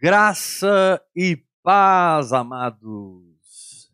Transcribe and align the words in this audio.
Graça 0.00 1.04
e 1.12 1.36
paz, 1.60 2.32
amados. 2.32 3.92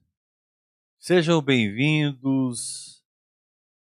Sejam 0.99 1.41
bem-vindos 1.41 3.03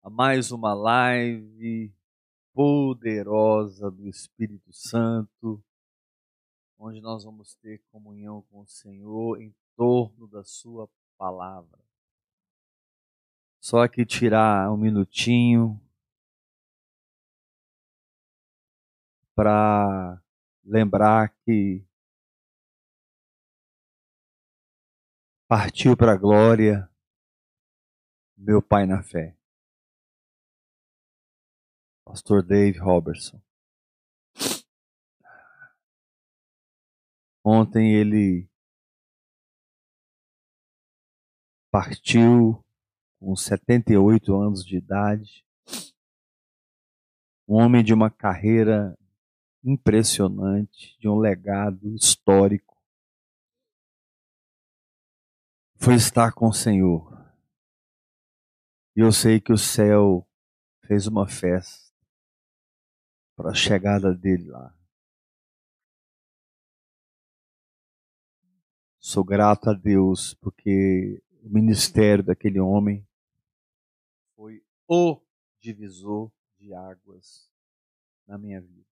a 0.01 0.09
mais 0.09 0.49
uma 0.49 0.73
live 0.73 1.93
poderosa 2.53 3.91
do 3.91 4.07
Espírito 4.07 4.71
Santo, 4.71 5.61
onde 6.79 7.01
nós 7.01 7.25
vamos 7.25 7.55
ter 7.55 7.83
comunhão 7.91 8.41
com 8.43 8.61
o 8.61 8.67
Senhor 8.67 9.41
em 9.41 9.53
torno 9.75 10.25
da 10.25 10.45
Sua 10.45 10.89
palavra. 11.17 11.81
Só 13.59 13.85
que 13.85 14.05
tirar 14.05 14.71
um 14.71 14.77
minutinho 14.77 15.77
para 19.35 20.23
lembrar 20.63 21.27
que 21.43 21.85
partiu 25.55 25.95
para 25.95 26.13
a 26.13 26.17
glória 26.17 26.89
meu 28.35 28.59
pai 28.59 28.87
na 28.87 29.03
fé. 29.03 29.37
Pastor 32.03 32.41
Dave 32.41 32.79
Robertson. 32.79 33.39
Ontem 37.45 37.93
ele 37.93 38.49
partiu 41.71 42.59
com 43.19 43.35
78 43.35 44.35
anos 44.35 44.65
de 44.65 44.77
idade. 44.77 45.45
Um 47.47 47.57
homem 47.63 47.83
de 47.83 47.93
uma 47.93 48.09
carreira 48.09 48.97
impressionante, 49.63 50.97
de 50.99 51.07
um 51.07 51.19
legado 51.19 51.93
histórico. 51.93 52.72
Foi 55.83 55.95
estar 55.95 56.31
com 56.31 56.47
o 56.47 56.53
Senhor. 56.53 57.11
E 58.95 59.01
eu 59.01 59.11
sei 59.11 59.41
que 59.41 59.51
o 59.51 59.57
céu 59.57 60.25
fez 60.87 61.07
uma 61.07 61.27
festa 61.27 61.93
para 63.35 63.49
a 63.49 63.53
chegada 63.53 64.13
dele 64.13 64.45
lá. 64.45 64.73
Sou 68.97 69.25
grato 69.25 69.71
a 69.71 69.73
Deus 69.73 70.33
porque 70.35 71.21
o 71.41 71.49
ministério 71.49 72.23
daquele 72.23 72.61
homem 72.61 73.05
foi 74.37 74.63
o 74.87 75.21
divisor 75.59 76.31
de 76.57 76.73
águas 76.73 77.51
na 78.25 78.37
minha 78.37 78.61
vida. 78.61 78.87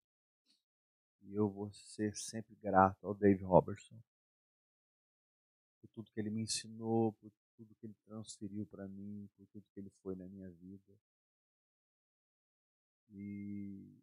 E 1.23 1.35
eu 1.35 1.51
vou 1.51 1.69
ser 1.73 2.15
sempre 2.15 2.55
grato 2.63 3.09
ao 3.09 3.13
Dave 3.13 3.43
Robertson 3.43 3.97
tudo 5.97 6.11
que 6.11 6.21
ele 6.21 6.29
me 6.29 6.43
ensinou, 6.43 7.15
por 7.15 7.33
tudo 7.57 7.75
que 7.77 7.87
ele 7.87 7.97
transferiu 8.05 8.67
para 8.67 8.87
mim, 8.87 9.27
por 9.35 9.47
tudo 9.47 9.65
que 9.73 9.81
ele 9.81 9.89
foi 10.03 10.15
na 10.15 10.29
minha 10.29 10.51
vida. 10.51 10.95
E 13.11 13.99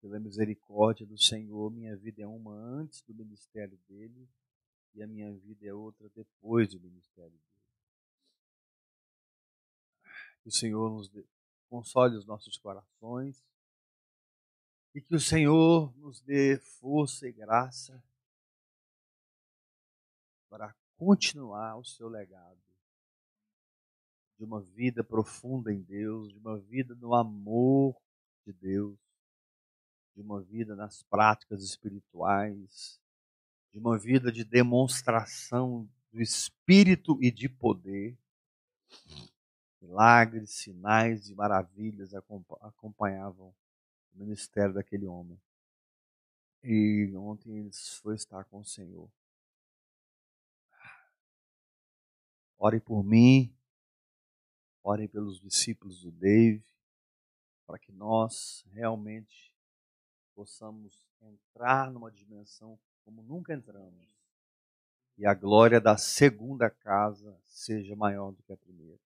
pela 0.00 0.18
misericórdia 0.18 1.06
do 1.06 1.16
Senhor, 1.16 1.70
minha 1.70 1.96
vida 1.96 2.22
é 2.22 2.26
uma 2.26 2.52
antes 2.52 3.00
do 3.02 3.14
ministério 3.14 3.78
dele 3.88 4.28
e 4.92 5.02
a 5.02 5.06
minha 5.06 5.32
vida 5.32 5.64
é 5.64 5.72
outra 5.72 6.10
depois 6.10 6.68
do 6.70 6.80
ministério 6.80 7.30
dele. 7.30 7.62
Que 10.42 10.48
o 10.48 10.52
Senhor 10.52 10.90
nos 10.90 11.08
dê, 11.08 11.24
console 11.68 12.16
os 12.16 12.26
nossos 12.26 12.58
corações 12.58 13.40
e 14.92 15.00
que 15.00 15.14
o 15.14 15.20
Senhor 15.20 15.96
nos 15.96 16.20
dê 16.22 16.58
força 16.58 17.28
e 17.28 17.32
graça 17.32 18.02
para 20.52 20.76
continuar 20.98 21.78
o 21.78 21.84
seu 21.84 22.10
legado 22.10 22.60
de 24.36 24.44
uma 24.44 24.60
vida 24.60 25.02
profunda 25.02 25.72
em 25.72 25.80
Deus, 25.80 26.30
de 26.30 26.38
uma 26.38 26.58
vida 26.58 26.94
no 26.94 27.14
amor 27.14 27.96
de 28.44 28.52
Deus, 28.52 28.98
de 30.14 30.20
uma 30.20 30.42
vida 30.42 30.76
nas 30.76 31.02
práticas 31.04 31.62
espirituais, 31.62 33.00
de 33.72 33.78
uma 33.78 33.96
vida 33.96 34.30
de 34.30 34.44
demonstração 34.44 35.88
do 36.12 36.20
Espírito 36.20 37.16
e 37.22 37.30
de 37.30 37.48
poder. 37.48 38.14
Milagres, 39.80 40.50
sinais 40.50 41.30
e 41.30 41.34
maravilhas 41.34 42.12
acompanhavam 42.60 43.54
o 44.14 44.18
ministério 44.18 44.74
daquele 44.74 45.06
homem. 45.06 45.40
E 46.62 47.10
ontem 47.16 47.56
ele 47.56 47.70
foi 48.02 48.16
estar 48.16 48.44
com 48.44 48.60
o 48.60 48.64
Senhor. 48.66 49.08
Orem 52.64 52.78
por 52.78 53.02
mim, 53.02 53.52
orem 54.84 55.08
pelos 55.08 55.40
discípulos 55.40 56.00
do 56.00 56.12
Dave, 56.12 56.64
para 57.66 57.76
que 57.76 57.90
nós 57.90 58.64
realmente 58.70 59.52
possamos 60.32 60.96
entrar 61.20 61.90
numa 61.90 62.08
dimensão 62.08 62.78
como 63.04 63.20
nunca 63.20 63.52
entramos. 63.52 64.06
E 65.18 65.26
a 65.26 65.34
glória 65.34 65.80
da 65.80 65.96
segunda 65.96 66.70
casa 66.70 67.36
seja 67.46 67.96
maior 67.96 68.30
do 68.30 68.40
que 68.44 68.52
a 68.52 68.56
primeira. 68.56 69.00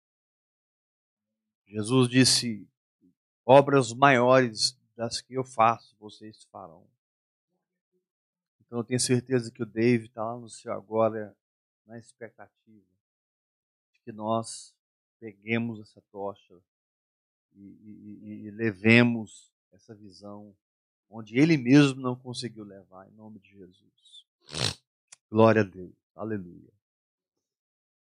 Jesus 1.67 2.11
disse: 2.11 2.69
obras 3.43 3.91
maiores 3.94 4.78
das 4.94 5.23
que 5.23 5.33
eu 5.33 5.44
faço, 5.44 5.97
vocês 5.99 6.44
farão. 6.53 6.87
Então 8.61 8.81
eu 8.81 8.84
tenho 8.84 9.00
certeza 9.00 9.50
que 9.50 9.62
o 9.62 9.67
David 9.67 10.09
está 10.11 10.23
lá 10.23 10.38
no 10.38 10.50
céu 10.50 10.75
agora, 10.75 11.34
na 11.87 11.97
expectativa 11.97 12.95
que 14.06 14.12
nós 14.12 14.72
peguemos 15.19 15.81
essa 15.81 16.00
tocha 16.12 16.55
e, 17.56 17.61
e, 17.61 18.47
e 18.47 18.50
levemos 18.53 19.50
essa 19.72 19.93
visão 19.97 20.55
onde 21.11 21.37
ele 21.37 21.56
mesmo 21.56 22.00
não 22.00 22.15
conseguiu 22.15 22.62
levar, 22.62 23.09
em 23.09 23.15
nome 23.17 23.41
de 23.41 23.50
Jesus. 23.50 24.25
Glória 25.28 25.62
a 25.62 25.65
Deus, 25.65 25.93
aleluia. 26.15 26.72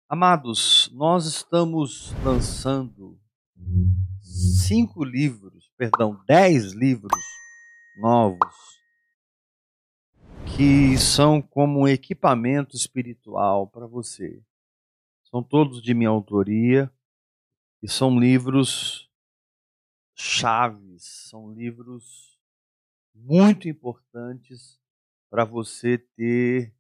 Amados, 0.10 0.90
nós 0.92 1.28
estamos 1.28 2.12
lançando 2.26 3.16
cinco 4.24 5.04
livros, 5.04 5.72
perdão, 5.78 6.20
dez 6.26 6.72
livros 6.72 7.24
novos 8.00 8.82
que 10.58 10.98
são 10.98 11.40
como 11.40 11.82
um 11.82 11.88
equipamento 11.88 12.76
espiritual 12.76 13.68
para 13.68 13.86
você. 13.86 14.42
São 15.32 15.42
todos 15.42 15.82
de 15.82 15.94
minha 15.94 16.10
autoria 16.10 16.94
e 17.82 17.88
são 17.88 18.20
livros 18.20 19.10
chaves, 20.14 21.04
são 21.30 21.54
livros 21.54 22.38
muito 23.16 23.70
importantes 23.70 24.78
para 25.30 25.46
você 25.46 25.98
ter 25.98 26.76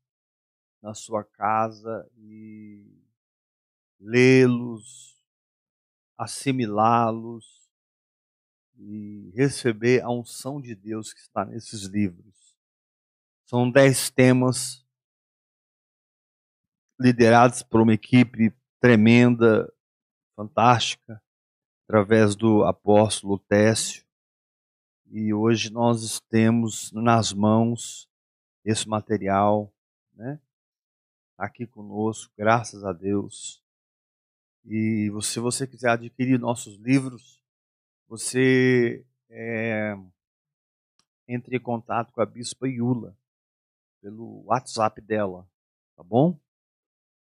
na 0.82 0.94
sua 0.94 1.24
casa 1.24 2.12
e 2.18 3.02
lê-los, 3.98 5.18
assimilá-los 6.18 7.70
e 8.76 9.32
receber 9.34 10.04
a 10.04 10.10
unção 10.10 10.60
de 10.60 10.76
Deus 10.76 11.14
que 11.14 11.22
está 11.22 11.46
nesses 11.46 11.84
livros. 11.84 12.58
São 13.46 13.72
dez 13.72 14.10
temas 14.10 14.81
liderados 17.02 17.64
por 17.64 17.82
uma 17.82 17.94
equipe 17.94 18.54
tremenda, 18.80 19.72
fantástica, 20.36 21.22
através 21.84 22.36
do 22.36 22.64
apóstolo 22.64 23.40
Técio. 23.40 24.06
E 25.08 25.34
hoje 25.34 25.72
nós 25.72 26.20
temos 26.22 26.92
nas 26.92 27.34
mãos 27.34 28.08
esse 28.64 28.88
material, 28.88 29.74
né? 30.14 30.40
Aqui 31.38 31.66
conosco, 31.66 32.32
graças 32.38 32.84
a 32.84 32.94
Deus. 32.94 33.62
E 34.64 35.12
se 35.24 35.40
você 35.40 35.66
quiser 35.66 35.90
adquirir 35.90 36.40
nossos 36.40 36.78
livros, 36.78 37.42
você 38.08 39.04
é, 39.30 39.98
entre 41.28 41.58
em 41.58 41.60
contato 41.60 42.14
com 42.14 42.22
a 42.22 42.26
Bispa 42.26 42.68
Iula 42.68 43.18
pelo 44.02 44.44
WhatsApp 44.46 45.02
dela, 45.02 45.48
tá 45.96 46.04
bom? 46.04 46.40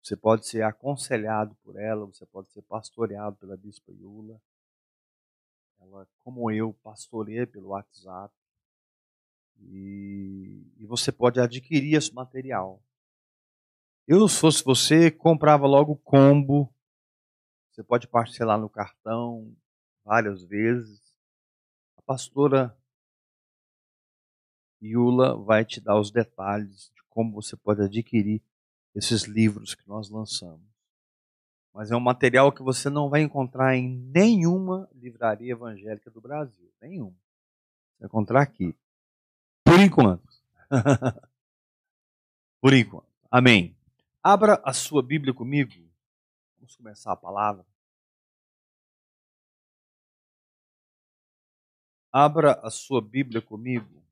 Você 0.08 0.16
pode 0.16 0.46
ser 0.46 0.62
aconselhado 0.62 1.54
por 1.56 1.78
ela, 1.78 2.06
você 2.06 2.24
pode 2.24 2.48
ser 2.48 2.62
pastoreado 2.62 3.36
pela 3.36 3.58
Bispa 3.58 3.92
Iula. 3.92 4.40
Ela, 5.78 6.08
como 6.24 6.50
eu, 6.50 6.72
pastoreei 6.82 7.44
pelo 7.44 7.68
WhatsApp. 7.68 8.34
E, 9.58 10.64
e 10.78 10.86
você 10.86 11.12
pode 11.12 11.38
adquirir 11.38 11.94
esse 11.94 12.14
material. 12.14 12.82
Eu, 14.06 14.26
se 14.26 14.40
fosse 14.40 14.64
você, 14.64 15.10
comprava 15.10 15.66
logo 15.66 15.92
o 15.92 15.98
combo 15.98 16.72
você 17.70 17.84
pode 17.84 18.08
parcelar 18.08 18.58
no 18.58 18.70
cartão 18.70 19.54
várias 20.02 20.42
vezes. 20.42 21.14
A 21.98 22.02
pastora 22.02 22.74
Yula 24.82 25.36
vai 25.36 25.66
te 25.66 25.82
dar 25.82 26.00
os 26.00 26.10
detalhes 26.10 26.90
de 26.94 27.02
como 27.10 27.34
você 27.34 27.58
pode 27.58 27.82
adquirir 27.82 28.42
esses 28.98 29.22
livros 29.22 29.76
que 29.76 29.88
nós 29.88 30.10
lançamos. 30.10 30.66
Mas 31.72 31.92
é 31.92 31.96
um 31.96 32.00
material 32.00 32.50
que 32.50 32.62
você 32.62 32.90
não 32.90 33.08
vai 33.08 33.22
encontrar 33.22 33.76
em 33.76 33.88
nenhuma 33.88 34.90
livraria 34.92 35.52
evangélica 35.52 36.10
do 36.10 36.20
Brasil. 36.20 36.68
Nenhuma. 36.82 37.12
Você 37.12 38.00
vai 38.00 38.06
encontrar 38.06 38.42
aqui. 38.42 38.74
Por 39.64 39.78
enquanto. 39.78 40.28
Por 42.60 42.74
enquanto. 42.74 43.06
Amém. 43.30 43.76
Abra 44.20 44.60
a 44.64 44.72
sua 44.72 45.00
Bíblia 45.00 45.32
comigo. 45.32 45.72
Vamos 46.58 46.74
começar 46.74 47.12
a 47.12 47.16
palavra. 47.16 47.64
Abra 52.10 52.54
a 52.64 52.70
sua 52.70 53.00
Bíblia 53.00 53.40
comigo. 53.40 54.02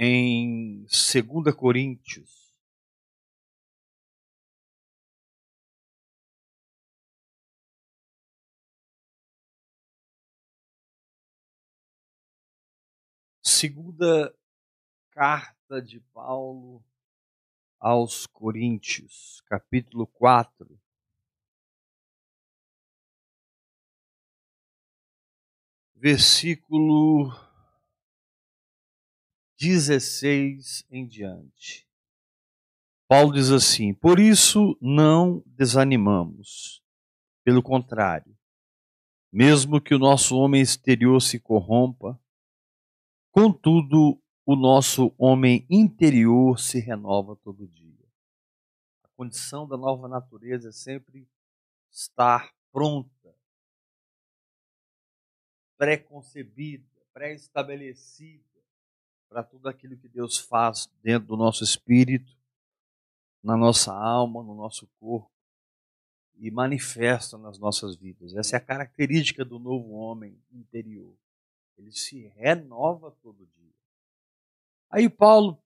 Em 0.00 0.86
2 0.86 1.52
Coríntios. 1.56 2.30
Segunda 13.42 14.32
carta 15.10 15.82
de 15.82 15.98
Paulo 16.14 16.80
aos 17.80 18.24
Coríntios, 18.28 19.42
capítulo 19.46 20.06
4. 20.06 20.78
versículo 26.00 27.47
16 29.58 30.86
em 30.88 31.04
diante. 31.04 31.88
Paulo 33.08 33.32
diz 33.32 33.50
assim: 33.50 33.92
Por 33.92 34.20
isso 34.20 34.78
não 34.80 35.42
desanimamos. 35.46 36.80
Pelo 37.42 37.62
contrário, 37.62 38.36
mesmo 39.32 39.80
que 39.80 39.94
o 39.94 39.98
nosso 39.98 40.36
homem 40.36 40.60
exterior 40.60 41.20
se 41.20 41.40
corrompa, 41.40 42.20
contudo, 43.32 44.22
o 44.44 44.54
nosso 44.54 45.12
homem 45.18 45.66
interior 45.68 46.58
se 46.60 46.78
renova 46.78 47.34
todo 47.36 47.66
dia. 47.66 48.06
A 49.02 49.08
condição 49.16 49.66
da 49.66 49.76
nova 49.76 50.06
natureza 50.06 50.68
é 50.68 50.72
sempre 50.72 51.26
estar 51.90 52.54
pronta 52.70 53.34
pré-concebida, 55.78 56.84
pré-estabelecida 57.12 58.47
para 59.28 59.42
tudo 59.42 59.68
aquilo 59.68 59.96
que 59.96 60.08
Deus 60.08 60.38
faz 60.38 60.88
dentro 61.02 61.28
do 61.28 61.36
nosso 61.36 61.62
espírito, 61.62 62.36
na 63.42 63.56
nossa 63.56 63.92
alma, 63.92 64.42
no 64.42 64.54
nosso 64.54 64.88
corpo 64.98 65.30
e 66.38 66.50
manifesta 66.50 67.36
nas 67.36 67.58
nossas 67.58 67.96
vidas. 67.96 68.34
Essa 68.34 68.56
é 68.56 68.58
a 68.58 68.64
característica 68.64 69.44
do 69.44 69.58
novo 69.58 69.92
homem 69.92 70.38
interior. 70.52 71.12
Ele 71.76 71.92
se 71.92 72.32
renova 72.36 73.10
todo 73.22 73.48
dia. 73.56 73.72
Aí 74.90 75.08
Paulo 75.08 75.58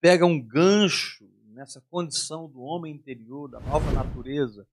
pega 0.00 0.26
um 0.26 0.40
gancho 0.40 1.28
nessa 1.46 1.80
condição 1.82 2.48
do 2.48 2.60
homem 2.60 2.94
interior, 2.94 3.48
da 3.48 3.60
nova 3.60 3.90
natureza, 3.92 4.66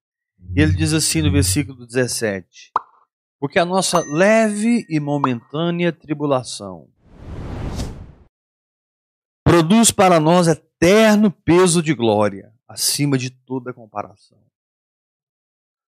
e 0.56 0.62
ele 0.62 0.74
diz 0.74 0.94
assim 0.94 1.22
no 1.22 1.32
versículo 1.32 1.86
17: 1.86 2.72
porque 3.40 3.60
a 3.60 3.66
nossa 3.66 4.00
leve 4.00 4.86
e 4.90 5.00
momentânea 5.00 5.92
tribulação 5.92 6.88
produz 9.68 9.92
para 9.92 10.18
nós 10.18 10.48
eterno 10.48 11.30
peso 11.30 11.84
de 11.84 11.94
glória, 11.94 12.54
acima 12.66 13.18
de 13.18 13.30
toda 13.30 13.74
comparação. 13.74 14.42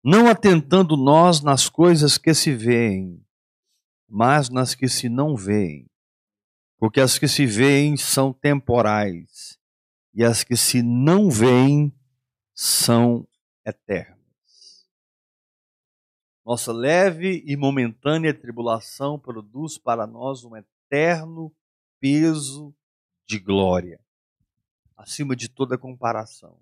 Não 0.03 0.27
atentando 0.27 0.97
nós 0.97 1.41
nas 1.41 1.69
coisas 1.69 2.19
que 2.19 2.35
se 2.35 2.53
veem, 2.53 3.25
mas 4.09 4.51
nas 4.51 4.75
que 4.75 4.89
se 4.89 5.09
não 5.09 5.37
veem. 5.37 5.89
Porque 6.79 7.01
as 7.01 7.17
que 7.17 7.29
se 7.29 7.47
veem 7.47 7.97
são 7.97 8.33
temporais, 8.33 9.57
e 10.13 10.25
as 10.25 10.43
que 10.43 10.57
se 10.57 10.83
não 10.83 11.31
veem 11.31 11.95
são 12.53 13.25
eternas. 13.65 14.19
Nossa 16.45 16.73
leve 16.73 17.45
e 17.47 17.57
momentânea 17.57 18.35
tribulação 18.35 19.17
produz 19.17 19.79
para 19.79 20.09
nós 20.09 20.43
um 20.43 20.57
eterno 20.57 21.55
peso 22.01 22.75
de 23.31 23.39
glória, 23.39 24.01
acima 24.97 25.37
de 25.37 25.49
toda 25.49 25.79
comparação. 25.79 26.59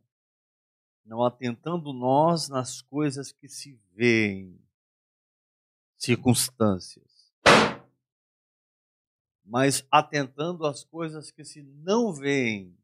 Não 1.02 1.24
atentando 1.24 1.94
nós 1.94 2.50
nas 2.50 2.82
coisas 2.82 3.32
que 3.32 3.48
se 3.48 3.72
veem, 3.94 4.60
circunstâncias, 5.96 7.32
mas 9.42 9.82
atentando 9.90 10.66
às 10.66 10.84
coisas 10.84 11.30
que 11.30 11.42
se 11.42 11.62
não 11.62 12.12
veem, 12.12 12.76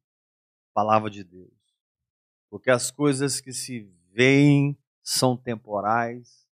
palavra 0.73 1.11
de 1.11 1.23
Deus. 1.23 1.53
Porque 2.49 2.71
as 2.71 2.91
coisas 2.91 3.39
que 3.39 3.53
se 3.53 3.81
veem 4.13 4.79
são 5.03 5.37
temporais, 5.37 6.49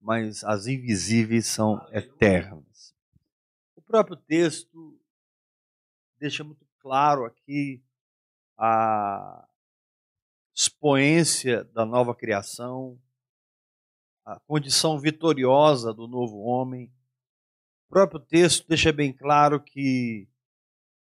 mas 0.00 0.44
as 0.44 0.68
invisíveis 0.68 1.44
são 1.44 1.84
eternas. 1.90 2.94
O 3.74 3.82
próprio 3.82 4.16
texto 4.16 5.01
deixa 6.22 6.44
muito 6.44 6.64
claro 6.78 7.24
aqui 7.24 7.82
a 8.56 9.44
expoência 10.54 11.64
da 11.64 11.84
nova 11.84 12.14
criação, 12.14 12.96
a 14.24 14.38
condição 14.38 15.00
vitoriosa 15.00 15.92
do 15.92 16.06
novo 16.06 16.38
homem. 16.42 16.92
O 17.86 17.88
próprio 17.88 18.20
texto 18.20 18.68
deixa 18.68 18.92
bem 18.92 19.12
claro 19.12 19.60
que 19.60 20.28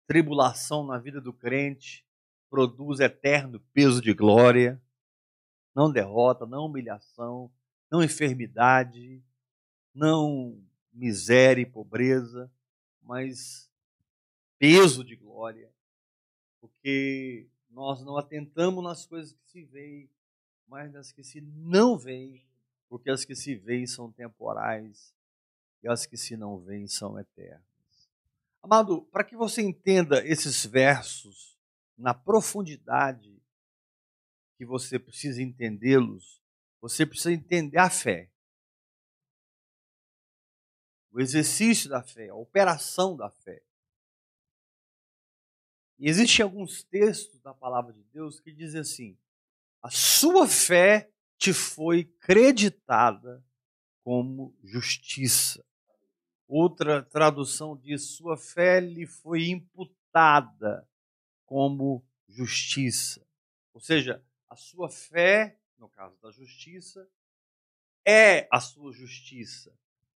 tribulação 0.06 0.86
na 0.86 0.96
vida 0.96 1.20
do 1.20 1.34
crente 1.34 2.02
produz 2.48 2.98
eterno 2.98 3.60
peso 3.74 4.00
de 4.00 4.14
glória, 4.14 4.80
não 5.74 5.92
derrota, 5.92 6.46
não 6.46 6.64
humilhação, 6.64 7.52
não 7.92 8.02
enfermidade, 8.02 9.22
não 9.94 10.58
miséria 10.90 11.60
e 11.60 11.66
pobreza, 11.66 12.50
mas 13.02 13.69
peso 14.60 15.02
de 15.02 15.16
glória, 15.16 15.72
porque 16.60 17.48
nós 17.70 18.04
não 18.04 18.18
atentamos 18.18 18.84
nas 18.84 19.06
coisas 19.06 19.32
que 19.32 19.50
se 19.50 19.64
veem, 19.64 20.10
mas 20.68 20.92
nas 20.92 21.10
que 21.10 21.24
se 21.24 21.40
não 21.40 21.96
veem, 21.96 22.44
porque 22.86 23.08
as 23.08 23.24
que 23.24 23.34
se 23.34 23.54
veem 23.54 23.86
são 23.86 24.12
temporais 24.12 25.14
e 25.82 25.88
as 25.88 26.04
que 26.04 26.18
se 26.18 26.36
não 26.36 26.58
veem 26.58 26.86
são 26.86 27.18
eternas. 27.18 27.64
Amado, 28.62 29.00
para 29.10 29.24
que 29.24 29.34
você 29.34 29.62
entenda 29.62 30.22
esses 30.26 30.66
versos 30.66 31.58
na 31.96 32.12
profundidade 32.12 33.34
que 34.58 34.66
você 34.66 34.98
precisa 34.98 35.40
entendê-los, 35.40 36.38
você 36.82 37.06
precisa 37.06 37.32
entender 37.32 37.78
a 37.78 37.88
fé. 37.88 38.28
O 41.10 41.18
exercício 41.18 41.88
da 41.88 42.02
fé, 42.02 42.28
a 42.28 42.34
operação 42.34 43.16
da 43.16 43.30
fé. 43.30 43.62
E 46.00 46.08
existem 46.08 46.42
alguns 46.42 46.82
textos 46.82 47.40
da 47.40 47.54
palavra 47.54 47.92
de 47.92 48.02
Deus 48.12 48.40
que 48.40 48.50
dizem 48.50 48.80
assim: 48.80 49.18
a 49.80 49.90
sua 49.90 50.48
fé 50.48 51.08
te 51.38 51.52
foi 51.52 52.04
creditada 52.04 53.44
como 54.02 54.52
justiça. 54.64 55.64
Outra 56.48 57.04
tradução 57.04 57.76
diz: 57.76 58.16
sua 58.16 58.36
fé 58.36 58.80
lhe 58.80 59.06
foi 59.06 59.50
imputada 59.50 60.88
como 61.46 62.04
justiça. 62.28 63.24
Ou 63.72 63.80
seja, 63.80 64.24
a 64.48 64.56
sua 64.56 64.88
fé 64.88 65.60
no 65.80 65.88
caso 65.88 66.16
da 66.20 66.30
justiça, 66.30 67.08
é 68.06 68.46
a 68.52 68.60
sua 68.60 68.92
justiça 68.92 69.74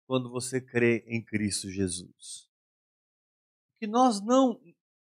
quando 0.07 0.29
você 0.29 0.59
crê 0.59 1.03
em 1.07 1.23
Cristo 1.23 1.69
Jesus. 1.69 2.49
Que 3.79 3.87
nós 3.87 4.19
não, 4.19 4.59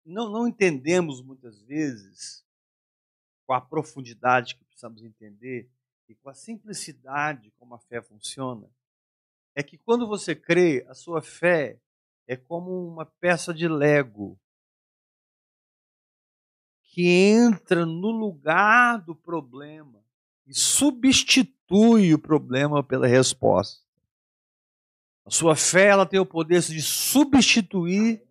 não, 0.05 0.29
não 0.29 0.47
entendemos 0.47 1.23
muitas 1.23 1.61
vezes 1.63 2.45
com 3.47 3.53
a 3.53 3.61
profundidade 3.61 4.57
que 4.57 4.65
precisamos 4.65 5.03
entender 5.03 5.71
e 6.09 6.15
com 6.15 6.29
a 6.29 6.35
simplicidade 6.35 7.51
como 7.59 7.75
a 7.75 7.79
fé 7.79 8.03
funciona, 8.03 8.69
é 9.55 9.63
que 9.63 9.79
quando 9.79 10.07
você 10.07 10.35
crê, 10.35 10.85
a 10.89 10.95
sua 10.95 11.23
fé 11.23 11.79
é 12.27 12.37
como 12.37 12.87
uma 12.87 13.07
peça 13.07 13.53
de 13.55 13.69
Lego 13.69 14.39
que 16.83 17.09
entra 17.09 17.85
no 17.85 18.11
lugar 18.11 18.99
do 18.99 19.15
problema 19.15 20.05
e 20.47 20.55
substitui 20.55 22.15
o 22.15 22.19
problema 22.19 22.83
pela 22.83 23.07
resposta. 23.07 23.83
A 25.25 25.31
sua 25.31 25.57
fé 25.57 25.87
ela 25.87 26.07
tem 26.07 26.21
o 26.21 26.27
poder 26.27 26.61
de 26.61 26.83
substituir 26.83 28.24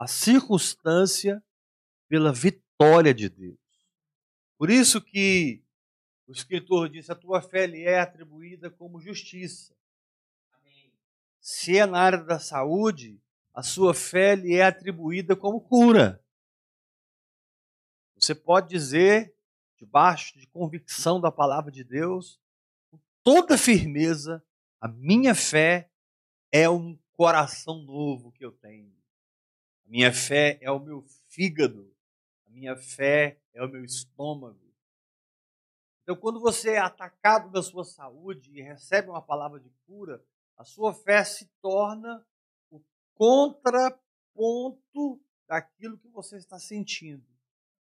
a 0.00 0.06
circunstância 0.06 1.44
pela 2.08 2.32
vitória 2.32 3.12
de 3.12 3.28
Deus. 3.28 3.58
Por 4.56 4.70
isso 4.70 4.98
que 4.98 5.62
o 6.26 6.32
escritor 6.32 6.88
disse: 6.88 7.12
a 7.12 7.14
tua 7.14 7.42
fé 7.42 7.66
lhe 7.66 7.84
é 7.84 8.00
atribuída 8.00 8.70
como 8.70 8.98
justiça. 8.98 9.76
Se 11.38 11.76
é 11.76 11.84
na 11.84 12.00
área 12.00 12.18
da 12.18 12.38
saúde, 12.38 13.20
a 13.52 13.62
sua 13.62 13.92
fé 13.92 14.34
lhe 14.34 14.54
é 14.54 14.64
atribuída 14.64 15.36
como 15.36 15.60
cura. 15.60 16.22
Você 18.16 18.34
pode 18.34 18.68
dizer, 18.68 19.34
debaixo 19.76 20.38
de 20.38 20.46
convicção 20.46 21.20
da 21.20 21.30
palavra 21.30 21.70
de 21.70 21.84
Deus, 21.84 22.38
com 22.90 22.98
toda 23.22 23.58
firmeza, 23.58 24.42
a 24.80 24.88
minha 24.88 25.34
fé 25.34 25.90
é 26.52 26.68
um 26.68 26.98
coração 27.12 27.82
novo 27.82 28.32
que 28.32 28.44
eu 28.44 28.52
tenho. 28.52 28.99
Minha 29.90 30.12
fé 30.12 30.56
é 30.62 30.70
o 30.70 30.78
meu 30.78 31.02
fígado. 31.26 31.92
A 32.46 32.50
minha 32.50 32.76
fé 32.76 33.42
é 33.52 33.60
o 33.60 33.68
meu 33.68 33.84
estômago. 33.84 34.72
Então, 36.04 36.14
quando 36.14 36.38
você 36.38 36.74
é 36.74 36.78
atacado 36.78 37.50
da 37.50 37.60
sua 37.60 37.82
saúde 37.84 38.52
e 38.56 38.62
recebe 38.62 39.10
uma 39.10 39.20
palavra 39.20 39.58
de 39.58 39.68
cura, 39.88 40.24
a 40.56 40.62
sua 40.62 40.94
fé 40.94 41.24
se 41.24 41.50
torna 41.60 42.24
o 42.70 42.80
contraponto 43.14 44.00
daquilo 45.48 45.98
que 45.98 46.08
você 46.08 46.36
está 46.36 46.60
sentindo, 46.60 47.26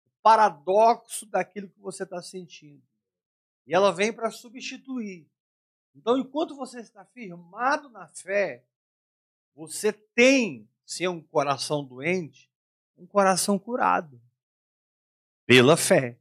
o 0.03 0.10
paradoxo 0.24 1.27
daquilo 1.27 1.70
que 1.70 1.79
você 1.79 2.01
está 2.01 2.20
sentindo. 2.20 2.81
E 3.67 3.75
ela 3.75 3.91
vem 3.91 4.12
para 4.12 4.31
substituir. 4.31 5.29
Então, 5.93 6.17
enquanto 6.17 6.55
você 6.55 6.79
está 6.79 7.05
firmado 7.05 7.89
na 7.89 8.08
fé, 8.08 8.65
você 9.53 9.93
tem, 9.93 10.67
se 10.92 11.06
é 11.06 11.10
um 11.10 11.22
coração 11.22 11.86
doente, 11.86 12.52
um 12.98 13.06
coração 13.06 13.58
curado 13.58 14.22
pela 15.46 15.78
fé. 15.78 16.20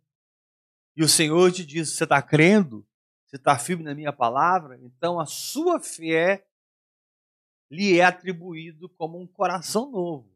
E 0.97 1.03
o 1.03 1.09
Senhor 1.09 1.51
te 1.51 1.67
diz: 1.67 1.91
você 1.91 2.05
está 2.05 2.23
crendo? 2.23 2.87
Você 3.27 3.35
está 3.35 3.59
firme 3.59 3.83
na 3.83 3.97
minha 3.97 4.13
palavra? 4.13 4.79
Então 4.81 5.19
a 5.19 5.27
sua 5.27 5.81
fé 5.81 6.47
lhe 7.69 7.99
é 7.99 8.05
atribuído 8.05 8.89
como 8.91 9.19
um 9.19 9.27
coração 9.27 9.91
novo. 9.91 10.31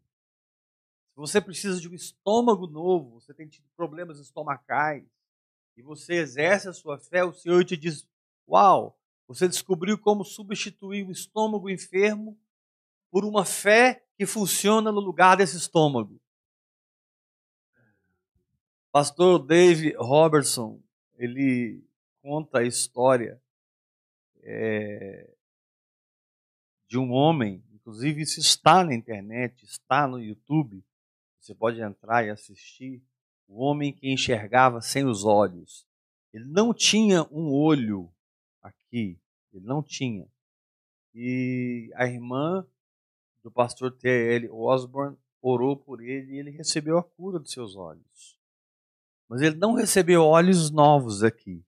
Se 1.10 1.16
você 1.16 1.40
precisa 1.40 1.80
de 1.80 1.88
um 1.88 1.94
estômago 1.94 2.66
novo, 2.66 3.20
você 3.20 3.32
tem 3.32 3.46
tido 3.46 3.68
problemas 3.76 4.18
estomacais, 4.18 5.04
e 5.76 5.82
você 5.82 6.14
exerce 6.14 6.68
a 6.68 6.72
sua 6.72 6.98
fé, 6.98 7.22
o 7.24 7.32
Senhor 7.32 7.64
te 7.64 7.76
diz: 7.76 8.04
Uau, 8.48 8.98
você 9.28 9.46
descobriu 9.46 9.96
como 9.96 10.24
substituir 10.24 11.06
o 11.06 11.12
estômago 11.12 11.70
enfermo 11.70 12.36
por 13.12 13.24
uma 13.24 13.44
fé 13.44 14.03
que 14.16 14.26
funciona 14.26 14.92
no 14.92 15.00
lugar 15.00 15.36
desse 15.36 15.56
estômago. 15.56 16.20
Pastor 18.92 19.44
Dave 19.44 19.94
Robertson, 19.96 20.80
ele 21.16 21.84
conta 22.22 22.60
a 22.60 22.64
história 22.64 23.42
é, 24.42 25.34
de 26.86 26.98
um 26.98 27.10
homem, 27.10 27.64
inclusive 27.72 28.22
isso 28.22 28.38
está 28.38 28.84
na 28.84 28.94
internet, 28.94 29.64
está 29.64 30.06
no 30.06 30.20
YouTube, 30.20 30.84
você 31.40 31.54
pode 31.54 31.80
entrar 31.80 32.24
e 32.24 32.30
assistir. 32.30 33.02
O 33.46 33.62
homem 33.62 33.92
que 33.92 34.10
enxergava 34.10 34.80
sem 34.80 35.04
os 35.04 35.24
olhos. 35.24 35.86
Ele 36.32 36.46
não 36.46 36.72
tinha 36.72 37.24
um 37.30 37.52
olho 37.52 38.10
aqui, 38.62 39.20
ele 39.52 39.66
não 39.66 39.82
tinha. 39.82 40.26
E 41.14 41.92
a 41.94 42.06
irmã 42.06 42.66
do 43.44 43.50
pastor 43.50 43.92
T.L. 43.92 44.48
Osborne 44.50 45.18
orou 45.42 45.76
por 45.76 46.02
ele 46.02 46.32
e 46.32 46.38
ele 46.38 46.50
recebeu 46.50 46.96
a 46.96 47.04
cura 47.04 47.38
dos 47.38 47.52
seus 47.52 47.76
olhos. 47.76 48.38
Mas 49.28 49.42
ele 49.42 49.56
não 49.56 49.74
recebeu 49.74 50.24
olhos 50.24 50.70
novos 50.70 51.22
aqui. 51.22 51.62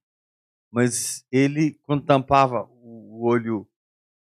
Mas 0.71 1.27
ele, 1.31 1.75
quando 1.83 2.07
tampava 2.07 2.65
o 2.81 3.23
olho 3.23 3.69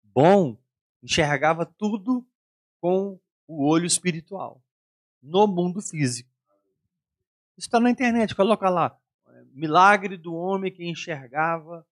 bom, 0.01 0.57
enxergava 1.01 1.63
tudo 1.65 2.27
com 2.81 3.19
o 3.48 3.67
olho 3.67 3.86
espiritual, 3.86 4.62
no 5.22 5.45
mundo 5.45 5.79
físico. 5.81 6.29
Está 7.55 7.79
na 7.79 7.91
internet, 7.91 8.36
coloca 8.36 8.67
lá. 8.69 9.00
Milagre 9.51 10.17
do 10.17 10.33
homem 10.33 10.72
que 10.72 10.83
enxergava 10.83 11.86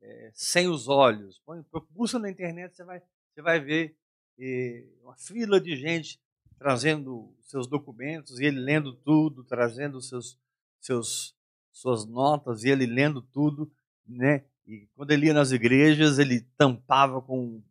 é, 0.00 0.30
sem 0.34 0.66
os 0.66 0.88
olhos. 0.88 1.40
Põe, 1.46 1.64
busca 1.90 2.18
na 2.18 2.28
internet, 2.28 2.74
você 2.74 2.82
vai, 2.82 3.00
você 3.32 3.42
vai 3.42 3.60
ver 3.60 3.96
é, 4.38 4.84
uma 5.02 5.16
fila 5.16 5.60
de 5.60 5.76
gente 5.76 6.20
trazendo 6.58 7.34
seus 7.42 7.66
documentos 7.66 8.40
e 8.40 8.44
ele 8.44 8.60
lendo 8.60 8.94
tudo, 8.94 9.44
trazendo 9.44 10.00
seus 10.00 10.38
seus, 10.86 11.36
suas 11.72 12.06
notas 12.06 12.64
e 12.64 12.70
ele 12.70 12.86
lendo 12.86 13.20
tudo, 13.20 13.70
né? 14.06 14.44
E 14.66 14.88
quando 14.94 15.10
ele 15.10 15.26
ia 15.26 15.34
nas 15.34 15.52
igrejas, 15.52 16.18
ele 16.18 16.40
tampava 16.56 17.20
com 17.20 17.62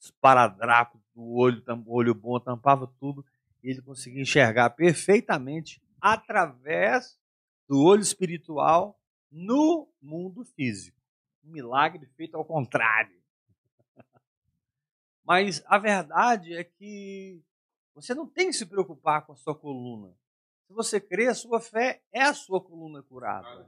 esparadrapo 0.00 1.00
do 1.14 1.22
olho, 1.32 1.62
olho 1.86 2.14
bom, 2.14 2.38
tampava 2.40 2.86
tudo, 2.98 3.24
e 3.62 3.70
ele 3.70 3.80
conseguia 3.80 4.20
enxergar 4.20 4.70
perfeitamente 4.70 5.80
através 6.00 7.18
do 7.66 7.82
olho 7.82 8.02
espiritual 8.02 8.98
no 9.30 9.88
mundo 10.02 10.44
físico. 10.44 11.00
Um 11.42 11.52
milagre 11.52 12.06
feito 12.16 12.36
ao 12.36 12.44
contrário. 12.44 13.16
Mas 15.24 15.62
a 15.66 15.78
verdade 15.78 16.54
é 16.54 16.62
que 16.62 17.42
você 17.94 18.14
não 18.14 18.26
tem 18.26 18.48
que 18.48 18.52
se 18.52 18.66
preocupar 18.66 19.24
com 19.24 19.32
a 19.32 19.36
sua 19.36 19.54
coluna. 19.54 20.14
Se 20.66 20.72
você 20.72 21.00
crê, 21.00 21.28
a 21.28 21.34
sua 21.34 21.60
fé 21.60 22.02
é 22.12 22.22
a 22.22 22.34
sua 22.34 22.60
coluna 22.60 23.02
curada. 23.02 23.64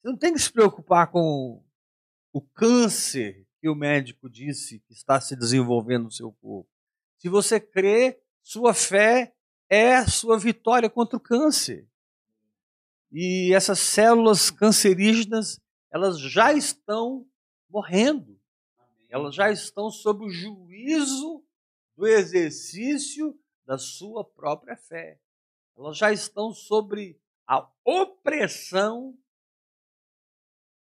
Você 0.00 0.08
não 0.08 0.16
tem 0.16 0.32
que 0.32 0.38
se 0.38 0.52
preocupar 0.52 1.10
com 1.10 1.62
o 2.32 2.40
câncer 2.40 3.46
que 3.60 3.68
o 3.68 3.74
médico 3.74 4.28
disse 4.28 4.80
que 4.80 4.92
está 4.92 5.20
se 5.20 5.36
desenvolvendo 5.36 6.04
no 6.04 6.12
seu 6.12 6.32
corpo. 6.32 6.68
Se 7.18 7.28
você 7.28 7.60
crê, 7.60 8.18
sua 8.42 8.72
fé 8.72 9.34
é 9.68 9.96
a 9.96 10.08
sua 10.08 10.38
vitória 10.38 10.88
contra 10.88 11.16
o 11.16 11.20
câncer. 11.20 11.86
E 13.12 13.52
essas 13.54 13.78
células 13.78 14.50
cancerígenas, 14.50 15.60
elas 15.90 16.18
já 16.18 16.52
estão 16.52 17.26
morrendo. 17.68 18.39
Elas 19.10 19.34
já 19.34 19.50
estão 19.50 19.90
sob 19.90 20.24
o 20.24 20.30
juízo 20.30 21.44
do 21.96 22.06
exercício 22.06 23.38
da 23.66 23.76
sua 23.76 24.24
própria 24.24 24.76
fé 24.76 25.20
elas 25.80 25.96
já 25.96 26.12
estão 26.12 26.52
sobre 26.52 27.18
a 27.46 27.66
opressão 27.84 29.18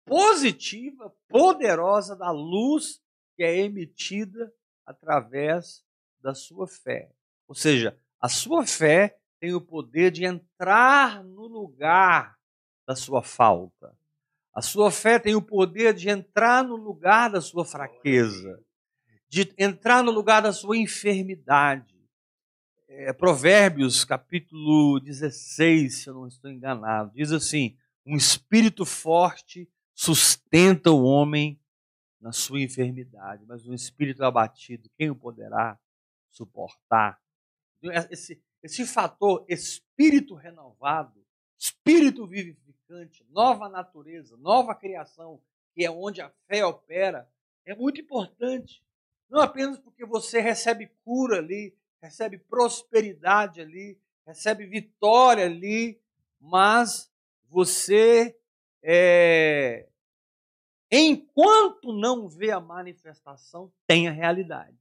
positiva, 0.03 1.15
poderosa 1.27 2.15
da 2.15 2.31
luz 2.31 2.99
que 3.35 3.43
é 3.43 3.59
emitida 3.59 4.51
através 4.83 5.85
da 6.19 6.33
sua 6.33 6.67
fé. 6.67 7.13
Ou 7.47 7.53
seja, 7.53 7.97
a 8.19 8.27
sua 8.27 8.65
fé 8.65 9.19
tem 9.39 9.53
o 9.53 9.61
poder 9.61 10.09
de 10.09 10.25
entrar 10.25 11.23
no 11.23 11.45
lugar 11.45 12.35
da 12.87 12.95
sua 12.95 13.21
falta. 13.21 13.95
A 14.53 14.61
sua 14.61 14.91
fé 14.91 15.19
tem 15.19 15.35
o 15.35 15.41
poder 15.41 15.93
de 15.93 16.09
entrar 16.09 16.63
no 16.63 16.75
lugar 16.75 17.29
da 17.29 17.41
sua 17.41 17.63
fraqueza, 17.63 18.63
de 19.27 19.53
entrar 19.57 20.03
no 20.03 20.11
lugar 20.11 20.41
da 20.41 20.51
sua 20.51 20.77
enfermidade 20.77 21.99
é, 22.89 23.13
Provérbios, 23.13 24.03
capítulo 24.03 24.99
16, 24.99 26.01
se 26.01 26.09
eu 26.09 26.15
não 26.15 26.27
estou 26.27 26.51
enganado, 26.51 27.13
diz 27.13 27.31
assim: 27.31 27.77
um 28.05 28.15
espírito 28.17 28.83
forte 28.83 29.69
sustenta 29.93 30.91
o 30.91 31.03
homem 31.03 31.61
na 32.19 32.31
sua 32.31 32.59
enfermidade, 32.59 33.45
mas 33.47 33.65
um 33.65 33.73
espírito 33.73 34.25
abatido, 34.25 34.89
quem 34.97 35.09
o 35.09 35.15
poderá 35.15 35.79
suportar? 36.29 37.21
Esse, 38.09 38.41
esse 38.63 38.85
fator, 38.85 39.45
espírito 39.47 40.33
renovado, 40.33 41.23
espírito 41.57 42.27
nova 43.29 43.69
natureza, 43.69 44.35
nova 44.37 44.73
criação, 44.75 45.41
que 45.73 45.85
é 45.85 45.91
onde 45.91 46.21
a 46.21 46.29
fé 46.47 46.65
opera, 46.65 47.29
é 47.65 47.75
muito 47.75 48.01
importante. 48.01 48.83
Não 49.29 49.41
apenas 49.41 49.79
porque 49.79 50.05
você 50.05 50.39
recebe 50.39 50.87
cura 51.03 51.37
ali, 51.37 51.75
recebe 52.01 52.37
prosperidade 52.37 53.61
ali, 53.61 53.99
recebe 54.25 54.65
vitória 54.65 55.45
ali, 55.45 56.01
mas 56.39 57.11
você, 57.47 58.37
é, 58.81 59.87
enquanto 60.91 61.93
não 61.93 62.27
vê 62.27 62.51
a 62.51 62.59
manifestação, 62.59 63.71
tem 63.85 64.07
a 64.07 64.11
realidade. 64.11 64.77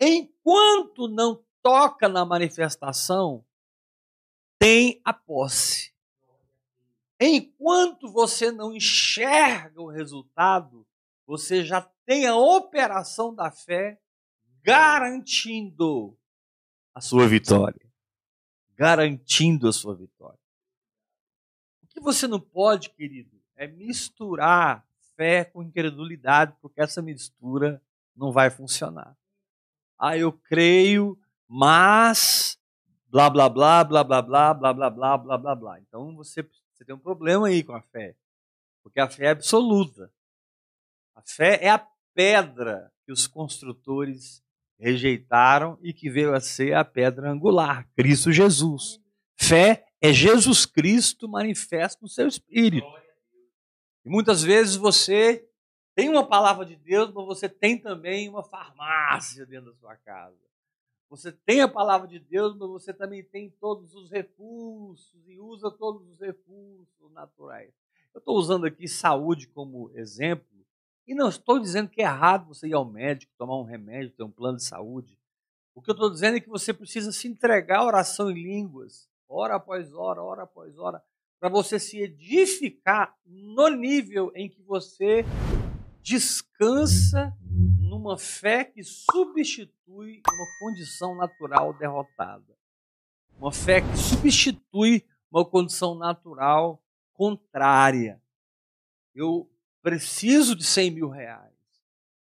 Enquanto 0.00 1.08
não 1.08 1.42
toca 1.62 2.08
na 2.08 2.24
manifestação, 2.24 3.44
tem 4.58 5.00
a 5.04 5.12
posse. 5.12 5.95
Enquanto 7.20 8.12
você 8.12 8.52
não 8.52 8.74
enxerga 8.74 9.80
o 9.80 9.90
resultado, 9.90 10.86
você 11.26 11.64
já 11.64 11.80
tem 12.04 12.26
a 12.26 12.36
operação 12.36 13.34
da 13.34 13.50
fé 13.50 13.98
garantindo 14.62 16.16
a 16.94 17.00
sua 17.00 17.26
vitória. 17.26 17.86
Garantindo 18.74 19.68
a 19.68 19.72
sua 19.72 19.94
vitória. 19.94 20.38
O 21.82 21.86
que 21.86 22.00
você 22.00 22.26
não 22.26 22.40
pode, 22.40 22.90
querido, 22.90 23.40
é 23.56 23.66
misturar 23.66 24.86
fé 25.16 25.44
com 25.44 25.62
incredulidade, 25.62 26.54
porque 26.60 26.80
essa 26.80 27.00
mistura 27.00 27.82
não 28.14 28.30
vai 28.30 28.50
funcionar. 28.50 29.16
Ah, 29.98 30.16
eu 30.16 30.30
creio, 30.30 31.18
mas 31.48 32.58
blá 33.08 33.30
blá 33.30 33.48
blá 33.48 33.82
blá 33.82 34.04
blá 34.04 34.22
blá 34.22 34.52
blá 34.52 34.90
blá 34.90 35.18
blá 35.18 35.38
blá 35.38 35.54
blá. 35.54 35.80
Então 35.80 36.14
você, 36.14 36.46
você 36.76 36.84
tem 36.84 36.94
um 36.94 36.98
problema 36.98 37.48
aí 37.48 37.62
com 37.62 37.72
a 37.72 37.80
fé. 37.80 38.14
Porque 38.82 39.00
a 39.00 39.08
fé 39.08 39.26
é 39.26 39.30
absoluta. 39.30 40.12
A 41.14 41.22
fé 41.22 41.58
é 41.62 41.70
a 41.70 41.78
pedra 42.14 42.92
que 43.04 43.12
os 43.12 43.26
construtores 43.26 44.44
rejeitaram 44.78 45.78
e 45.80 45.94
que 45.94 46.10
veio 46.10 46.34
a 46.34 46.40
ser 46.40 46.74
a 46.74 46.84
pedra 46.84 47.30
angular, 47.30 47.88
Cristo 47.96 48.30
Jesus. 48.30 49.00
Fé 49.34 49.86
é 50.02 50.12
Jesus 50.12 50.66
Cristo 50.66 51.26
manifesto 51.26 52.02
no 52.02 52.08
seu 52.08 52.28
espírito. 52.28 52.86
E 54.04 54.10
muitas 54.10 54.42
vezes 54.42 54.76
você 54.76 55.48
tem 55.94 56.10
uma 56.10 56.26
palavra 56.26 56.66
de 56.66 56.76
Deus, 56.76 57.10
mas 57.10 57.24
você 57.24 57.48
tem 57.48 57.78
também 57.78 58.28
uma 58.28 58.42
farmácia 58.42 59.46
dentro 59.46 59.72
da 59.72 59.78
sua 59.78 59.96
casa. 59.96 60.45
Você 61.08 61.30
tem 61.30 61.60
a 61.60 61.68
palavra 61.68 62.08
de 62.08 62.18
Deus, 62.18 62.56
mas 62.56 62.68
você 62.68 62.92
também 62.92 63.22
tem 63.22 63.48
todos 63.60 63.94
os 63.94 64.10
recursos 64.10 65.28
e 65.28 65.38
usa 65.38 65.70
todos 65.70 66.08
os 66.08 66.20
recursos 66.20 67.12
naturais. 67.12 67.72
Eu 68.12 68.18
estou 68.18 68.36
usando 68.36 68.66
aqui 68.66 68.88
saúde 68.88 69.46
como 69.48 69.90
exemplo, 69.94 70.56
e 71.06 71.14
não 71.14 71.28
estou 71.28 71.60
dizendo 71.60 71.88
que 71.88 72.02
é 72.02 72.04
errado 72.04 72.48
você 72.48 72.66
ir 72.66 72.74
ao 72.74 72.84
médico, 72.84 73.32
tomar 73.38 73.56
um 73.56 73.62
remédio, 73.62 74.12
ter 74.12 74.24
um 74.24 74.30
plano 74.30 74.56
de 74.56 74.64
saúde. 74.64 75.16
O 75.72 75.80
que 75.80 75.90
eu 75.90 75.92
estou 75.94 76.10
dizendo 76.10 76.36
é 76.36 76.40
que 76.40 76.48
você 76.48 76.72
precisa 76.72 77.12
se 77.12 77.28
entregar 77.28 77.78
à 77.78 77.84
oração 77.84 78.30
em 78.30 78.42
línguas, 78.42 79.08
hora 79.28 79.54
após 79.54 79.92
hora, 79.94 80.22
hora 80.22 80.42
após 80.42 80.76
hora, 80.78 81.00
para 81.38 81.48
você 81.48 81.78
se 81.78 82.00
edificar 82.00 83.14
no 83.24 83.68
nível 83.68 84.32
em 84.34 84.48
que 84.48 84.62
você 84.62 85.24
descansa 86.02 87.32
numa 87.86 88.18
fé 88.18 88.64
que 88.64 88.82
substitui 88.82 90.20
uma 90.28 90.46
condição 90.58 91.14
natural 91.14 91.72
derrotada. 91.72 92.56
Uma 93.38 93.52
fé 93.52 93.80
que 93.80 93.96
substitui 93.96 95.04
uma 95.30 95.44
condição 95.44 95.94
natural 95.94 96.82
contrária. 97.14 98.20
Eu 99.14 99.48
preciso 99.82 100.56
de 100.56 100.64
100 100.64 100.90
mil 100.90 101.08
reais. 101.08 101.52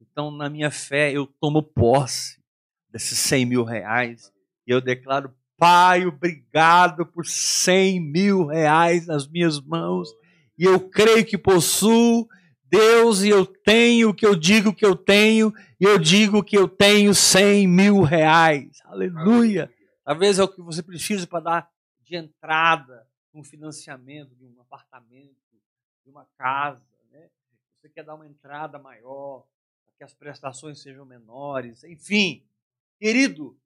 Então, 0.01 0.31
na 0.31 0.49
minha 0.49 0.71
fé, 0.71 1.13
eu 1.13 1.27
tomo 1.27 1.63
posse 1.63 2.39
desses 2.91 3.19
100 3.19 3.47
mil 3.47 3.65
reais 3.65 4.33
e 4.67 4.71
eu 4.71 4.81
declaro, 4.81 5.35
Pai, 5.57 6.05
obrigado 6.05 7.07
por 7.07 7.27
100 7.27 8.01
mil 8.01 8.47
reais 8.47 9.07
nas 9.07 9.27
minhas 9.27 9.61
mãos. 9.61 10.09
E 10.59 10.65
eu 10.65 10.89
creio 10.91 11.25
que 11.25 11.39
possuo 11.39 12.29
Deus 12.65 13.23
e 13.23 13.29
eu 13.29 13.47
tenho 13.47 14.11
o 14.11 14.15
que 14.15 14.27
eu 14.27 14.35
digo 14.35 14.75
que 14.75 14.85
eu 14.85 14.97
tenho, 14.97 15.53
e 15.81 15.85
eu 15.85 15.99
digo 15.99 16.43
que 16.43 16.57
eu 16.57 16.69
tenho 16.69 17.15
100 17.15 17.67
mil 17.67 18.03
reais. 18.03 18.81
Aleluia! 18.85 19.73
Talvez 20.05 20.39
é 20.39 20.43
o 20.43 20.49
que 20.49 20.61
você 20.61 20.83
precisa 20.83 21.27
para 21.27 21.41
dar 21.41 21.71
de 22.03 22.17
entrada 22.17 23.07
um 23.33 23.43
financiamento 23.43 24.35
de 24.37 24.45
um 24.45 24.61
apartamento, 24.61 25.35
de 26.05 26.11
uma 26.11 26.27
casa. 26.39 26.85
Né? 27.11 27.29
Você 27.81 27.89
quer 27.89 28.05
dar 28.05 28.15
uma 28.15 28.27
entrada 28.27 28.79
maior, 28.79 29.45
para 29.85 29.95
que 29.97 30.05
as 30.05 30.15
prestações 30.15 30.81
sejam 30.81 31.05
menores, 31.05 31.83
enfim. 31.85 32.47
Querido, 32.99 33.59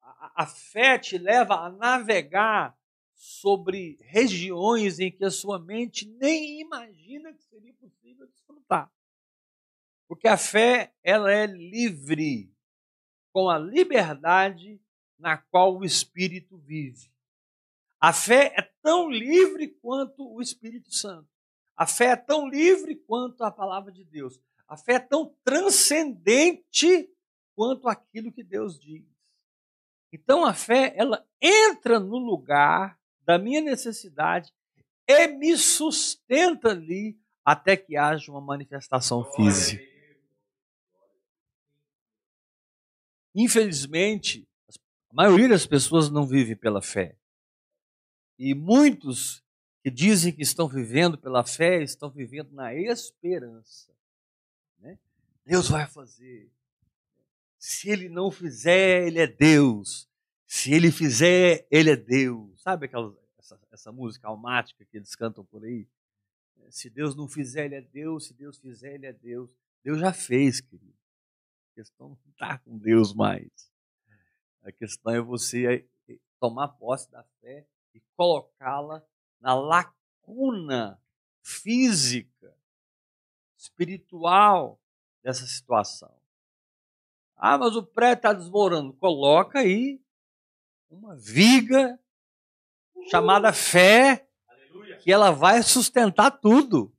a, 0.00 0.42
a 0.42 0.46
fé 0.46 0.98
te 0.98 1.18
leva 1.18 1.56
a 1.56 1.70
navegar 1.70 2.76
sobre 3.16 3.98
regiões 4.02 5.00
em 5.00 5.10
que 5.10 5.24
a 5.24 5.30
sua 5.30 5.58
mente 5.58 6.06
nem 6.20 6.60
imagina 6.60 7.32
que 7.32 7.42
seria 7.44 7.72
possível 7.74 8.26
desfrutar. 8.26 8.92
Porque 10.06 10.28
a 10.28 10.36
fé, 10.36 10.94
ela 11.02 11.32
é 11.32 11.46
livre, 11.46 12.54
com 13.32 13.48
a 13.48 13.58
liberdade 13.58 14.80
na 15.18 15.36
qual 15.38 15.76
o 15.76 15.84
Espírito 15.84 16.58
vive. 16.58 17.10
A 17.98 18.12
fé 18.12 18.52
é 18.56 18.62
tão 18.82 19.08
livre 19.08 19.68
quanto 19.68 20.30
o 20.30 20.40
Espírito 20.42 20.94
Santo. 20.94 21.28
A 21.74 21.86
fé 21.86 22.10
é 22.10 22.16
tão 22.16 22.46
livre 22.48 22.94
quanto 22.94 23.42
a 23.42 23.50
palavra 23.50 23.90
de 23.90 24.04
Deus. 24.04 24.38
A 24.68 24.76
fé 24.76 24.94
é 24.94 25.00
tão 25.00 25.34
transcendente 25.42 27.10
quanto 27.54 27.88
aquilo 27.88 28.30
que 28.30 28.44
Deus 28.44 28.78
diz. 28.78 29.04
Então 30.12 30.44
a 30.44 30.54
fé, 30.54 30.94
ela 30.96 31.26
entra 31.40 31.98
no 31.98 32.18
lugar 32.18 32.98
da 33.26 33.38
minha 33.38 33.60
necessidade 33.60 34.52
e 35.08 35.26
me 35.28 35.56
sustenta 35.56 36.70
ali 36.70 37.18
até 37.44 37.76
que 37.76 37.96
haja 37.96 38.30
uma 38.30 38.40
manifestação 38.40 39.24
física. 39.32 39.84
Infelizmente, 43.34 44.48
a 45.10 45.14
maioria 45.14 45.48
das 45.48 45.66
pessoas 45.66 46.08
não 46.08 46.26
vive 46.26 46.56
pela 46.56 46.80
fé. 46.80 47.16
E 48.38 48.54
muitos 48.54 49.42
que 49.82 49.90
dizem 49.90 50.32
que 50.32 50.42
estão 50.42 50.68
vivendo 50.68 51.18
pela 51.18 51.44
fé 51.44 51.82
estão 51.82 52.10
vivendo 52.10 52.52
na 52.52 52.74
esperança. 52.74 53.92
Né? 54.78 54.98
Deus 55.44 55.68
vai 55.68 55.86
fazer. 55.86 56.50
Se 57.58 57.90
ele 57.90 58.08
não 58.08 58.30
fizer, 58.30 59.06
ele 59.06 59.20
é 59.20 59.26
Deus. 59.26 60.08
Se 60.46 60.72
ele 60.72 60.92
fizer, 60.92 61.66
ele 61.70 61.90
é 61.90 61.96
Deus. 61.96 62.60
Sabe 62.62 62.86
aquela, 62.86 63.14
essa, 63.38 63.60
essa 63.70 63.92
música 63.92 64.28
almática 64.28 64.84
que 64.84 64.96
eles 64.96 65.14
cantam 65.14 65.44
por 65.44 65.64
aí? 65.64 65.88
Se 66.70 66.88
Deus 66.88 67.14
não 67.14 67.28
fizer, 67.28 67.66
ele 67.66 67.74
é 67.74 67.80
Deus. 67.80 68.26
Se 68.26 68.34
Deus 68.34 68.58
fizer, 68.58 68.94
ele 68.94 69.06
é 69.06 69.12
Deus. 69.12 69.50
Deus 69.82 69.98
já 69.98 70.12
fez, 70.12 70.60
querido. 70.60 70.96
A 71.72 71.74
questão 71.74 72.08
não 72.10 72.18
está 72.30 72.58
com 72.58 72.78
Deus 72.78 73.12
mais. 73.12 73.70
A 74.62 74.72
questão 74.72 75.14
é 75.14 75.20
você 75.20 75.86
tomar 76.40 76.68
posse 76.68 77.10
da 77.10 77.22
fé 77.40 77.66
e 77.94 78.00
colocá-la 78.16 79.02
na 79.40 79.54
lacuna 79.54 81.00
física, 81.42 82.54
espiritual 83.56 84.80
dessa 85.22 85.46
situação. 85.46 86.12
Ah, 87.36 87.58
mas 87.58 87.76
o 87.76 87.82
prédio 87.82 88.16
está 88.16 88.32
desmoronando. 88.32 88.92
Coloca 88.94 89.60
aí 89.60 90.00
uma 90.90 91.16
viga 91.16 91.98
chamada 93.10 93.52
fé, 93.52 94.26
que 95.02 95.12
ela 95.12 95.30
vai 95.30 95.62
sustentar 95.62 96.30
tudo. 96.30 96.92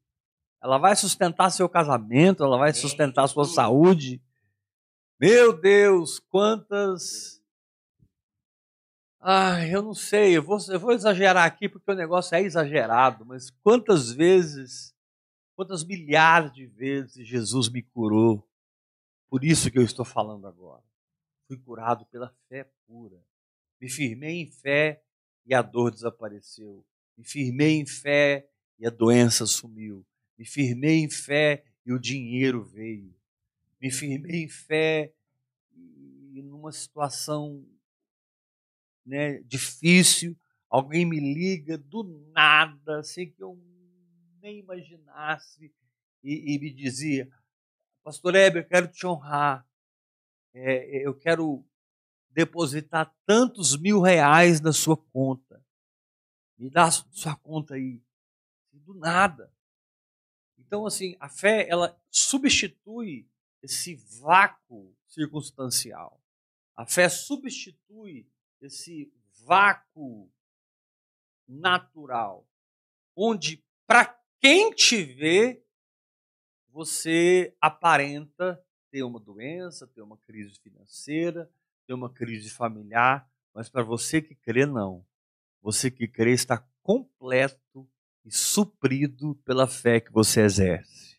Ela 0.62 0.78
vai 0.78 0.96
sustentar 0.96 1.50
seu 1.52 1.70
casamento, 1.70 2.44
ela 2.44 2.58
vai 2.58 2.74
sustentar 2.74 3.28
sua 3.28 3.46
saúde. 3.46 4.22
Meu 5.20 5.60
Deus, 5.60 6.20
quantas 6.20 7.38
ah, 9.20 9.66
eu 9.68 9.82
não 9.82 9.94
sei, 9.94 10.38
eu 10.38 10.42
vou, 10.42 10.58
eu 10.70 10.80
vou 10.80 10.94
exagerar 10.94 11.46
aqui 11.46 11.68
porque 11.68 11.92
o 11.92 11.96
negócio 11.96 12.34
é 12.36 12.42
exagerado, 12.42 13.26
mas 13.26 13.50
quantas 13.50 14.10
vezes, 14.10 14.96
quantas 15.54 15.84
milhares 15.84 16.54
de 16.54 16.66
vezes 16.66 17.28
Jesus 17.28 17.68
me 17.68 17.82
curou? 17.82 18.48
Por 19.30 19.44
isso 19.44 19.70
que 19.70 19.78
eu 19.78 19.84
estou 19.84 20.06
falando 20.06 20.48
agora. 20.48 20.84
Fui 21.46 21.58
curado 21.58 22.06
pela 22.06 22.34
fé 22.48 22.70
pura. 22.88 23.22
Me 23.80 23.90
firmei 23.90 24.42
em 24.42 24.48
fé 24.48 25.02
e 25.46 25.54
a 25.54 25.62
dor 25.62 25.92
desapareceu. 25.92 26.86
Me 27.18 27.24
firmei 27.24 27.76
em 27.76 27.86
fé 27.86 28.50
e 28.80 28.86
a 28.86 28.90
doença 28.90 29.46
sumiu. 29.46 30.06
Me 30.38 30.46
firmei 30.46 31.00
em 31.00 31.10
fé 31.10 31.64
e 31.86 31.92
o 31.94 32.00
dinheiro 32.00 32.64
veio. 32.64 33.16
Me 33.80 33.92
firmei 33.92 34.44
em 34.44 34.50
fé 34.50 35.14
e 36.34 36.42
numa 36.42 36.72
situação 36.72 37.66
né, 39.06 39.40
difícil, 39.44 40.38
alguém 40.70 41.06
me 41.06 41.20
liga 41.20 41.78
do 41.78 42.04
nada, 42.34 43.02
sem 43.02 43.32
que 43.32 43.42
eu 43.42 43.58
nem 44.42 44.60
imaginasse, 44.60 45.74
e, 46.22 46.56
e 46.56 46.60
me 46.60 46.70
dizia: 46.72 47.30
Pastor 48.04 48.36
Heber, 48.36 48.64
eu 48.64 48.68
quero 48.68 48.88
te 48.90 49.08
honrar, 49.08 49.66
é, 50.54 51.08
eu 51.08 51.16
quero 51.16 51.66
depositar 52.38 53.12
tantos 53.26 53.76
mil 53.76 54.00
reais 54.00 54.62
na 54.62 54.72
sua 54.72 54.96
conta. 54.96 55.60
Me 56.56 56.70
dá 56.70 56.92
sua 56.92 57.36
conta 57.36 57.74
aí. 57.74 58.00
Do 58.72 58.94
nada. 58.94 59.52
Então, 60.56 60.86
assim, 60.86 61.18
a 61.20 61.28
fé, 61.28 61.68
ela 61.68 62.00
substitui 62.12 63.28
esse 63.64 63.96
vácuo 64.22 64.96
circunstancial. 65.08 66.22
A 66.76 66.86
fé 66.86 67.10
substitui 67.10 68.30
esse 68.62 69.12
vácuo 69.44 70.32
natural, 71.48 72.48
onde 73.16 73.66
para 73.88 74.06
quem 74.40 74.72
te 74.72 75.04
vê, 75.04 75.66
você 76.70 77.56
aparenta 77.60 78.64
ter 78.92 79.02
uma 79.02 79.20
doença, 79.20 79.88
ter 79.88 80.04
uma 80.04 80.18
crise 80.18 80.60
financeira, 80.60 81.52
ter 81.88 81.94
uma 81.94 82.12
crise 82.12 82.50
familiar, 82.50 83.28
mas 83.54 83.70
para 83.70 83.82
você 83.82 84.22
que 84.22 84.36
crê, 84.36 84.66
não. 84.66 85.04
Você 85.62 85.90
que 85.90 86.08
crê 86.08 86.34
está 86.34 86.64
completo 86.84 87.90
e 88.24 88.32
suprido 88.32 89.36
pela 89.46 89.66
fé 89.66 90.02
que 90.02 90.12
você 90.12 90.42
exerce. 90.42 91.18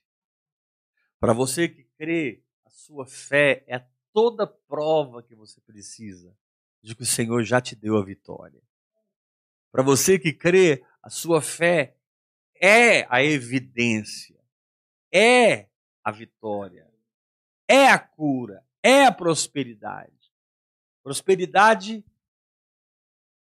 Para 1.18 1.32
você 1.32 1.68
que 1.68 1.84
crê, 1.96 2.44
a 2.64 2.70
sua 2.70 3.06
fé 3.06 3.64
é 3.66 3.84
toda 4.12 4.46
prova 4.46 5.22
que 5.22 5.34
você 5.34 5.60
precisa 5.60 6.36
de 6.82 6.94
que 6.94 7.02
o 7.02 7.06
Senhor 7.06 7.42
já 7.42 7.60
te 7.60 7.74
deu 7.74 7.96
a 7.96 8.04
vitória. 8.04 8.62
Para 9.72 9.82
você 9.82 10.18
que 10.18 10.32
crê, 10.32 10.84
a 11.02 11.10
sua 11.10 11.40
fé 11.40 11.96
é 12.54 13.06
a 13.08 13.22
evidência, 13.22 14.38
é 15.12 15.66
a 16.04 16.10
vitória, 16.10 16.88
é 17.66 17.88
a 17.88 17.98
cura, 17.98 18.64
é 18.82 19.04
a 19.04 19.12
prosperidade. 19.12 20.17
Prosperidade 21.08 22.04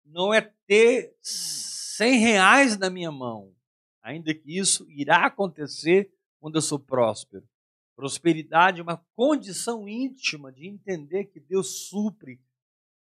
não 0.03 0.33
é 0.33 0.41
ter 0.41 1.15
100 1.21 2.19
reais 2.19 2.77
na 2.77 2.89
minha 2.89 3.09
mão, 3.09 3.55
ainda 4.01 4.35
que 4.35 4.57
isso 4.59 4.85
irá 4.91 5.27
acontecer 5.27 6.13
quando 6.41 6.55
eu 6.55 6.61
sou 6.61 6.77
próspero. 6.77 7.47
Prosperidade 7.95 8.81
é 8.81 8.83
uma 8.83 8.97
condição 9.15 9.87
íntima 9.87 10.51
de 10.51 10.67
entender 10.67 11.27
que 11.27 11.39
Deus 11.39 11.87
supre 11.87 12.37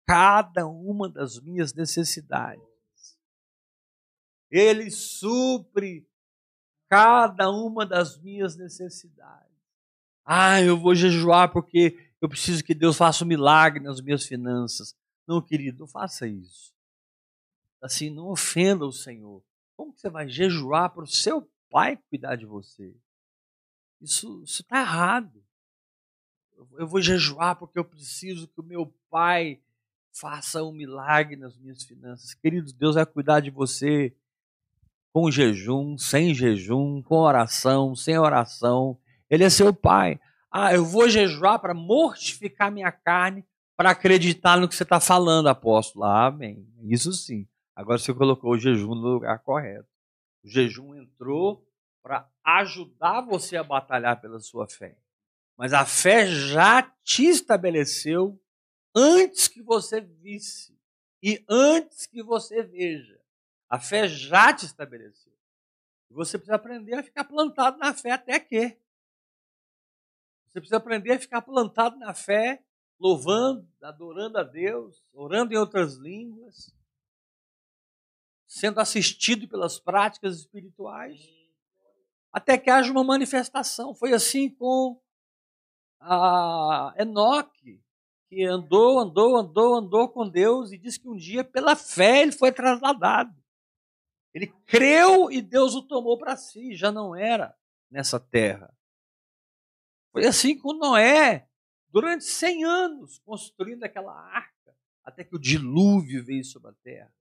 cada 0.07 0.65
uma 0.65 1.09
das 1.09 1.41
minhas 1.41 1.75
necessidades. 1.75 2.63
Ele 4.49 4.93
supre 4.93 6.09
cada 6.89 7.51
uma 7.51 7.85
das 7.85 8.17
minhas 8.17 8.57
necessidades. 8.57 9.51
Ah, 10.25 10.63
eu 10.63 10.79
vou 10.79 10.95
jejuar 10.95 11.51
porque 11.53 12.12
eu 12.23 12.29
preciso 12.29 12.63
que 12.63 12.73
Deus 12.73 12.97
faça 12.97 13.25
um 13.25 13.27
milagre 13.27 13.83
nas 13.83 14.01
minhas 14.01 14.25
finanças. 14.25 14.97
Não, 15.27 15.43
querido, 15.43 15.81
não 15.81 15.89
faça 15.89 16.25
isso. 16.25 16.73
Assim, 17.83 18.11
não 18.11 18.29
ofenda 18.29 18.87
o 18.87 18.93
Senhor. 18.93 19.43
Como 19.77 19.93
que 19.93 20.01
você 20.01 20.09
vai 20.09 20.29
jejuar 20.29 20.91
para 20.91 21.03
o 21.03 21.07
seu 21.07 21.51
pai 21.69 21.97
cuidar 22.09 22.37
de 22.37 22.47
você? 22.47 22.95
Isso 24.01 24.41
está 24.45 24.81
errado. 24.83 25.45
Eu 26.79 26.87
vou 26.87 27.03
jejuar 27.03 27.57
porque 27.57 27.77
eu 27.77 27.85
preciso 27.85 28.47
que 28.47 28.61
o 28.61 28.65
meu 28.65 28.87
pai 29.11 29.61
faça 30.13 30.63
um 30.63 30.71
milagre 30.71 31.35
nas 31.35 31.59
minhas 31.59 31.83
finanças. 31.83 32.35
Queridos, 32.35 32.73
Deus 32.73 32.95
vai 32.95 33.05
cuidar 33.05 33.41
de 33.41 33.51
você 33.51 34.15
com 35.13 35.29
jejum, 35.29 35.99
sem 35.99 36.33
jejum, 36.33 37.03
com 37.03 37.17
oração, 37.17 37.97
sem 37.97 38.17
oração. 38.17 38.97
Ele 39.29 39.43
é 39.43 39.51
seu 39.51 39.75
pai. 39.75 40.21
Ah, 40.53 40.75
eu 40.75 40.85
vou 40.85 41.09
jejuar 41.09 41.59
para 41.59 41.73
mortificar 41.73 42.71
minha 42.71 42.93
carne, 42.93 43.43
para 43.75 43.91
acreditar 43.91 44.59
no 44.59 44.69
que 44.69 44.75
você 44.75 44.83
está 44.83 45.01
falando, 45.01 45.49
apóstolo. 45.49 46.05
Ah, 46.05 46.27
amém. 46.27 46.69
Isso 46.83 47.11
sim. 47.15 47.49
Agora 47.75 47.99
você 47.99 48.13
colocou 48.13 48.53
o 48.53 48.59
jejum 48.59 48.95
no 48.95 49.15
lugar 49.15 49.39
correto. 49.39 49.89
O 50.45 50.49
jejum 50.49 50.95
entrou 50.95 51.67
para 52.03 52.29
ajudar 52.45 53.23
você 53.23 53.57
a 53.57 53.65
batalhar 53.65 54.21
pela 54.21 54.41
sua 54.41 54.69
fé. 54.69 54.99
Mas 55.57 55.73
a 55.73 55.87
fé 55.87 56.27
já 56.27 56.83
te 57.03 57.25
estabeleceu 57.25 58.39
antes 58.95 59.49
que 59.49 59.63
você 59.63 60.01
visse 60.01 60.79
e 61.23 61.43
antes 61.49 62.07
que 62.07 62.23
você 62.23 62.63
veja. 62.63 63.19
A 63.71 63.79
fé 63.79 64.07
já 64.07 64.53
te 64.53 64.67
estabeleceu. 64.67 65.33
E 66.11 66.15
você 66.15 66.37
precisa 66.37 66.57
aprender 66.57 66.95
a 66.95 67.03
ficar 67.03 67.25
plantado 67.25 67.79
na 67.79 67.95
fé 67.95 68.11
até 68.11 68.39
que. 68.39 68.77
Você 70.53 70.61
precisa 70.61 70.77
aprender 70.77 71.13
a 71.13 71.19
ficar 71.19 71.41
plantado 71.41 71.97
na 71.97 72.13
fé, 72.13 72.63
louvando, 73.01 73.67
adorando 73.83 74.37
a 74.37 74.43
Deus, 74.43 75.03
orando 75.15 75.55
em 75.55 75.57
outras 75.57 75.95
línguas, 75.95 76.71
sendo 78.47 78.79
assistido 78.79 79.49
pelas 79.49 79.79
práticas 79.79 80.37
espirituais, 80.37 81.27
até 82.31 82.59
que 82.59 82.69
haja 82.69 82.93
uma 82.93 83.03
manifestação. 83.03 83.95
Foi 83.95 84.13
assim 84.13 84.51
com 84.51 85.01
a 85.99 86.95
Enoque 86.99 87.83
que 88.29 88.45
andou, 88.45 88.99
andou, 88.99 89.37
andou, 89.39 89.75
andou 89.75 90.09
com 90.11 90.29
Deus 90.29 90.71
e 90.71 90.77
disse 90.77 91.01
que 91.01 91.09
um 91.09 91.17
dia, 91.17 91.43
pela 91.43 91.75
fé, 91.75 92.21
ele 92.21 92.33
foi 92.33 92.53
trasladado. 92.53 93.35
Ele 94.35 94.49
creu 94.67 95.31
e 95.31 95.41
Deus 95.41 95.75
o 95.75 95.83
tomou 95.83 96.19
para 96.19 96.37
si, 96.37 96.75
já 96.77 96.93
não 96.93 97.17
era 97.17 97.57
nessa 97.91 98.21
terra. 98.21 98.73
Foi 100.13 100.27
assim 100.27 100.57
com 100.57 100.75
Noé, 100.75 101.49
durante 101.91 102.25
100 102.25 102.65
anos, 102.65 103.19
construindo 103.25 103.83
aquela 103.85 104.15
arca, 104.15 104.77
até 105.03 105.25
que 105.25 105.35
o 105.35 105.39
dilúvio 105.39 106.25
veio 106.25 106.45
sobre 106.45 106.71
a 106.71 106.75
terra. 106.85 107.13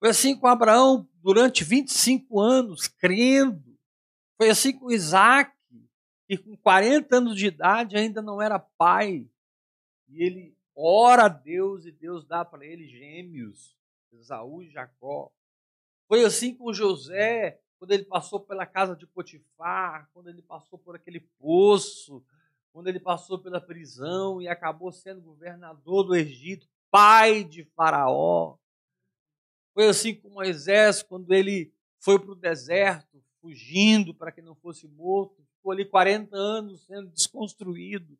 Foi 0.00 0.10
assim 0.10 0.36
com 0.36 0.46
Abraão, 0.46 1.08
durante 1.22 1.64
25 1.64 2.40
anos, 2.40 2.88
crendo. 2.88 3.78
Foi 4.36 4.50
assim 4.50 4.76
com 4.76 4.90
Isaac, 4.90 5.54
que 6.26 6.36
com 6.36 6.56
40 6.56 7.16
anos 7.16 7.36
de 7.36 7.46
idade 7.46 7.96
ainda 7.96 8.20
não 8.20 8.42
era 8.42 8.58
pai, 8.58 9.28
e 10.08 10.22
ele 10.22 10.56
ora 10.74 11.26
a 11.26 11.28
Deus 11.28 11.86
e 11.86 11.92
Deus 11.92 12.24
dá 12.26 12.44
para 12.44 12.66
ele 12.66 12.88
gêmeos, 12.88 13.76
Esaú 14.12 14.62
e 14.62 14.70
Jacó. 14.70 15.32
Foi 16.08 16.24
assim 16.24 16.54
com 16.54 16.72
José, 16.72 17.60
quando 17.84 17.92
ele 17.92 18.04
passou 18.04 18.40
pela 18.40 18.64
casa 18.64 18.96
de 18.96 19.06
Potifar, 19.06 20.08
quando 20.14 20.30
ele 20.30 20.40
passou 20.40 20.78
por 20.78 20.96
aquele 20.96 21.20
poço, 21.20 22.24
quando 22.72 22.88
ele 22.88 22.98
passou 22.98 23.38
pela 23.38 23.60
prisão 23.60 24.40
e 24.40 24.48
acabou 24.48 24.90
sendo 24.90 25.20
governador 25.20 26.02
do 26.02 26.16
Egito, 26.16 26.66
pai 26.90 27.44
de 27.44 27.62
Faraó. 27.62 28.56
Foi 29.74 29.86
assim 29.86 30.14
com 30.14 30.30
Moisés, 30.30 31.02
quando 31.02 31.30
ele 31.34 31.74
foi 31.98 32.18
para 32.18 32.32
o 32.32 32.34
deserto, 32.34 33.22
fugindo 33.42 34.14
para 34.14 34.32
que 34.32 34.40
não 34.40 34.54
fosse 34.54 34.88
morto, 34.88 35.44
ficou 35.56 35.70
ali 35.70 35.84
40 35.84 36.34
anos 36.34 36.86
sendo 36.86 37.10
desconstruído 37.10 38.16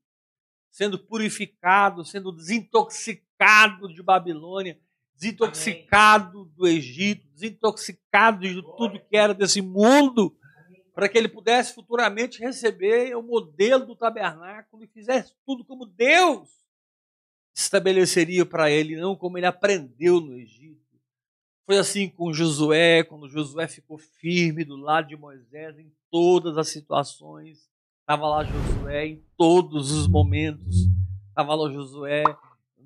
sendo 0.75 0.99
purificado, 0.99 2.05
sendo 2.05 2.33
desintoxicado 2.33 3.87
de 3.95 4.03
Babilônia, 4.03 4.77
desintoxicado 5.17 6.45
do 6.57 6.67
Egito, 6.67 7.27
desintoxicado 7.33 8.41
de 8.41 8.63
tudo 8.77 9.01
que 9.01 9.17
era 9.17 9.35
desse 9.35 9.61
mundo, 9.61 10.37
para 10.95 11.09
que 11.09 11.19
ele 11.19 11.29
pudesse 11.29 11.75
futuramente 11.75 12.39
receber 12.39 13.17
o 13.17 13.23
modelo 13.23 13.87
do 13.87 13.97
tabernáculo 13.97 14.85
e 14.85 14.89
fizesse 14.89 15.35
tudo 15.45 15.65
como 15.65 15.87
Deus 15.87 16.51
estabeleceria 17.55 18.45
para 18.45 18.71
ele, 18.71 18.97
não 18.97 19.17
como 19.17 19.39
ele 19.39 19.47
aprendeu 19.47 20.21
no 20.21 20.35
Egito. 20.35 20.83
Foi 21.67 21.79
assim 21.79 22.09
com 22.09 22.33
Josué, 22.33 23.03
quando 23.05 23.29
Josué 23.29 23.67
ficou 23.67 23.97
firme 23.97 24.65
do 24.65 24.77
lado 24.77 25.09
de 25.09 25.17
Moisés 25.17 25.79
em 25.79 25.91
todas 26.11 26.59
as 26.59 26.69
situações 26.69 27.69
Estava 28.05 28.29
lá 28.29 28.45
Josué 28.45 29.07
em 29.07 29.25
todos 29.35 29.91
os 29.91 30.07
momentos. 30.07 30.77
Estava 31.31 31.55
lá 31.55 31.73
Josué 31.73 32.23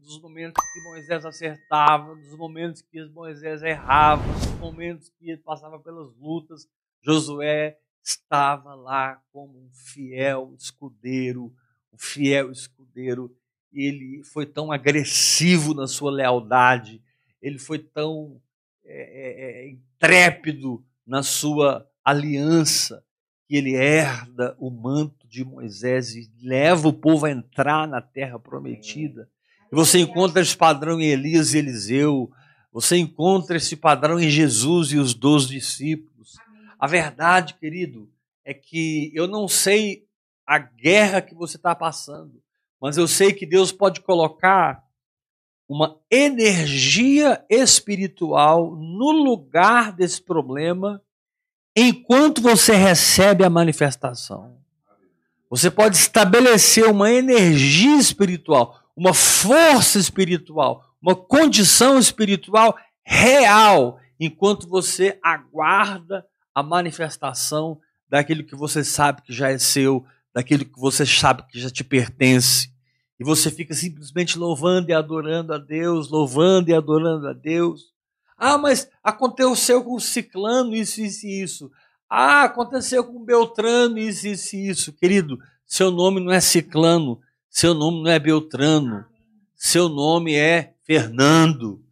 nos 0.03 0.21
momentos 0.21 0.63
que 0.73 0.81
Moisés 0.81 1.25
acertava, 1.25 2.15
nos 2.15 2.37
momentos 2.37 2.83
que 2.83 3.05
Moisés 3.07 3.63
errava, 3.63 4.25
nos 4.27 4.59
momentos 4.59 5.09
que 5.11 5.31
ele 5.31 5.43
passava 5.43 5.79
pelas 5.79 6.15
lutas. 6.17 6.67
Josué 7.03 7.79
estava 8.03 8.75
lá 8.75 9.21
como 9.33 9.59
um 9.59 9.71
fiel 9.73 10.55
escudeiro, 10.57 11.53
um 11.93 11.99
fiel 11.99 12.51
escudeiro. 12.51 13.35
Ele 13.73 14.23
foi 14.25 14.47
tão 14.47 14.73
agressivo 14.73 15.75
na 15.75 15.87
sua 15.87 16.11
lealdade, 16.11 17.03
ele 17.41 17.59
foi 17.59 17.79
tão 17.79 18.41
é, 18.85 19.03
é, 19.03 19.67
é 19.67 19.71
intrépido 19.71 20.85
na 21.07 21.23
sua 21.23 21.89
aliança, 22.05 23.05
que 23.47 23.57
ele 23.57 23.75
herda 23.75 24.55
o 24.59 24.71
manto 24.71 25.27
de 25.27 25.45
Moisés 25.45 26.15
e 26.15 26.31
leva 26.43 26.89
o 26.89 26.93
povo 26.93 27.27
a 27.27 27.31
entrar 27.31 27.89
na 27.89 28.01
terra 28.01 28.39
prometida. 28.39 29.29
Você 29.71 29.99
encontra 29.99 30.41
esse 30.41 30.57
padrão 30.57 31.01
em 31.01 31.07
Elias 31.07 31.53
e 31.53 31.59
Eliseu, 31.59 32.31
você 32.73 32.97
encontra 32.97 33.57
esse 33.57 33.77
padrão 33.77 34.19
em 34.21 34.31
Jesus 34.31 34.93
e 34.93 34.99
os 34.99 35.15
doze 35.15 35.49
discípulos. 35.49 36.37
A 36.79 36.87
verdade, 36.87 37.55
querido, 37.55 38.09
é 38.45 38.55
que 38.55 39.11
eu 39.15 39.27
não 39.27 39.49
sei 39.49 40.07
a 40.47 40.59
guerra 40.59 41.21
que 41.21 41.35
você 41.35 41.57
está 41.57 41.75
passando, 41.75 42.43
mas 42.81 42.97
eu 42.97 43.07
sei 43.07 43.33
que 43.33 43.45
Deus 43.45 43.73
pode 43.73 44.01
colocar 44.01 44.83
uma 45.69 45.99
energia 46.11 47.45
espiritual 47.51 48.75
no 48.75 49.11
lugar 49.11 49.93
desse 49.93 50.23
problema 50.23 51.03
enquanto 51.77 52.41
você 52.41 52.75
recebe 52.75 53.45
a 53.45 53.51
manifestação. 53.51 54.57
Você 55.51 55.71
pode 55.71 55.97
estabelecer 55.97 56.87
uma 56.87 57.11
energia 57.11 57.97
espiritual, 57.97 58.81
uma 58.99 59.15
força 59.15 59.97
espiritual, 59.97 60.85
uma 61.01 61.15
condição 61.15 62.01
espiritual 62.01 62.77
real, 63.05 64.01
enquanto 64.19 64.69
você 64.69 65.17
aguarda 65.23 66.27
a 66.53 66.65
manifestação 66.65 67.79
daquilo 68.09 68.43
que 68.43 68.57
você 68.57 68.83
sabe 68.83 69.23
que 69.23 69.33
já 69.33 69.51
é 69.51 69.59
seu 69.59 70.05
daquilo 70.35 70.65
que 70.65 70.79
você 70.79 71.07
sabe 71.07 71.45
que 71.49 71.61
já 71.61 71.71
te 71.71 71.85
pertence. 71.85 72.73
E 73.21 73.25
você 73.25 73.53
fica 73.53 73.73
simplesmente 73.73 74.37
louvando 74.37 74.91
e 74.91 74.93
adorando 74.93 75.55
a 75.55 75.59
Deus, 75.59 76.11
louvando 76.11 76.71
e 76.71 76.75
adorando 76.75 77.29
a 77.29 77.33
Deus. 77.33 77.93
Ah, 78.37 78.59
mas 78.59 78.91
aconteceu 79.03 79.83
com 79.83 79.95
o 79.95 80.01
ciclano 80.01 80.75
isso, 80.75 81.01
isso 81.01 81.25
e 81.25 81.43
isso. 81.43 81.71
Ah, 82.11 82.45
aconteceu 82.45 83.05
com 83.05 83.17
o 83.17 83.25
Beltrano 83.25 83.97
isso, 83.97 84.27
isso 84.27 84.57
e 84.57 84.69
isso. 84.69 84.93
Querido, 84.93 85.39
seu 85.65 85.91
nome 85.93 86.21
não 86.21 86.33
é 86.33 86.41
ciclano, 86.41 87.21
seu 87.59 87.75
nome 87.75 88.05
não 88.05 88.11
é 88.13 88.21
Beltrano, 88.21 89.05
seu 89.57 89.89
nome 89.89 90.33
é 90.33 90.75
Fernando, 90.85 91.85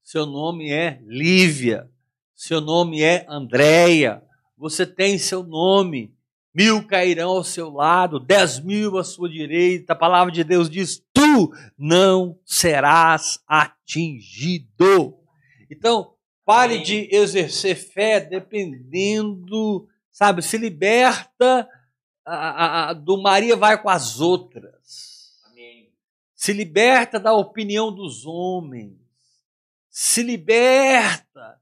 seu 0.00 0.24
nome 0.24 0.70
é 0.70 1.00
Lívia, 1.04 1.90
seu 2.36 2.60
nome 2.60 3.02
é 3.02 3.26
Andréia. 3.28 4.22
Você 4.56 4.86
tem 4.86 5.18
seu 5.18 5.42
nome 5.42 6.14
mil 6.54 6.86
cairão 6.86 7.30
ao 7.30 7.42
seu 7.42 7.68
lado, 7.68 8.20
dez 8.20 8.60
mil 8.60 8.96
à 8.96 9.02
sua 9.02 9.28
direita. 9.28 9.92
A 9.92 9.96
palavra 9.96 10.32
de 10.32 10.44
Deus 10.44 10.70
diz: 10.70 11.04
tu 11.12 11.52
não 11.76 12.38
serás 12.44 13.40
atingido. 13.48 15.18
Então, 15.68 16.12
pare 16.44 16.78
de 16.78 17.08
exercer 17.12 17.74
fé 17.74 18.20
dependendo, 18.20 19.88
sabe, 20.12 20.42
se 20.42 20.56
liberta 20.56 21.68
a, 22.24 22.90
a, 22.90 22.92
do 22.92 23.20
Maria 23.20 23.56
vai 23.56 23.82
com 23.82 23.88
as 23.88 24.20
outras. 24.20 24.77
Se 26.38 26.52
liberta 26.52 27.18
da 27.18 27.32
opinião 27.34 27.92
dos 27.92 28.24
homens. 28.24 28.96
Se 29.90 30.22
liberta 30.22 31.60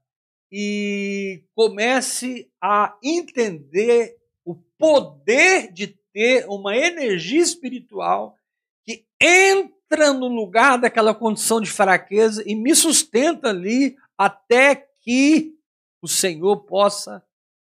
e 0.51 1.43
comece 1.55 2.47
a 2.61 2.95
entender 3.03 4.15
o 4.45 4.53
poder 4.77 5.73
de 5.73 5.87
ter 6.13 6.45
uma 6.47 6.77
energia 6.77 7.41
espiritual 7.41 8.37
que 8.85 9.03
entra 9.19 10.13
no 10.13 10.27
lugar 10.27 10.77
daquela 10.77 11.15
condição 11.15 11.59
de 11.59 11.71
fraqueza 11.71 12.43
e 12.45 12.53
me 12.53 12.75
sustenta 12.75 13.49
ali 13.49 13.97
até 14.15 14.75
que 15.01 15.55
o 16.03 16.07
Senhor 16.07 16.55
possa 16.65 17.25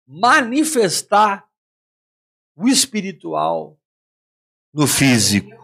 manifestar 0.08 1.46
o 2.56 2.70
espiritual 2.70 3.78
no 4.74 4.88
físico, 4.88 5.63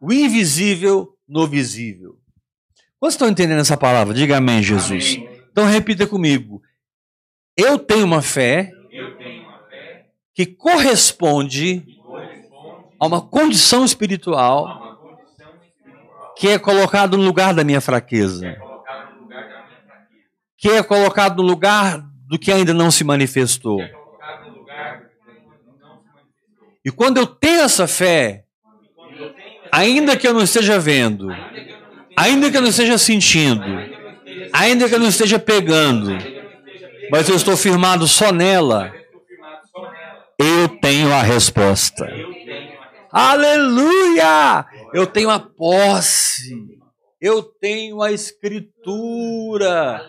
o 0.00 0.12
invisível 0.12 1.16
no 1.28 1.46
visível. 1.46 2.16
Quantos 2.98 3.14
estão 3.14 3.28
entendendo 3.28 3.60
essa 3.60 3.76
palavra? 3.76 4.14
Diga 4.14 4.38
amém, 4.38 4.62
Jesus. 4.62 5.16
Amém. 5.16 5.40
Então 5.50 5.64
repita 5.66 6.06
comigo. 6.06 6.62
Eu 7.56 7.78
tenho 7.78 8.04
uma 8.04 8.22
fé 8.22 8.70
que 10.34 10.46
corresponde 10.46 11.84
a 12.98 13.06
uma 13.06 13.20
condição 13.20 13.84
espiritual 13.84 14.86
que 16.36 16.48
é 16.48 16.58
colocado 16.58 17.16
no 17.16 17.24
lugar 17.24 17.54
da 17.54 17.64
minha 17.64 17.80
fraqueza. 17.80 18.56
Que 20.58 20.70
é 20.70 20.82
colocado 20.82 21.42
no 21.42 21.48
lugar 21.48 22.02
do 22.28 22.38
que 22.38 22.52
ainda 22.52 22.74
não 22.74 22.90
se 22.90 23.04
manifestou. 23.04 23.80
E 26.84 26.90
quando 26.90 27.16
eu 27.18 27.26
tenho 27.26 27.62
essa 27.62 27.88
fé, 27.88 28.45
ainda 29.76 30.16
que 30.16 30.26
eu 30.26 30.32
não 30.32 30.42
esteja 30.42 30.78
vendo, 30.78 31.28
ainda 32.16 32.50
que 32.50 32.56
eu 32.56 32.62
não 32.62 32.70
esteja 32.70 32.96
sentindo, 32.96 33.62
ainda 34.50 34.88
que 34.88 34.94
eu 34.94 34.98
não 34.98 35.08
esteja 35.08 35.38
pegando, 35.38 36.16
mas 37.10 37.28
eu 37.28 37.36
estou 37.36 37.54
firmado 37.58 38.08
só 38.08 38.32
nela, 38.32 38.90
eu 40.38 40.68
tenho 40.80 41.12
a 41.12 41.22
resposta. 41.22 42.08
Aleluia! 43.12 44.64
Eu 44.94 45.06
tenho 45.06 45.28
a 45.30 45.38
posse. 45.38 46.78
Eu 47.20 47.42
tenho 47.42 48.02
a 48.02 48.12
escritura. 48.12 50.06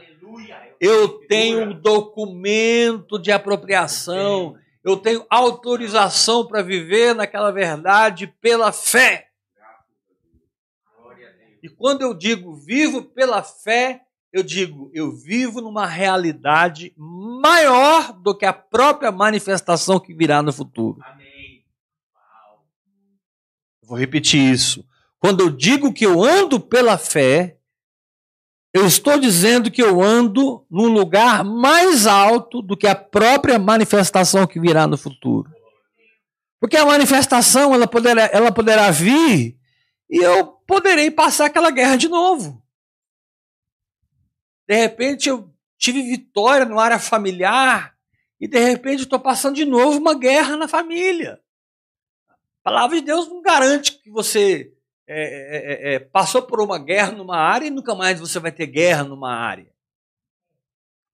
Eu 0.79 1.07
tenho 1.27 1.71
o 1.71 1.73
documento 1.73 3.19
de 3.19 3.31
apropriação. 3.31 4.55
Eu 4.83 4.97
tenho 4.97 5.25
autorização 5.29 6.45
para 6.45 6.61
viver 6.61 7.15
naquela 7.15 7.51
verdade 7.51 8.27
pela 8.41 8.71
fé. 8.71 9.26
E 11.61 11.69
quando 11.69 12.01
eu 12.01 12.13
digo 12.13 12.55
vivo 12.55 13.03
pela 13.03 13.41
fé, 13.43 14.01
eu 14.31 14.43
digo, 14.43 14.91
eu 14.93 15.11
vivo 15.11 15.61
numa 15.61 15.85
realidade 15.85 16.93
maior 16.97 18.13
do 18.13 18.35
que 18.35 18.45
a 18.45 18.53
própria 18.53 19.11
manifestação 19.11 19.99
que 19.99 20.13
virá 20.13 20.41
no 20.41 20.53
futuro. 20.53 20.99
Amém. 21.01 21.63
Vou 23.83 23.97
repetir 23.97 24.41
isso. 24.51 24.85
Quando 25.17 25.41
eu 25.41 25.49
digo 25.49 25.93
que 25.93 26.05
eu 26.05 26.21
ando 26.23 26.59
pela 26.59 26.97
fé, 26.97 27.57
eu 28.73 28.85
estou 28.85 29.17
dizendo 29.17 29.71
que 29.71 29.81
eu 29.81 30.01
ando 30.01 30.65
num 30.69 30.87
lugar 30.87 31.43
mais 31.43 32.05
alto 32.05 32.61
do 32.61 32.77
que 32.77 32.85
a 32.85 32.93
própria 32.93 33.57
manifestação 33.57 34.45
que 34.45 34.59
virá 34.59 34.85
no 34.85 34.97
futuro. 34.97 35.49
Porque 36.59 36.77
a 36.77 36.85
manifestação 36.85 37.73
ela 37.73 37.87
poderá, 37.87 38.29
ela 38.31 38.51
poderá 38.51 38.91
vir 38.91 39.57
e 40.09 40.17
eu 40.17 40.45
poderei 40.45 41.11
passar 41.11 41.45
aquela 41.45 41.71
guerra 41.71 41.97
de 41.97 42.07
novo. 42.07 42.63
De 44.67 44.75
repente 44.75 45.29
eu 45.29 45.53
tive 45.77 46.01
vitória 46.01 46.65
no 46.65 46.79
área 46.79 46.99
familiar 46.99 47.95
e 48.39 48.47
de 48.47 48.59
repente 48.59 49.03
estou 49.03 49.19
passando 49.19 49.55
de 49.55 49.65
novo 49.65 49.97
uma 49.97 50.17
guerra 50.17 50.55
na 50.57 50.67
família. 50.67 51.41
A 52.29 52.35
palavra 52.63 52.99
de 52.99 53.05
Deus 53.05 53.27
não 53.27 53.41
garante 53.41 53.93
que 53.93 54.09
você 54.09 54.73
é, 55.07 55.21
é, 55.21 55.93
é, 55.93 55.95
é, 55.95 55.99
passou 55.99 56.41
por 56.41 56.59
uma 56.59 56.77
guerra 56.77 57.13
numa 57.13 57.37
área 57.37 57.65
e 57.65 57.71
nunca 57.71 57.95
mais 57.95 58.19
você 58.19 58.39
vai 58.39 58.51
ter 58.51 58.67
guerra 58.67 59.05
numa 59.05 59.33
área. 59.33 59.71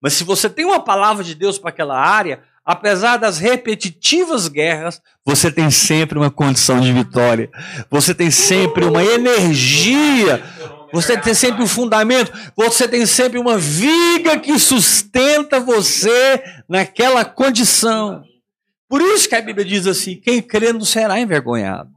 Mas 0.01 0.13
se 0.13 0.23
você 0.23 0.49
tem 0.49 0.65
uma 0.65 0.83
palavra 0.83 1.23
de 1.23 1.35
Deus 1.35 1.59
para 1.59 1.69
aquela 1.69 1.97
área, 1.97 2.43
apesar 2.65 3.17
das 3.17 3.37
repetitivas 3.39 4.47
guerras, 4.47 5.01
você 5.25 5.51
tem 5.51 5.69
sempre 5.71 6.17
uma 6.17 6.31
condição 6.31 6.79
de 6.79 6.91
vitória. 6.91 7.49
Você 7.89 8.13
tem 8.13 8.31
sempre 8.31 8.85
uma 8.85 9.03
energia 9.03 10.41
você 10.93 11.17
tem 11.17 11.33
sempre 11.33 11.63
um 11.63 11.67
fundamento, 11.67 12.31
você 12.55 12.87
tem 12.87 13.03
sempre 13.07 13.39
uma 13.39 13.57
viga 13.57 14.39
que 14.39 14.59
sustenta 14.59 15.59
você 15.59 16.43
naquela 16.69 17.25
condição. 17.25 18.23
Por 18.87 19.01
isso 19.01 19.27
que 19.27 19.33
a 19.33 19.41
Bíblia 19.41 19.65
diz 19.65 19.87
assim: 19.87 20.15
quem 20.15 20.39
crê 20.39 20.71
não 20.71 20.85
será 20.85 21.19
envergonhado. 21.19 21.89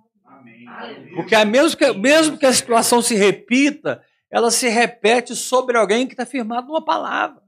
Porque 1.15 1.37
mesmo 1.45 1.77
que, 1.77 1.93
mesmo 1.93 2.39
que 2.39 2.47
a 2.47 2.53
situação 2.55 3.03
se 3.03 3.15
repita, 3.15 4.01
ela 4.31 4.51
se 4.51 4.67
repete 4.67 5.37
sobre 5.37 5.77
alguém 5.77 6.07
que 6.07 6.15
está 6.15 6.25
firmado 6.25 6.69
numa 6.69 6.83
palavra. 6.83 7.43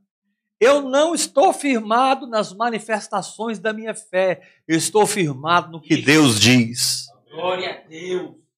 Eu 0.61 0.83
não 0.83 1.14
estou 1.14 1.53
firmado 1.53 2.27
nas 2.27 2.53
manifestações 2.53 3.59
da 3.59 3.73
minha 3.73 3.94
fé, 3.94 4.42
eu 4.66 4.77
estou 4.77 5.07
firmado 5.07 5.71
no 5.71 5.81
que 5.81 5.97
Deus 5.97 6.40
diz. 6.40 7.07
Glória 7.31 7.71
a 7.71 7.88
Deus 7.88 8.49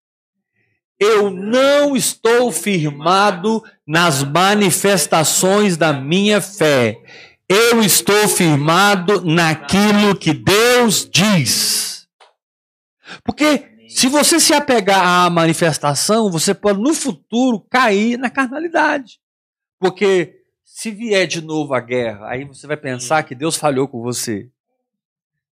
eu 1.01 1.31
não 1.31 1.97
estou 1.97 2.53
firmado 2.53 3.65
nas 3.87 4.23
manifestações 4.23 5.79
da 5.79 5.95
minha 5.95 6.43
fé. 6.43 7.01
Eu 7.49 7.81
estou 7.81 8.29
firmado 8.29 9.25
naquilo 9.25 10.15
que 10.15 10.35
Deus 10.35 11.09
diz. 11.11 12.07
Porque 13.25 13.67
se 13.89 14.09
você 14.09 14.39
se 14.39 14.53
apegar 14.53 15.03
à 15.03 15.31
manifestação, 15.31 16.31
você 16.31 16.53
pode 16.53 16.81
no 16.81 16.93
futuro 16.93 17.65
cair 17.71 18.19
na 18.19 18.29
carnalidade. 18.29 19.19
Porque 19.81 20.39
se 20.81 20.90
vier 20.90 21.27
de 21.27 21.43
novo 21.43 21.75
a 21.75 21.81
guerra, 21.81 22.31
aí 22.31 22.43
você 22.43 22.66
vai 22.66 22.75
pensar 22.75 23.23
que 23.25 23.35
Deus 23.35 23.55
falhou 23.55 23.87
com 23.87 24.01
você. 24.01 24.51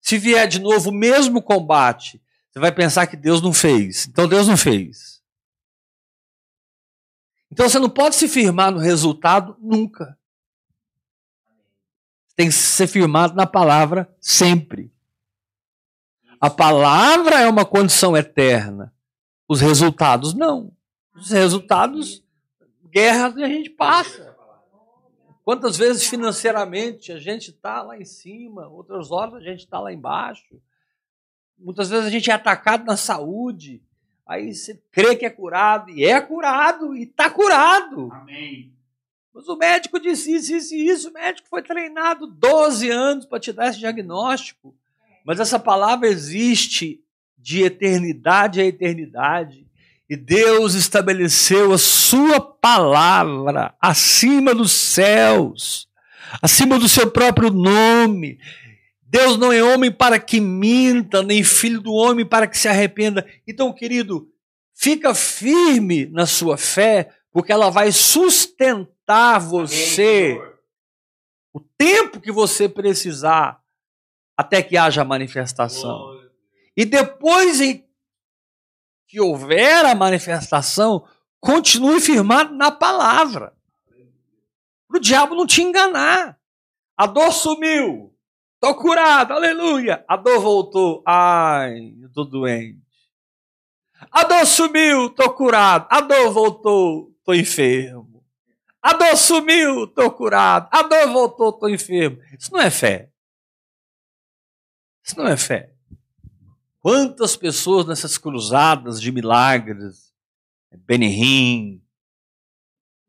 Se 0.01 0.17
vier 0.17 0.47
de 0.47 0.57
novo 0.57 0.89
o 0.89 0.93
mesmo 0.93 1.39
combate, 1.39 2.19
você 2.49 2.57
vai 2.57 2.71
pensar 2.71 3.05
que 3.05 3.15
Deus 3.15 3.39
não 3.39 3.53
fez. 3.53 4.07
Então 4.07 4.27
Deus 4.27 4.47
não 4.47 4.57
fez. 4.57 5.21
Então 7.51 7.69
você 7.69 7.77
não 7.77 7.91
pode 7.91 8.15
se 8.15 8.27
firmar 8.27 8.71
no 8.71 8.79
resultado 8.79 9.55
nunca. 9.59 10.17
Tem 12.35 12.47
que 12.47 12.55
ser 12.55 12.87
firmado 12.87 13.35
na 13.35 13.45
palavra 13.45 14.11
sempre. 14.19 14.91
A 16.41 16.49
palavra 16.49 17.39
é 17.39 17.47
uma 17.47 17.65
condição 17.65 18.17
eterna. 18.17 18.91
Os 19.47 19.61
resultados 19.61 20.33
não. 20.33 20.75
Os 21.13 21.29
resultados, 21.29 22.23
guerra 22.91 23.27
a 23.27 23.47
gente 23.47 23.69
passa. 23.69 24.28
Quantas 25.49 25.75
vezes 25.77 26.05
financeiramente 26.05 27.11
a 27.11 27.17
gente 27.17 27.49
está 27.49 27.81
lá 27.81 27.97
em 27.97 28.05
cima, 28.05 28.67
outras 28.67 29.09
horas 29.09 29.33
a 29.33 29.39
gente 29.39 29.61
está 29.61 29.79
lá 29.79 29.91
embaixo. 29.91 30.61
Muitas 31.57 31.89
vezes 31.89 32.05
a 32.05 32.09
gente 32.11 32.29
é 32.29 32.33
atacado 32.35 32.85
na 32.85 32.95
saúde. 32.95 33.81
Aí 34.27 34.53
você 34.53 34.79
crê 34.91 35.15
que 35.15 35.25
é 35.25 35.29
curado, 35.31 35.89
e 35.89 36.05
é 36.05 36.21
curado, 36.21 36.95
e 36.95 37.01
está 37.01 37.31
curado. 37.31 38.11
Amém. 38.13 38.71
Mas 39.33 39.47
o 39.47 39.57
médico 39.57 39.99
disse 39.99 40.35
isso, 40.35 40.53
isso 40.53 40.75
e 40.75 40.87
isso. 40.87 41.09
O 41.09 41.13
médico 41.13 41.47
foi 41.49 41.63
treinado 41.63 42.27
12 42.27 42.87
anos 42.91 43.25
para 43.25 43.39
te 43.39 43.51
dar 43.51 43.69
esse 43.69 43.79
diagnóstico. 43.79 44.75
Mas 45.25 45.39
essa 45.39 45.57
palavra 45.57 46.07
existe 46.07 47.03
de 47.35 47.63
eternidade 47.63 48.61
a 48.61 48.65
eternidade. 48.65 49.65
E 50.09 50.17
Deus 50.17 50.73
estabeleceu 50.73 51.71
a 51.71 51.77
sua 51.77 52.41
palavra 52.41 53.75
acima 53.79 54.55
dos 54.55 54.71
céus, 54.71 55.87
acima 56.41 56.79
do 56.79 56.89
seu 56.89 57.11
próprio 57.11 57.51
nome. 57.51 58.39
Deus 59.03 59.37
não 59.37 59.53
é 59.53 59.61
homem 59.61 59.91
para 59.91 60.19
que 60.19 60.39
minta, 60.39 61.21
nem 61.21 61.43
filho 61.43 61.79
do 61.79 61.93
homem 61.93 62.25
para 62.25 62.47
que 62.47 62.57
se 62.57 62.67
arrependa. 62.67 63.23
Então, 63.47 63.71
querido, 63.71 64.27
fica 64.73 65.13
firme 65.13 66.07
na 66.07 66.25
sua 66.25 66.57
fé, 66.57 67.11
porque 67.31 67.51
ela 67.51 67.69
vai 67.69 67.91
sustentar 67.91 69.39
você 69.39 70.41
o 71.53 71.59
tempo 71.59 72.19
que 72.19 72.31
você 72.31 72.67
precisar 72.67 73.59
até 74.35 74.63
que 74.63 74.75
haja 74.75 75.03
manifestação. 75.03 76.19
E 76.75 76.83
depois 76.83 77.61
em 77.61 77.83
que 79.09 79.19
houver 79.19 79.85
a 79.85 79.95
manifestação, 79.95 81.03
continue 81.39 81.99
firmado 81.99 82.53
na 82.53 82.71
palavra. 82.71 83.51
Para 84.87 84.97
o 84.97 85.01
diabo 85.01 85.33
não 85.33 85.47
te 85.47 85.63
enganar. 85.63 86.39
A 86.95 87.07
dor 87.07 87.31
sumiu. 87.31 88.15
Estou 88.53 88.75
curado, 88.75 89.33
aleluia. 89.33 90.05
A 90.07 90.15
dor 90.15 90.39
voltou. 90.39 91.01
Ai, 91.07 91.95
estou 92.05 92.23
doente. 92.23 92.79
A 94.11 94.23
dor 94.23 94.45
sumiu, 94.45 95.07
estou 95.07 95.33
curado. 95.33 95.87
A 95.89 96.01
dor 96.01 96.31
voltou, 96.31 97.11
estou 97.17 97.33
enfermo. 97.33 98.23
A 98.79 98.93
dor 98.93 99.17
sumiu, 99.17 99.85
estou 99.85 100.11
curado. 100.11 100.69
A 100.71 100.83
dor 100.83 101.07
voltou, 101.07 101.49
estou 101.49 101.69
enfermo. 101.69 102.21
Isso 102.37 102.53
não 102.53 102.61
é 102.61 102.69
fé. 102.69 103.09
Isso 105.03 105.17
não 105.17 105.27
é 105.27 105.35
fé. 105.35 105.73
Quantas 106.81 107.35
pessoas 107.35 107.85
nessas 107.85 108.17
cruzadas 108.17 109.01
de 109.01 109.11
milagres, 109.11 110.13
Benihim, 110.85 111.81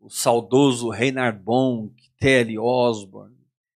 o 0.00 0.10
saudoso 0.10 0.90
Reinhard 0.90 1.38
Bonk, 1.38 1.94
T.L. 2.18 2.58
Osborne, 2.58 3.36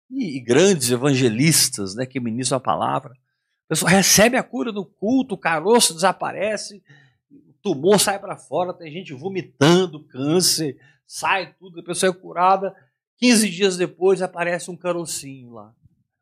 e, 0.10 0.38
e, 0.38 0.39
grandes 0.39 0.89
evangelistas 0.91 1.93
né, 1.95 2.06
que 2.06 2.21
ministram 2.21 2.58
a 2.58 2.62
palavra, 2.62 3.12
a 3.12 3.67
pessoa 3.67 3.91
recebe 3.91 4.38
a 4.38 4.43
cura 4.43 4.71
no 4.71 4.86
culto, 4.86 5.36
o 5.36 5.38
caroço 5.38 5.93
desaparece, 5.93 6.82
o 7.30 7.54
tumor 7.62 7.99
sai 7.99 8.17
para 8.17 8.38
fora, 8.38 8.73
tem 8.73 8.91
gente 8.91 9.13
vomitando, 9.13 10.06
câncer, 10.06 10.77
sai 11.06 11.54
tudo, 11.60 11.82
a 11.82 11.84
pessoa 11.84 12.12
é 12.12 12.13
curada, 12.13 12.73
15 13.17 13.49
dias 13.49 13.77
depois 13.77 14.21
aparece 14.21 14.71
um 14.71 14.77
carocinho 14.77 15.51
lá. 15.51 15.73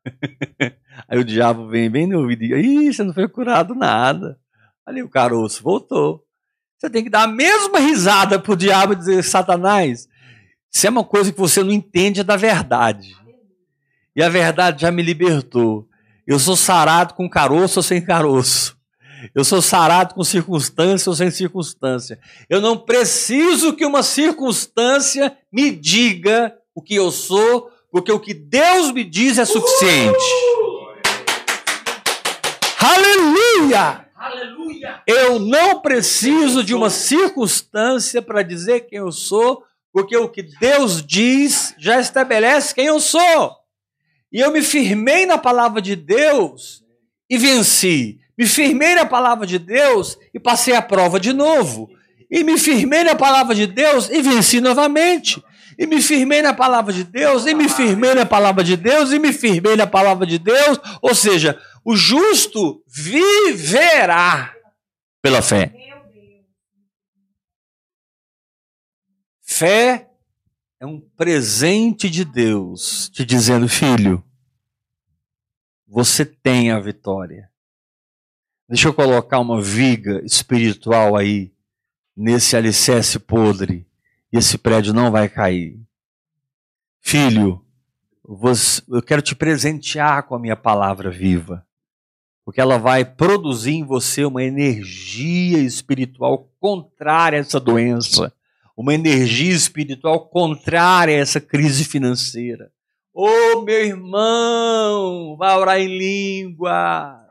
Aí 1.08 1.18
o 1.18 1.24
diabo 1.24 1.68
vem 1.68 1.90
bem 1.90 2.06
no 2.06 2.20
ouvido 2.20 2.44
e 2.44 2.48
diz: 2.48 2.64
Ih, 2.64 2.92
você 2.92 3.04
não 3.04 3.14
foi 3.14 3.28
curado 3.28 3.74
nada. 3.74 4.38
Ali 4.86 5.02
o 5.02 5.08
caroço 5.08 5.62
voltou. 5.62 6.24
Você 6.78 6.88
tem 6.88 7.04
que 7.04 7.10
dar 7.10 7.24
a 7.24 7.28
mesma 7.28 7.78
risada 7.78 8.38
para 8.38 8.52
o 8.52 8.56
diabo 8.56 8.92
e 8.92 8.96
dizer: 8.96 9.22
Satanás, 9.22 10.08
isso 10.72 10.86
é 10.86 10.90
uma 10.90 11.04
coisa 11.04 11.32
que 11.32 11.38
você 11.38 11.62
não 11.62 11.72
entende 11.72 12.20
é 12.20 12.24
da 12.24 12.36
verdade. 12.36 13.16
E 14.14 14.22
a 14.22 14.28
verdade 14.28 14.82
já 14.82 14.90
me 14.90 15.02
libertou. 15.02 15.88
Eu 16.26 16.38
sou 16.38 16.56
sarado 16.56 17.14
com 17.14 17.28
caroço 17.28 17.80
ou 17.80 17.82
sem 17.82 18.00
caroço. 18.00 18.78
Eu 19.34 19.44
sou 19.44 19.60
sarado 19.60 20.14
com 20.14 20.24
circunstância 20.24 21.10
ou 21.10 21.16
sem 21.16 21.30
circunstância. 21.30 22.18
Eu 22.48 22.60
não 22.60 22.76
preciso 22.76 23.74
que 23.74 23.84
uma 23.84 24.02
circunstância 24.02 25.36
me 25.52 25.70
diga 25.70 26.54
o 26.74 26.80
que 26.80 26.94
eu 26.94 27.10
sou, 27.10 27.70
porque 27.90 28.12
o 28.12 28.20
que 28.20 28.32
Deus 28.32 28.92
me 28.92 29.02
diz 29.02 29.38
é 29.38 29.44
suficiente. 29.44 30.18
Aleluia! 32.78 34.06
Aleluia! 34.14 35.02
Eu 35.06 35.38
não 35.38 35.80
preciso 35.80 36.62
de 36.62 36.74
uma 36.74 36.88
circunstância 36.88 38.22
para 38.22 38.42
dizer 38.42 38.86
quem 38.86 38.98
eu 38.98 39.10
sou, 39.10 39.64
porque 39.92 40.16
o 40.16 40.28
que 40.28 40.42
Deus 40.42 41.04
diz 41.04 41.74
já 41.78 42.00
estabelece 42.00 42.74
quem 42.74 42.86
eu 42.86 43.00
sou. 43.00 43.56
E 44.32 44.38
eu 44.38 44.52
me 44.52 44.62
firmei 44.62 45.26
na 45.26 45.36
palavra 45.36 45.82
de 45.82 45.96
Deus 45.96 46.84
e 47.28 47.36
venci. 47.36 48.20
Me 48.38 48.46
firmei 48.46 48.94
na 48.94 49.04
palavra 49.04 49.46
de 49.46 49.58
Deus 49.58 50.16
e 50.32 50.38
passei 50.38 50.74
a 50.74 50.80
prova 50.80 51.18
de 51.18 51.32
novo. 51.32 51.90
E 52.30 52.44
me 52.44 52.56
firmei 52.56 53.02
na 53.02 53.16
palavra 53.16 53.54
de 53.54 53.66
Deus 53.66 54.08
e 54.08 54.22
venci 54.22 54.60
novamente 54.60 55.42
e 55.80 55.86
me 55.86 56.02
firmei 56.02 56.42
na 56.42 56.52
palavra 56.52 56.92
de 56.92 57.02
Deus, 57.02 57.46
e 57.46 57.54
me 57.54 57.66
firmei 57.66 58.14
na 58.14 58.26
palavra 58.26 58.62
de 58.62 58.76
Deus, 58.76 59.12
e 59.12 59.18
me 59.18 59.32
firmei 59.32 59.76
na 59.76 59.86
palavra 59.86 60.26
de 60.26 60.38
Deus. 60.38 60.78
Ou 61.00 61.14
seja, 61.14 61.58
o 61.82 61.96
justo 61.96 62.84
viverá 62.86 64.54
pela 65.22 65.40
fé. 65.40 65.74
Fé 69.40 70.10
é 70.78 70.84
um 70.84 71.00
presente 71.00 72.10
de 72.10 72.26
Deus 72.26 73.08
te 73.08 73.24
dizendo, 73.24 73.66
filho, 73.66 74.22
você 75.88 76.26
tem 76.26 76.70
a 76.70 76.78
vitória. 76.78 77.50
Deixa 78.68 78.86
eu 78.86 78.92
colocar 78.92 79.38
uma 79.38 79.62
viga 79.62 80.22
espiritual 80.26 81.16
aí, 81.16 81.50
nesse 82.14 82.54
alicerce 82.54 83.18
podre 83.18 83.89
e 84.32 84.38
esse 84.38 84.56
prédio 84.56 84.92
não 84.92 85.10
vai 85.10 85.28
cair. 85.28 85.78
Filho, 87.00 87.64
eu 88.88 89.02
quero 89.02 89.22
te 89.22 89.34
presentear 89.34 90.22
com 90.24 90.34
a 90.34 90.38
minha 90.38 90.56
palavra 90.56 91.10
viva, 91.10 91.66
porque 92.44 92.60
ela 92.60 92.78
vai 92.78 93.04
produzir 93.04 93.72
em 93.72 93.84
você 93.84 94.24
uma 94.24 94.42
energia 94.42 95.58
espiritual 95.58 96.48
contrária 96.60 97.38
a 97.38 97.40
essa 97.40 97.58
doença, 97.58 98.32
uma 98.76 98.94
energia 98.94 99.52
espiritual 99.52 100.28
contrária 100.28 101.16
a 101.16 101.20
essa 101.20 101.40
crise 101.40 101.84
financeira. 101.84 102.70
Ô 103.12 103.26
oh, 103.26 103.62
meu 103.62 103.84
irmão, 103.84 105.36
vai 105.36 105.56
orar 105.56 105.80
em 105.80 105.98
língua. 105.98 107.26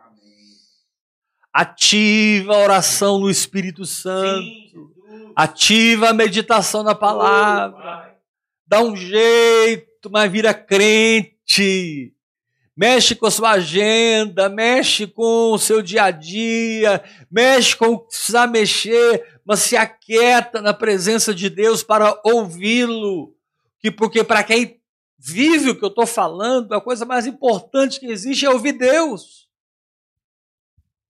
Ativa 1.53 2.53
a 2.53 2.59
oração 2.59 3.19
no 3.19 3.29
Espírito 3.29 3.85
Santo. 3.85 4.98
Ativa 5.39 6.09
a 6.09 6.13
meditação 6.13 6.83
na 6.83 6.93
palavra. 6.93 8.13
Dá 8.67 8.81
um 8.81 8.93
jeito, 8.93 10.11
mas 10.11 10.29
vira 10.29 10.53
crente. 10.53 12.13
Mexe 12.75 13.15
com 13.15 13.25
a 13.25 13.31
sua 13.31 13.51
agenda, 13.51 14.49
mexe 14.49 15.07
com 15.07 15.53
o 15.53 15.57
seu 15.57 15.81
dia 15.81 16.03
a 16.03 16.11
dia, 16.11 17.01
mexe 17.31 17.73
com 17.73 17.85
o 17.85 17.99
que 17.99 18.07
precisa 18.07 18.45
mexer, 18.47 19.39
mas 19.45 19.61
se 19.61 19.77
aquieta 19.77 20.61
na 20.61 20.73
presença 20.73 21.33
de 21.33 21.49
Deus 21.49 21.83
para 21.83 22.19
ouvi-lo. 22.25 23.33
Que 23.79 23.89
porque 23.89 24.25
para 24.25 24.43
quem 24.43 24.81
vive 25.17 25.69
o 25.69 25.75
que 25.79 25.85
eu 25.85 25.89
estou 25.89 26.05
falando, 26.05 26.73
a 26.73 26.81
coisa 26.81 27.05
mais 27.05 27.25
importante 27.25 27.97
que 28.01 28.07
existe 28.07 28.45
é 28.45 28.49
ouvir 28.49 28.73
Deus. 28.73 29.47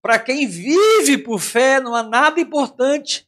Para 0.03 0.19
quem 0.19 0.45
vive 0.45 1.17
por 1.17 1.39
fé, 1.39 1.79
não 1.79 1.95
há 1.95 2.03
nada 2.03 2.39
importante 2.39 3.27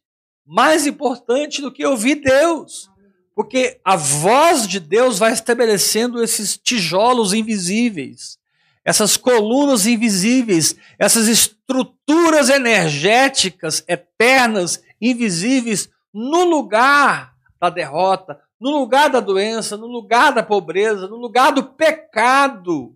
mais 0.51 0.85
importante 0.85 1.61
do 1.61 1.71
que 1.71 1.85
ouvir 1.85 2.15
Deus. 2.15 2.91
Porque 3.33 3.79
a 3.85 3.95
voz 3.95 4.67
de 4.67 4.81
Deus 4.81 5.17
vai 5.17 5.31
estabelecendo 5.31 6.21
esses 6.21 6.57
tijolos 6.57 7.33
invisíveis, 7.33 8.37
essas 8.83 9.15
colunas 9.15 9.85
invisíveis, 9.85 10.75
essas 10.99 11.29
estruturas 11.29 12.49
energéticas 12.49 13.81
eternas, 13.87 14.83
invisíveis, 14.99 15.89
no 16.13 16.43
lugar 16.43 17.33
da 17.57 17.69
derrota, 17.69 18.37
no 18.59 18.71
lugar 18.71 19.09
da 19.09 19.21
doença, 19.21 19.77
no 19.77 19.87
lugar 19.87 20.33
da 20.33 20.43
pobreza, 20.43 21.07
no 21.07 21.15
lugar 21.15 21.53
do 21.53 21.63
pecado. 21.63 22.93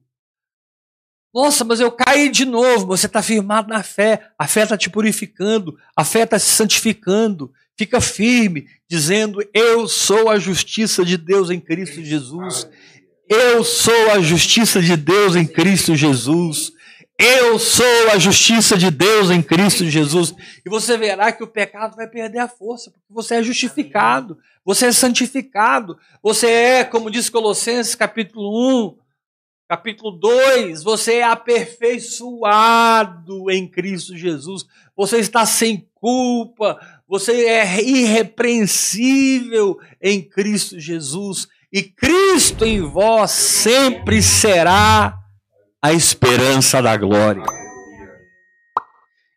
Nossa, 1.36 1.66
mas 1.66 1.82
eu 1.82 1.92
caí 1.92 2.30
de 2.30 2.46
novo. 2.46 2.86
Você 2.88 3.08
está 3.08 3.22
firmado 3.22 3.68
na 3.68 3.84
fé. 3.84 4.30
A 4.40 4.48
fé 4.48 4.64
está 4.64 4.78
te 4.78 4.90
purificando. 4.90 5.78
A 5.94 6.06
fé 6.06 6.22
está 6.22 6.40
se 6.40 6.46
santificando. 6.46 7.52
Fica 7.78 8.00
firme, 8.00 8.68
dizendo: 8.90 9.46
Eu 9.54 9.86
sou 9.86 10.30
a 10.30 10.40
justiça 10.40 11.04
de 11.04 11.18
Deus 11.18 11.50
em 11.50 11.60
Cristo 11.60 12.02
Jesus. 12.02 12.70
Eu 13.28 13.66
sou 13.66 14.12
a 14.12 14.22
justiça 14.22 14.82
de 14.82 14.96
Deus 14.96 15.36
em 15.36 15.46
Cristo 15.46 15.94
Jesus. 15.94 16.72
Eu 17.20 17.60
sou 17.60 18.12
a 18.14 18.18
justiça 18.18 18.78
de 18.78 18.90
Deus 18.90 19.30
em 19.30 19.42
Cristo 19.42 19.90
Jesus. 19.90 20.34
E 20.66 20.70
você 20.70 20.98
verá 20.98 21.34
que 21.34 21.44
o 21.44 21.48
pecado 21.48 21.98
vai 21.98 22.08
perder 22.08 22.40
a 22.40 22.48
força, 22.48 22.92
porque 22.92 23.08
você 23.10 23.36
é 23.36 23.44
justificado, 23.44 24.38
você 24.64 24.88
é 24.88 24.92
santificado, 24.92 25.98
você 26.22 26.48
é, 26.48 26.84
como 26.84 27.12
diz 27.12 27.30
Colossenses 27.30 27.96
capítulo 27.96 28.90
1, 28.92 29.05
Capítulo 29.68 30.12
2, 30.12 30.84
você 30.84 31.16
é 31.16 31.24
aperfeiçoado 31.24 33.50
em 33.50 33.68
Cristo 33.68 34.16
Jesus. 34.16 34.64
Você 34.96 35.18
está 35.18 35.44
sem 35.44 35.90
culpa, 35.96 36.80
você 37.08 37.48
é 37.48 37.82
irrepreensível 37.82 39.80
em 40.00 40.22
Cristo 40.22 40.80
Jesus. 40.80 41.48
E 41.74 41.82
Cristo 41.82 42.64
em 42.64 42.82
vós 42.82 43.32
sempre 43.32 44.22
será 44.22 45.18
a 45.82 45.94
esperança 45.94 46.80
da 46.80 46.96
glória. 46.96 47.42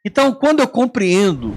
Então, 0.05 0.35
quando 0.35 0.61
eu 0.61 0.68
compreendo 0.68 1.55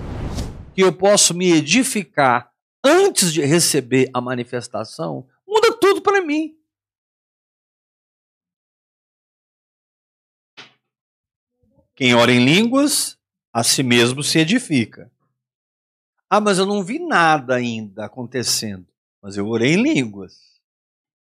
que 0.74 0.82
eu 0.82 0.94
posso 0.94 1.34
me 1.34 1.52
edificar 1.52 2.50
antes 2.82 3.34
de 3.34 3.42
receber 3.42 4.10
a 4.14 4.22
manifestação, 4.22 5.28
muda 5.46 5.74
tudo 5.74 6.02
para 6.02 6.22
mim. 6.22 6.56
Quem 12.02 12.16
ora 12.16 12.32
em 12.32 12.44
línguas, 12.44 13.16
a 13.54 13.64
si 13.64 13.84
mesmo 13.84 14.24
se 14.24 14.40
edifica. 14.40 15.12
Ah, 16.28 16.42
mas 16.42 16.58
eu 16.58 16.66
não 16.66 16.84
vi 16.84 16.98
nada 16.98 17.54
ainda 17.54 18.06
acontecendo. 18.06 18.88
Mas 19.22 19.38
eu 19.38 19.48
orei 19.48 19.74
em 19.76 19.84
línguas. 19.84 20.60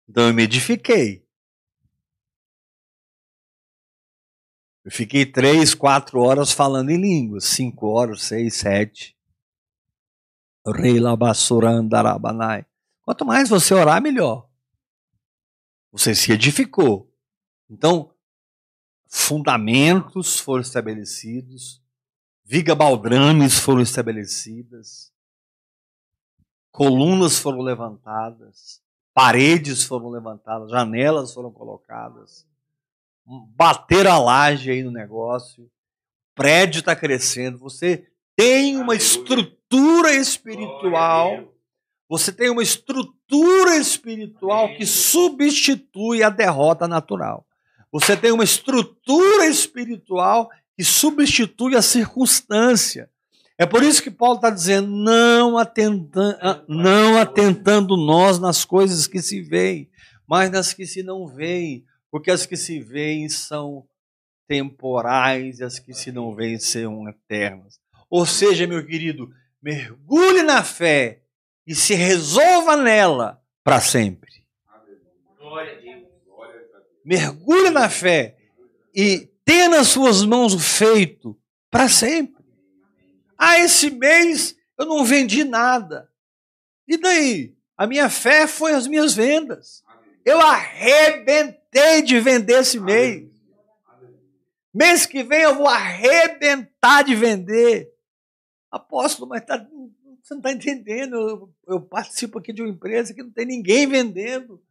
Então 0.08 0.28
eu 0.28 0.32
me 0.32 0.44
edifiquei. 0.44 1.28
Eu 4.82 4.90
fiquei 4.90 5.26
três, 5.26 5.74
quatro 5.74 6.20
horas 6.20 6.52
falando 6.52 6.88
em 6.88 6.98
línguas, 6.98 7.44
cinco 7.44 7.88
horas, 7.88 8.22
seis, 8.22 8.54
sete. 8.54 9.14
Rei 10.66 10.98
Labassurandarabanai. 10.98 12.64
Quanto 13.02 13.26
mais 13.26 13.50
você 13.50 13.74
orar, 13.74 14.00
melhor. 14.00 14.48
Você 15.92 16.14
se 16.14 16.32
edificou. 16.32 17.14
Então, 17.68 18.11
fundamentos 19.14 20.40
foram 20.40 20.62
estabelecidos, 20.62 21.82
viga 22.42 22.74
baldrames 22.74 23.58
foram 23.58 23.82
estabelecidas, 23.82 25.12
colunas 26.70 27.38
foram 27.38 27.60
levantadas, 27.60 28.80
paredes 29.12 29.84
foram 29.84 30.08
levantadas, 30.08 30.70
janelas 30.70 31.34
foram 31.34 31.52
colocadas 31.52 32.46
bater 33.54 34.06
a 34.06 34.18
laje 34.18 34.70
aí 34.70 34.82
no 34.82 34.90
negócio, 34.90 35.70
prédio 36.34 36.80
está 36.80 36.96
crescendo, 36.96 37.58
você 37.58 38.08
tem 38.34 38.78
uma 38.78 38.94
estrutura 38.94 40.14
espiritual, 40.14 41.52
você 42.08 42.32
tem 42.32 42.50
uma 42.50 42.62
estrutura 42.62 43.76
espiritual 43.76 44.74
que 44.74 44.86
substitui 44.86 46.22
a 46.22 46.30
derrota 46.30 46.88
natural. 46.88 47.46
Você 47.92 48.16
tem 48.16 48.32
uma 48.32 48.42
estrutura 48.42 49.46
espiritual 49.46 50.50
que 50.74 50.82
substitui 50.82 51.76
a 51.76 51.82
circunstância. 51.82 53.10
É 53.58 53.66
por 53.66 53.82
isso 53.82 54.02
que 54.02 54.10
Paulo 54.10 54.36
está 54.36 54.48
dizendo: 54.48 54.88
não 54.88 55.58
atentando, 55.58 56.34
não 56.66 57.18
atentando 57.18 57.96
nós 57.96 58.38
nas 58.38 58.64
coisas 58.64 59.06
que 59.06 59.20
se 59.20 59.42
veem, 59.42 59.90
mas 60.26 60.50
nas 60.50 60.72
que 60.72 60.86
se 60.86 61.02
não 61.02 61.26
veem, 61.26 61.84
porque 62.10 62.30
as 62.30 62.46
que 62.46 62.56
se 62.56 62.80
veem 62.80 63.28
são 63.28 63.86
temporais 64.48 65.60
e 65.60 65.64
as 65.64 65.78
que 65.78 65.92
se 65.92 66.10
não 66.10 66.34
veem 66.34 66.58
são 66.58 67.06
eternas. 67.08 67.78
Ou 68.08 68.24
seja, 68.24 68.66
meu 68.66 68.84
querido, 68.84 69.30
mergulhe 69.62 70.42
na 70.42 70.64
fé 70.64 71.22
e 71.66 71.74
se 71.74 71.94
resolva 71.94 72.76
nela 72.76 73.40
para 73.62 73.80
sempre. 73.80 74.42
Mergulhe 77.04 77.70
na 77.70 77.88
fé 77.88 78.36
e 78.94 79.28
tenha 79.44 79.68
nas 79.68 79.88
suas 79.88 80.24
mãos 80.24 80.54
o 80.54 80.58
feito 80.58 81.38
para 81.70 81.88
sempre. 81.88 82.44
Ah, 83.36 83.58
esse 83.58 83.90
mês 83.90 84.56
eu 84.78 84.86
não 84.86 85.04
vendi 85.04 85.44
nada. 85.44 86.08
E 86.86 86.96
daí? 86.96 87.54
A 87.76 87.86
minha 87.86 88.08
fé 88.08 88.46
foi 88.46 88.72
as 88.72 88.86
minhas 88.86 89.14
vendas. 89.14 89.82
Eu 90.24 90.40
arrebentei 90.40 92.02
de 92.02 92.20
vender 92.20 92.60
esse 92.60 92.78
mês. 92.78 93.28
Mês 94.72 95.04
que 95.04 95.22
vem 95.22 95.42
eu 95.42 95.54
vou 95.54 95.66
arrebentar 95.66 97.02
de 97.02 97.14
vender. 97.14 97.92
Apóstolo, 98.70 99.28
mas 99.28 99.44
tá, 99.44 99.58
você 100.22 100.34
não 100.34 100.38
está 100.38 100.52
entendendo. 100.52 101.14
Eu, 101.16 101.54
eu, 101.66 101.80
participo 101.80 102.38
aqui 102.38 102.52
de 102.52 102.62
uma 102.62 102.70
empresa 102.70 103.12
que 103.12 103.22
não 103.22 103.30
tem 103.30 103.44
ninguém 103.44 103.86
vendendo. 103.86 104.62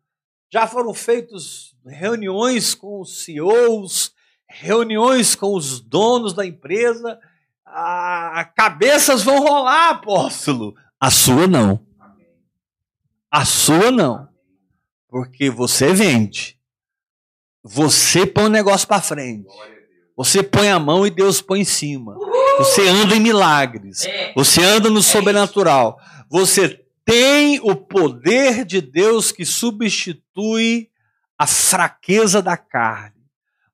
Já 0.51 0.67
foram 0.67 0.93
feitas 0.93 1.73
reuniões 1.85 2.75
com 2.75 2.99
os 2.99 3.23
CEOs, 3.23 4.13
reuniões 4.45 5.33
com 5.33 5.55
os 5.55 5.79
donos 5.79 6.33
da 6.33 6.45
empresa. 6.45 7.17
Ah, 7.65 8.49
cabeças 8.53 9.23
vão 9.23 9.39
rolar, 9.39 9.91
apóstolo. 9.91 10.75
A 10.99 11.09
sua 11.09 11.47
não. 11.47 11.79
A 13.31 13.45
sua 13.45 13.91
não. 13.91 14.27
Porque 15.07 15.49
você 15.49 15.93
vende. 15.93 16.59
Você 17.63 18.25
põe 18.25 18.45
o 18.45 18.49
negócio 18.49 18.85
para 18.85 19.01
frente. 19.01 19.47
Você 20.17 20.43
põe 20.43 20.69
a 20.69 20.77
mão 20.77 21.07
e 21.07 21.09
Deus 21.09 21.41
põe 21.41 21.61
em 21.61 21.65
cima. 21.65 22.17
Você 22.57 22.87
anda 22.89 23.15
em 23.15 23.21
milagres. 23.21 24.05
É. 24.05 24.33
Você 24.33 24.61
anda 24.61 24.89
no 24.89 24.99
é 24.99 25.03
sobrenatural. 25.03 25.97
Você 26.29 26.83
tem 27.11 27.59
o 27.61 27.75
poder 27.75 28.63
de 28.63 28.79
Deus 28.79 29.33
que 29.33 29.45
substitui 29.45 30.89
a 31.37 31.45
fraqueza 31.45 32.41
da 32.41 32.55
carne. 32.55 33.27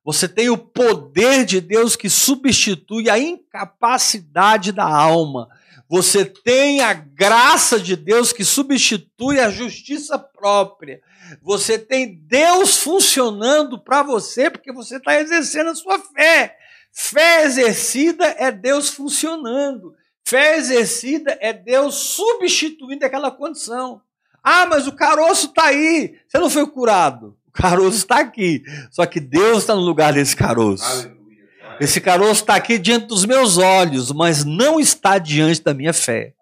Você 0.04 0.26
tem 0.26 0.50
o 0.50 0.58
poder 0.58 1.44
de 1.44 1.60
Deus 1.60 1.94
que 1.94 2.10
substitui 2.10 3.08
a 3.08 3.16
incapacidade 3.16 4.72
da 4.72 4.92
alma. 4.92 5.48
Você 5.88 6.24
tem 6.24 6.80
a 6.80 6.92
graça 6.92 7.78
de 7.78 7.94
Deus 7.94 8.32
que 8.32 8.44
substitui 8.44 9.38
a 9.38 9.50
justiça 9.50 10.18
própria. 10.18 11.00
Você 11.40 11.78
tem 11.78 12.16
Deus 12.26 12.78
funcionando 12.78 13.78
para 13.78 14.02
você 14.02 14.50
porque 14.50 14.72
você 14.72 14.96
está 14.96 15.20
exercendo 15.20 15.70
a 15.70 15.76
sua 15.76 16.00
fé. 16.00 16.56
Fé 16.92 17.44
exercida 17.44 18.24
é 18.36 18.50
Deus 18.50 18.88
funcionando. 18.88 19.94
Fé 20.28 20.58
exercida 20.58 21.38
é 21.40 21.54
Deus 21.54 21.94
substituindo 21.94 23.02
aquela 23.06 23.30
condição. 23.30 24.02
Ah, 24.44 24.66
mas 24.66 24.86
o 24.86 24.92
caroço 24.92 25.46
está 25.46 25.68
aí. 25.68 26.16
Você 26.28 26.36
não 26.36 26.50
foi 26.50 26.66
curado. 26.66 27.34
O 27.46 27.50
caroço 27.50 27.96
está 27.96 28.18
aqui. 28.18 28.62
Só 28.90 29.06
que 29.06 29.20
Deus 29.20 29.60
está 29.60 29.74
no 29.74 29.80
lugar 29.80 30.12
desse 30.12 30.36
caroço. 30.36 31.10
Esse 31.80 31.98
caroço 31.98 32.42
está 32.42 32.56
aqui 32.56 32.78
diante 32.78 33.06
dos 33.06 33.24
meus 33.24 33.56
olhos, 33.56 34.12
mas 34.12 34.44
não 34.44 34.78
está 34.78 35.16
diante 35.16 35.62
da 35.62 35.72
minha 35.72 35.94
fé. 35.94 36.34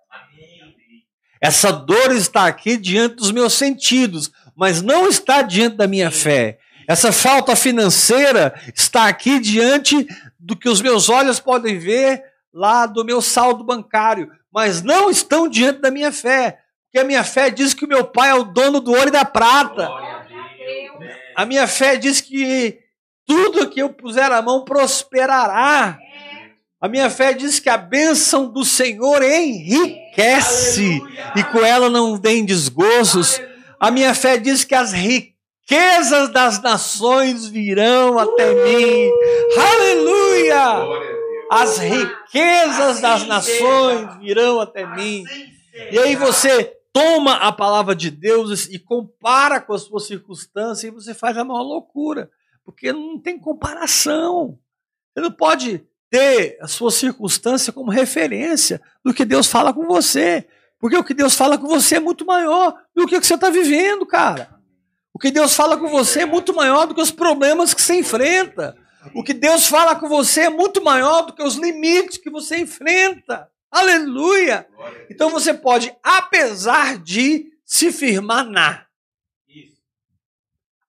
Essa 1.41 1.71
dor 1.71 2.11
está 2.11 2.47
aqui 2.47 2.77
diante 2.77 3.15
dos 3.15 3.31
meus 3.31 3.53
sentidos, 3.53 4.33
mas 4.57 4.83
não 4.83 5.09
está 5.09 5.43
diante 5.43 5.77
da 5.77 5.87
minha 5.87 6.11
fé. 6.11 6.59
Essa 6.89 7.13
falta 7.13 7.55
financeira 7.55 8.53
está 8.75 9.07
aqui 9.07 9.39
diante 9.39 10.09
do 10.41 10.57
que 10.57 10.69
os 10.69 10.81
meus 10.81 11.09
olhos 11.09 11.39
podem 11.39 11.79
ver 11.79 12.35
lá 12.57 12.87
do 12.87 13.05
meu 13.05 13.21
saldo 13.21 13.63
bancário, 13.63 14.31
mas 14.51 14.83
não 14.83 15.11
estão 15.11 15.47
diante 15.47 15.81
da 15.81 15.91
minha 15.91 16.11
fé. 16.11 16.59
Porque 16.87 16.99
a 16.99 17.05
minha 17.05 17.23
fé 17.23 17.51
diz 17.51 17.75
que 17.75 17.85
o 17.85 17.89
meu 17.89 18.03
pai 18.05 18.31
é 18.31 18.35
o 18.35 18.45
dono 18.45 18.81
do 18.81 18.93
ouro 18.93 19.09
e 19.09 19.11
da 19.11 19.27
prata. 19.27 19.91
A 21.37 21.45
minha 21.45 21.67
fé 21.67 21.97
diz 21.97 22.23
que 22.23 22.79
tudo 23.27 23.69
que 23.69 23.83
eu 23.83 23.91
puser 23.91 24.33
a 24.33 24.41
mão 24.41 24.65
prosperará. 24.65 25.99
A 26.81 26.89
minha 26.89 27.11
fé 27.11 27.35
diz 27.35 27.59
que 27.59 27.69
a 27.69 27.77
bênção 27.77 28.51
do 28.51 28.65
Senhor 28.65 29.23
enriquece 29.23 30.99
e 31.35 31.45
com 31.45 31.59
ela 31.59 31.91
não 31.91 32.19
tem 32.19 32.43
desgostos. 32.43 33.39
A 33.79 33.91
minha 33.91 34.15
fé 34.15 34.39
diz 34.39 34.65
que 34.65 34.75
as 34.75 34.93
riquezas 34.93 36.31
das 36.33 36.63
nações 36.63 37.47
virão 37.47 38.19
até 38.19 38.55
mim. 38.55 39.11
Aleluia! 39.59 41.16
As 41.51 41.79
riquezas 41.79 43.01
das 43.01 43.27
nações 43.27 44.19
virão 44.19 44.61
até 44.61 44.87
mim. 44.87 45.25
E 45.93 45.99
aí 45.99 46.17
você 46.17 46.77
toma 46.93 47.35
a 47.35 47.53
palavra 47.53 47.95
de 47.95 48.11
Deus 48.11 48.67
e 48.67 48.79
compara 48.79 49.61
com 49.61 49.75
a 49.75 49.79
sua 49.79 50.01
circunstância 50.01 50.89
e 50.89 50.91
você 50.91 51.13
faz 51.13 51.37
a 51.37 51.45
maior 51.45 51.63
loucura, 51.63 52.31
porque 52.65 52.93
não 52.93 53.19
tem 53.19 53.39
comparação. 53.39 54.59
Você 55.13 55.21
não 55.21 55.31
pode 55.31 55.87
ter 56.11 56.57
a 56.61 56.67
sua 56.67 56.91
circunstância 56.91 57.73
como 57.73 57.91
referência 57.91 58.81
do 59.05 59.13
que 59.13 59.25
Deus 59.25 59.47
fala 59.47 59.73
com 59.73 59.87
você. 59.87 60.47
Porque 60.79 60.97
o 60.97 61.05
que 61.05 61.15
Deus 61.15 61.35
fala 61.35 61.59
com 61.59 61.67
você 61.67 61.97
é 61.97 62.01
muito 62.01 62.25
maior 62.25 62.75
do 62.95 63.07
que 63.07 63.17
o 63.17 63.21
que 63.21 63.27
você 63.27 63.35
está 63.35 63.51
vivendo, 63.51 64.07
cara. 64.07 64.57
O 65.13 65.19
que 65.19 65.31
Deus 65.31 65.55
fala 65.55 65.77
com 65.77 65.89
você 65.89 66.21
é 66.21 66.27
muito 66.27 66.55
maior 66.55 66.87
do 66.87 66.95
que 66.95 67.01
os 67.01 67.11
problemas 67.11 67.73
que 67.73 67.81
você 67.81 67.99
enfrenta. 67.99 68.77
O 69.15 69.23
que 69.23 69.35
Deus 69.35 69.67
fala 69.67 69.97
com 69.97 70.09
você 70.09 70.43
é 70.43 70.51
muito 70.51 70.83
maior 70.83 71.23
do 71.23 71.33
que 71.33 71.43
os 71.43 71.57
limites 71.57 72.19
que 72.19 72.31
você 72.31 72.59
enfrenta. 72.59 73.51
Aleluia! 73.71 74.69
Então 75.11 75.31
você 75.31 75.53
pode, 75.53 75.95
apesar 76.03 76.99
de 76.99 77.53
se 77.65 77.93
firmar 77.93 78.45
na. 78.45 78.87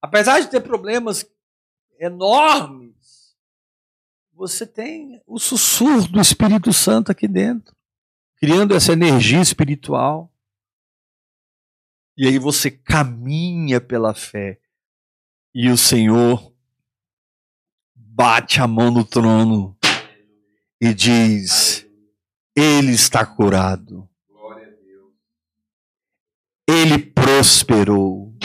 Apesar 0.02 0.40
de 0.40 0.50
ter 0.50 0.62
problemas 0.62 1.26
enormes, 2.00 3.36
você 4.34 4.66
tem 4.66 5.22
o 5.26 5.40
sussurro 5.40 6.08
do 6.08 6.22
Espírito 6.22 6.72
Santo 6.72 7.12
aqui 7.12 7.28
dentro 7.28 7.78
criando 8.38 8.76
essa 8.76 8.94
energia 8.94 9.42
espiritual. 9.42 10.32
E 12.16 12.28
aí 12.28 12.40
você 12.40 12.72
caminha 12.72 13.82
pela 13.82 14.14
fé 14.14 14.60
e 15.54 15.70
o 15.70 15.78
Senhor 15.78 16.54
bate 18.18 18.60
a 18.60 18.66
mão 18.66 18.90
no 18.90 19.06
trono 19.06 19.78
e 20.82 20.92
diz: 20.92 21.86
Ele 22.56 22.92
está 22.92 23.24
curado. 23.24 24.10
Ele 26.68 26.98
prosperou. 26.98 28.36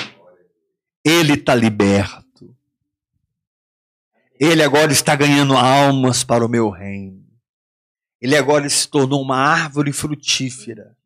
Ele 1.03 1.33
está 1.33 1.55
liberto. 1.55 2.55
Ele 4.39 4.63
agora 4.63 4.93
está 4.93 5.17
ganhando 5.17 5.57
almas 5.57 6.23
para 6.23 6.45
o 6.45 6.49
meu 6.49 6.69
reino. 6.69 7.25
Ele 8.21 8.37
agora 8.37 8.69
se 8.69 8.87
tornou 8.87 9.23
uma 9.23 9.39
árvore 9.39 9.91
frutífera. 9.93 10.97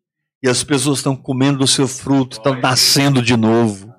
E 0.43 0.49
as 0.49 0.63
pessoas 0.65 0.99
estão 0.99 1.17
comendo 1.17 1.65
o 1.65 1.69
seu 1.69 1.89
fruto, 1.89 2.37
estão 2.37 2.61
nascendo 2.61 3.23
de 3.23 3.37
novo. 3.37 3.96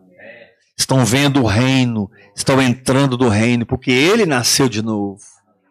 Estão 0.78 1.04
vendo 1.04 1.42
o 1.42 1.48
reino, 1.48 2.10
estão 2.36 2.62
entrando 2.62 3.18
do 3.18 3.28
reino, 3.28 3.66
porque 3.66 3.92
ele 3.92 4.26
nasceu 4.26 4.70
de 4.70 4.82
novo. 4.82 5.24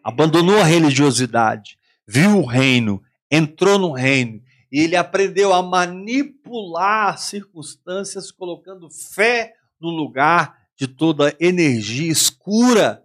Abandonou 0.03 0.59
a 0.59 0.63
religiosidade, 0.63 1.77
viu 2.05 2.39
o 2.39 2.45
reino, 2.45 3.01
entrou 3.31 3.79
no 3.79 3.93
reino 3.93 4.41
e 4.71 4.81
ele 4.81 4.95
aprendeu 4.95 5.53
a 5.53 5.63
manipular 5.63 7.17
circunstâncias, 7.17 8.31
colocando 8.31 8.89
fé 8.89 9.53
no 9.79 9.89
lugar 9.89 10.57
de 10.75 10.87
toda 10.87 11.35
energia 11.39 12.11
escura, 12.11 13.03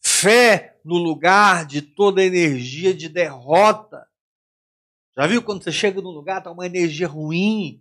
fé 0.00 0.76
no 0.84 0.96
lugar 0.96 1.66
de 1.66 1.82
toda 1.82 2.24
energia 2.24 2.94
de 2.94 3.08
derrota. 3.08 4.06
Já 5.16 5.26
viu 5.26 5.42
quando 5.42 5.62
você 5.62 5.72
chega 5.72 6.00
num 6.00 6.10
lugar, 6.10 6.38
está 6.38 6.50
uma 6.50 6.66
energia 6.66 7.06
ruim, 7.06 7.80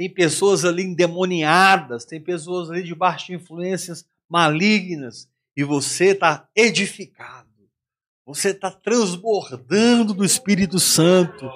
tem 0.00 0.08
pessoas 0.08 0.64
ali 0.64 0.82
endemoniadas, 0.82 2.06
tem 2.06 2.18
pessoas 2.18 2.70
ali 2.70 2.82
debaixo 2.82 3.26
de 3.26 3.34
influências 3.34 4.06
malignas, 4.30 5.28
e 5.54 5.62
você 5.62 6.12
está 6.12 6.48
edificado, 6.56 7.50
você 8.24 8.48
está 8.48 8.70
transbordando 8.70 10.14
do 10.14 10.24
Espírito 10.24 10.80
Santo, 10.80 11.46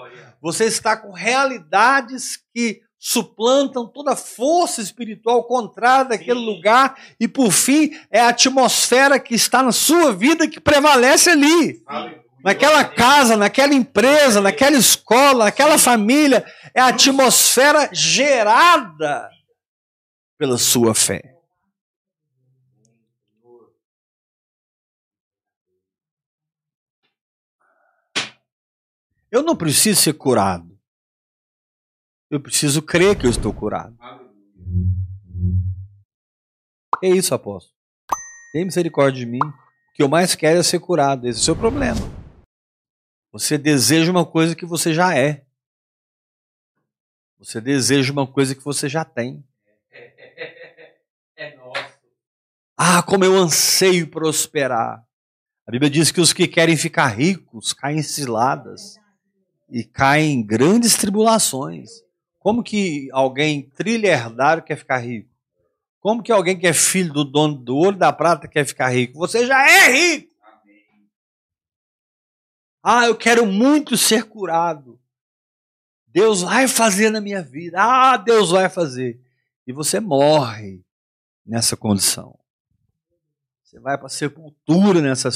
você 0.42 0.66
está 0.66 0.94
com 0.94 1.10
realidades 1.10 2.38
que 2.54 2.82
suplantam 2.98 3.86
toda 3.86 4.14
força 4.14 4.82
espiritual 4.82 5.44
contrária 5.44 6.10
daquele 6.10 6.40
Sim. 6.40 6.44
lugar, 6.44 7.02
e 7.18 7.26
por 7.26 7.50
fim 7.50 7.98
é 8.10 8.20
a 8.20 8.28
atmosfera 8.28 9.18
que 9.18 9.34
está 9.34 9.62
na 9.62 9.72
sua 9.72 10.12
vida 10.12 10.46
que 10.46 10.60
prevalece 10.60 11.30
ali. 11.30 11.82
Aleluia. 11.86 12.23
Naquela 12.44 12.84
casa, 12.84 13.38
naquela 13.38 13.72
empresa, 13.72 14.38
naquela 14.38 14.76
escola, 14.76 15.46
naquela 15.46 15.78
família, 15.78 16.44
é 16.74 16.80
a 16.80 16.88
atmosfera 16.88 17.88
gerada 17.90 19.30
pela 20.36 20.58
sua 20.58 20.94
fé. 20.94 21.38
Eu 29.32 29.42
não 29.42 29.56
preciso 29.56 30.02
ser 30.02 30.12
curado. 30.12 30.78
Eu 32.30 32.38
preciso 32.38 32.82
crer 32.82 33.16
que 33.16 33.24
eu 33.24 33.30
estou 33.30 33.54
curado. 33.54 33.96
É 37.02 37.08
isso, 37.08 37.34
apóstolo. 37.34 37.74
Tem 38.52 38.66
misericórdia 38.66 39.24
de 39.24 39.30
mim. 39.30 39.38
O 39.38 39.94
que 39.94 40.02
eu 40.02 40.08
mais 40.10 40.34
quero 40.34 40.60
é 40.60 40.62
ser 40.62 40.78
curado. 40.78 41.26
Esse 41.26 41.38
é 41.38 41.40
o 41.40 41.44
seu 41.44 41.56
problema. 41.56 42.23
Você 43.34 43.58
deseja 43.58 44.12
uma 44.12 44.24
coisa 44.24 44.54
que 44.54 44.64
você 44.64 44.94
já 44.94 45.18
é. 45.18 45.42
Você 47.36 47.60
deseja 47.60 48.12
uma 48.12 48.28
coisa 48.28 48.54
que 48.54 48.64
você 48.64 48.88
já 48.88 49.04
tem. 49.04 49.44
É 51.36 51.56
nosso. 51.56 51.98
Ah, 52.76 53.02
como 53.02 53.24
eu 53.24 53.36
anseio 53.36 54.06
prosperar. 54.06 55.04
A 55.66 55.70
Bíblia 55.72 55.90
diz 55.90 56.12
que 56.12 56.20
os 56.20 56.32
que 56.32 56.46
querem 56.46 56.76
ficar 56.76 57.08
ricos 57.08 57.72
caem 57.72 57.98
em 57.98 58.02
ciladas 58.04 59.00
e 59.68 59.82
caem 59.82 60.34
em 60.34 60.46
grandes 60.46 60.96
tribulações. 60.96 61.90
Como 62.38 62.62
que 62.62 63.08
alguém 63.10 63.68
trilhardário 63.70 64.62
quer 64.62 64.76
ficar 64.76 64.98
rico? 64.98 65.28
Como 65.98 66.22
que 66.22 66.30
alguém 66.30 66.56
que 66.56 66.68
é 66.68 66.72
filho 66.72 67.12
do 67.12 67.24
dono 67.24 67.56
do 67.56 67.76
ouro 67.76 67.96
da 67.96 68.12
prata 68.12 68.46
quer 68.46 68.64
ficar 68.64 68.90
rico? 68.90 69.18
Você 69.18 69.44
já 69.44 69.68
é 69.68 69.90
rico. 69.90 70.33
Ah, 72.86 73.06
eu 73.06 73.16
quero 73.16 73.46
muito 73.46 73.96
ser 73.96 74.24
curado. 74.24 75.00
Deus 76.06 76.42
vai 76.42 76.68
fazer 76.68 77.08
na 77.08 77.18
minha 77.18 77.42
vida. 77.42 77.78
Ah, 77.80 78.18
Deus 78.18 78.50
vai 78.50 78.68
fazer. 78.68 79.18
E 79.66 79.72
você 79.72 79.98
morre 79.98 80.84
nessa 81.46 81.78
condição. 81.78 82.38
Você 83.62 83.80
vai 83.80 83.96
para 83.96 84.06
a 84.06 84.10
sepultura 84.10 85.00
nessa 85.00 85.30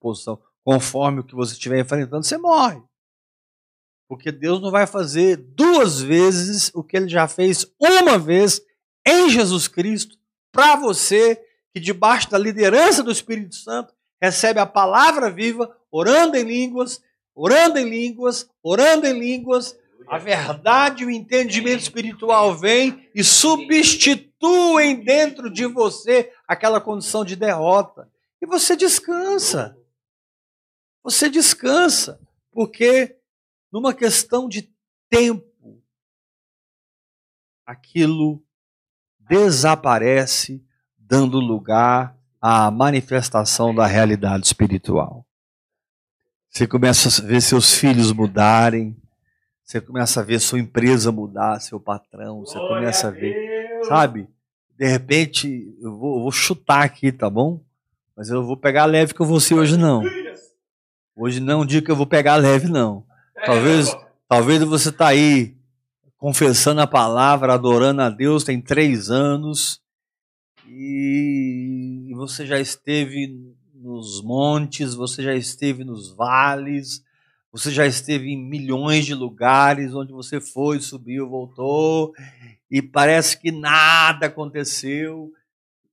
posição. 0.00 0.40
Conforme 0.64 1.20
o 1.20 1.24
que 1.24 1.34
você 1.34 1.52
estiver 1.52 1.80
enfrentando, 1.80 2.24
você 2.24 2.38
morre. 2.38 2.82
Porque 4.08 4.32
Deus 4.32 4.60
não 4.60 4.70
vai 4.70 4.86
fazer 4.86 5.36
duas 5.36 6.00
vezes 6.00 6.70
o 6.74 6.82
que 6.82 6.96
ele 6.96 7.08
já 7.08 7.28
fez 7.28 7.66
uma 7.78 8.18
vez 8.18 8.60
em 9.06 9.28
Jesus 9.28 9.68
Cristo 9.68 10.18
para 10.50 10.76
você 10.76 11.40
que 11.72 11.78
debaixo 11.78 12.28
da 12.30 12.38
liderança 12.38 13.02
do 13.02 13.12
Espírito 13.12 13.54
Santo 13.54 13.94
recebe 14.20 14.58
a 14.58 14.66
palavra 14.66 15.30
viva, 15.30 15.74
orando 15.90 16.36
em 16.36 16.44
línguas, 16.44 17.02
orando 17.34 17.78
em 17.78 17.88
línguas, 17.88 18.48
orando 18.62 19.06
em 19.06 19.18
línguas. 19.18 19.78
A 20.08 20.18
verdade 20.18 21.02
e 21.02 21.06
o 21.06 21.10
entendimento 21.10 21.80
espiritual 21.80 22.56
vem 22.56 23.08
e 23.14 23.22
substituem 23.22 25.04
dentro 25.04 25.48
de 25.50 25.66
você 25.66 26.32
aquela 26.48 26.80
condição 26.80 27.24
de 27.24 27.36
derrota. 27.36 28.10
E 28.42 28.46
você 28.46 28.74
descansa. 28.74 29.76
Você 31.02 31.28
descansa, 31.30 32.20
porque 32.50 33.16
numa 33.72 33.94
questão 33.94 34.48
de 34.48 34.70
tempo, 35.08 35.82
aquilo 37.64 38.42
desaparece, 39.18 40.64
dando 40.98 41.38
lugar 41.38 42.18
à 42.40 42.70
manifestação 42.70 43.74
da 43.74 43.86
realidade 43.86 44.46
espiritual. 44.46 45.24
Você 46.50 46.66
começa 46.66 47.22
a 47.22 47.26
ver 47.26 47.40
seus 47.40 47.74
filhos 47.74 48.12
mudarem, 48.12 48.96
você 49.62 49.80
começa 49.80 50.20
a 50.20 50.24
ver 50.24 50.40
sua 50.40 50.58
empresa 50.58 51.12
mudar, 51.12 51.60
seu 51.60 51.78
patrão, 51.78 52.40
você 52.40 52.58
começa 52.58 53.06
a 53.06 53.10
ver, 53.12 53.80
sabe? 53.84 54.28
De 54.76 54.84
repente, 54.84 55.72
eu 55.80 55.96
vou, 55.96 56.16
eu 56.16 56.22
vou 56.22 56.32
chutar 56.32 56.82
aqui, 56.82 57.12
tá 57.12 57.30
bom? 57.30 57.62
Mas 58.16 58.30
eu 58.30 58.44
vou 58.44 58.56
pegar 58.56 58.84
leve 58.86 59.14
com 59.14 59.24
você 59.24 59.54
hoje 59.54 59.76
não. 59.76 60.02
Hoje 61.16 61.38
não 61.38 61.52
é 61.52 61.56
um 61.56 61.66
dia 61.66 61.80
que 61.80 61.90
eu 61.90 61.96
vou 61.96 62.06
pegar 62.06 62.34
leve, 62.34 62.68
não. 62.68 63.06
Talvez, 63.46 63.96
talvez 64.28 64.60
você 64.64 64.88
está 64.88 65.06
aí 65.06 65.56
confessando 66.18 66.80
a 66.80 66.86
palavra, 66.86 67.54
adorando 67.54 68.02
a 68.02 68.10
Deus, 68.10 68.42
tem 68.42 68.60
três 68.60 69.08
anos, 69.08 69.80
e 70.66 72.12
você 72.16 72.44
já 72.44 72.58
esteve 72.58 73.54
nos 73.80 74.22
montes, 74.22 74.94
você 74.94 75.22
já 75.22 75.34
esteve 75.34 75.84
nos 75.84 76.10
vales, 76.10 77.02
você 77.50 77.70
já 77.70 77.86
esteve 77.86 78.30
em 78.30 78.36
milhões 78.36 79.06
de 79.06 79.14
lugares 79.14 79.94
onde 79.94 80.12
você 80.12 80.40
foi, 80.40 80.80
subiu, 80.80 81.28
voltou, 81.28 82.14
e 82.70 82.82
parece 82.82 83.38
que 83.38 83.50
nada 83.50 84.26
aconteceu, 84.26 85.32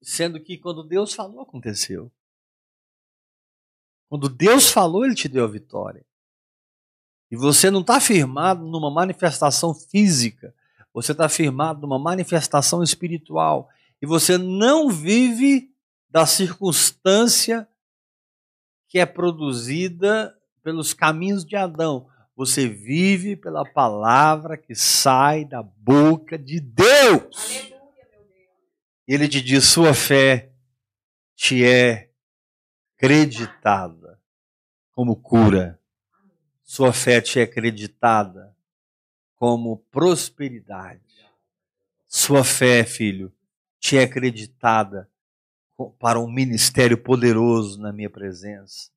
sendo 0.01 0.39
que 0.39 0.57
quando 0.57 0.83
Deus 0.83 1.13
falou, 1.13 1.41
aconteceu. 1.41 2.11
Quando 4.09 4.29
Deus 4.29 4.69
falou, 4.69 5.05
Ele 5.05 5.15
te 5.15 5.27
deu 5.27 5.43
a 5.43 5.47
vitória. 5.47 6.05
E 7.31 7.35
você 7.35 7.71
não 7.71 7.81
está 7.81 7.99
firmado 7.99 8.65
numa 8.65 8.91
manifestação 8.91 9.73
física, 9.73 10.53
você 10.93 11.11
está 11.11 11.27
firmado 11.27 11.81
numa 11.81 11.99
manifestação 11.99 12.81
espiritual. 12.81 13.69
E 14.01 14.05
você 14.05 14.37
não 14.37 14.89
vive 14.89 15.71
da 16.09 16.25
circunstância 16.25 17.67
que 18.87 18.99
é 18.99 19.05
produzida 19.05 20.35
pelos 20.63 20.93
caminhos 20.93 21.45
de 21.45 21.55
Adão. 21.55 22.07
Você 22.35 22.67
vive 22.67 23.35
pela 23.35 23.65
palavra 23.65 24.57
que 24.57 24.75
sai 24.75 25.43
da 25.43 25.63
boca 25.63 26.37
de 26.37 26.59
Deus. 26.59 27.71
E 29.07 29.13
ele 29.13 29.27
te 29.27 29.41
diz: 29.41 29.65
sua 29.65 29.93
fé 29.93 30.51
te 31.35 31.65
é 31.65 32.09
creditada 32.97 34.19
como 34.91 35.15
cura 35.15 35.79
sua 36.67 36.91
fé 36.91 37.21
te 37.21 37.39
é 37.39 37.43
acreditada 37.43 38.53
como 39.37 39.77
prosperidade. 39.89 41.01
Sua 42.05 42.43
fé, 42.43 42.83
filho, 42.83 43.33
te 43.79 43.97
é 43.97 44.03
acreditada 44.03 45.09
para 45.99 46.19
um 46.19 46.29
ministério 46.29 46.97
poderoso 46.97 47.79
na 47.79 47.93
minha 47.93 48.09
presença. 48.09 48.89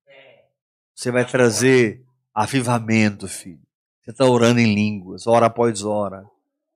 Você 0.95 1.11
vai 1.11 1.25
trazer 1.25 2.03
avivamento, 2.35 3.29
filho. 3.29 3.61
Você 4.03 4.11
está 4.11 4.25
orando 4.25 4.61
em 4.61 4.75
línguas, 4.75 5.27
hora 5.27 5.47
após 5.47 5.83
hora, 5.83 6.25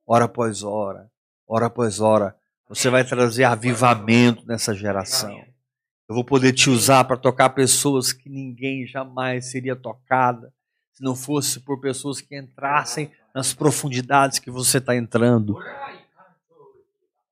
hora 0.05 0.25
após 0.25 0.63
hora, 0.63 1.09
hora 1.47 1.65
após 1.65 1.99
hora. 1.99 2.35
Você 2.69 2.89
vai 2.89 3.03
trazer 3.03 3.43
avivamento 3.43 4.45
nessa 4.47 4.73
geração. 4.73 5.43
Eu 6.07 6.13
vou 6.13 6.23
poder 6.23 6.53
te 6.53 6.69
usar 6.69 7.03
para 7.05 7.17
tocar 7.17 7.49
pessoas 7.49 8.13
que 8.13 8.29
ninguém 8.29 8.85
jamais 8.85 9.51
seria 9.51 9.75
tocada 9.75 10.53
se 10.91 11.03
não 11.03 11.15
fosse 11.15 11.59
por 11.59 11.81
pessoas 11.81 12.21
que 12.21 12.37
entrassem 12.37 13.11
nas 13.33 13.53
profundidades 13.53 14.39
que 14.39 14.49
você 14.49 14.77
está 14.77 14.95
entrando. 14.95 15.59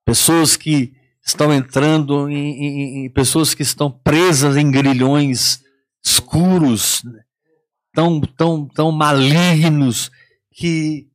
Pessoas 0.04 0.56
que 0.56 0.94
estão 1.24 1.52
entrando 1.52 2.28
em, 2.28 2.34
em, 2.34 3.06
em, 3.06 3.10
pessoas 3.10 3.54
que 3.54 3.62
estão 3.62 3.90
presas 3.90 4.56
em 4.56 4.70
grilhões 4.70 5.62
escuros, 6.04 7.02
tão, 7.92 8.20
tão, 8.20 8.68
tão 8.68 8.92
malignos, 8.92 10.10
que 10.52 11.08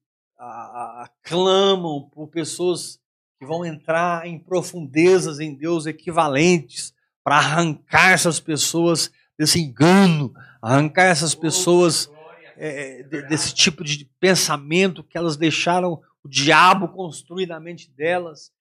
clamam 1.24 2.10
por 2.12 2.28
pessoas 2.28 2.99
que 3.38 3.45
vão 3.45 3.64
entrar 3.64 4.26
em 4.26 4.39
profundezas 4.39 5.39
em 5.39 5.53
Deus 5.53 5.86
equivalentes 5.86 6.93
para 7.24 7.38
arrancar 7.38 8.12
essas 8.12 8.39
pessoas 8.39 9.12
desse 9.38 9.60
engano, 9.60 10.34
arrancar 10.62 11.03
essas 11.03 11.36
pessoas 11.36 12.12
é, 12.57 13.03
desse 13.30 13.53
tipo 13.53 13.84
de 13.84 14.05
pensamento 14.20 15.03
que 15.03 15.18
elas 15.18 15.38
deixaram 15.38 16.01
o 16.24 16.28
diabo 16.28 16.89
construir 16.89 17.45
na 17.45 17.60
mente 17.60 17.89
delas. 17.91 18.51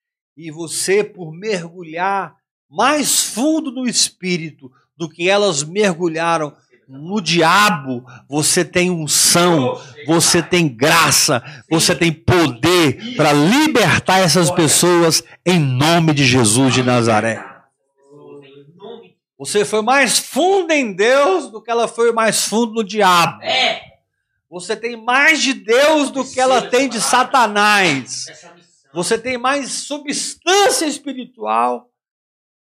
E 0.41 0.53
você, 0.53 1.03
por 1.03 1.33
mergulhar 1.33 2.37
mais 2.71 3.25
fundo 3.25 3.73
no 3.73 3.89
espírito 3.89 4.71
do 4.97 5.09
que 5.09 5.29
elas 5.29 5.65
mergulharam 5.65 6.55
no 6.89 7.21
diabo, 7.21 8.07
você 8.29 8.65
tem 8.65 8.89
unção, 8.89 9.83
você 10.07 10.41
tem 10.41 10.69
graça, 10.69 11.43
você 11.69 11.93
tem 11.93 12.13
poder 12.13 13.17
para 13.17 13.33
libertar 13.33 14.21
essas 14.21 14.49
pessoas 14.49 15.25
em 15.45 15.59
nome 15.59 16.15
de 16.15 16.25
Jesus 16.25 16.73
de 16.73 16.85
Nazaré. 16.85 17.45
Você 19.37 19.65
foi 19.65 19.83
mais 19.83 20.21
fundo 20.21 20.71
em 20.71 20.93
Deus 20.93 21.51
do 21.51 21.61
que 21.61 21.71
ela 21.71 21.89
foi 21.89 22.13
mais 22.13 22.45
fundo 22.45 22.75
no 22.75 22.85
diabo. 22.85 23.41
Você 24.49 24.77
tem 24.77 24.97
mais 24.97 25.43
de 25.43 25.53
Deus 25.53 26.11
do 26.11 26.25
que 26.25 26.41
ela 26.41 26.63
tem 26.63 26.89
de 26.89 27.01
Satanás. 27.01 28.27
Você 28.93 29.19
tem 29.19 29.37
mais 29.37 29.71
substância 29.71 30.87
espiritual 30.87 31.91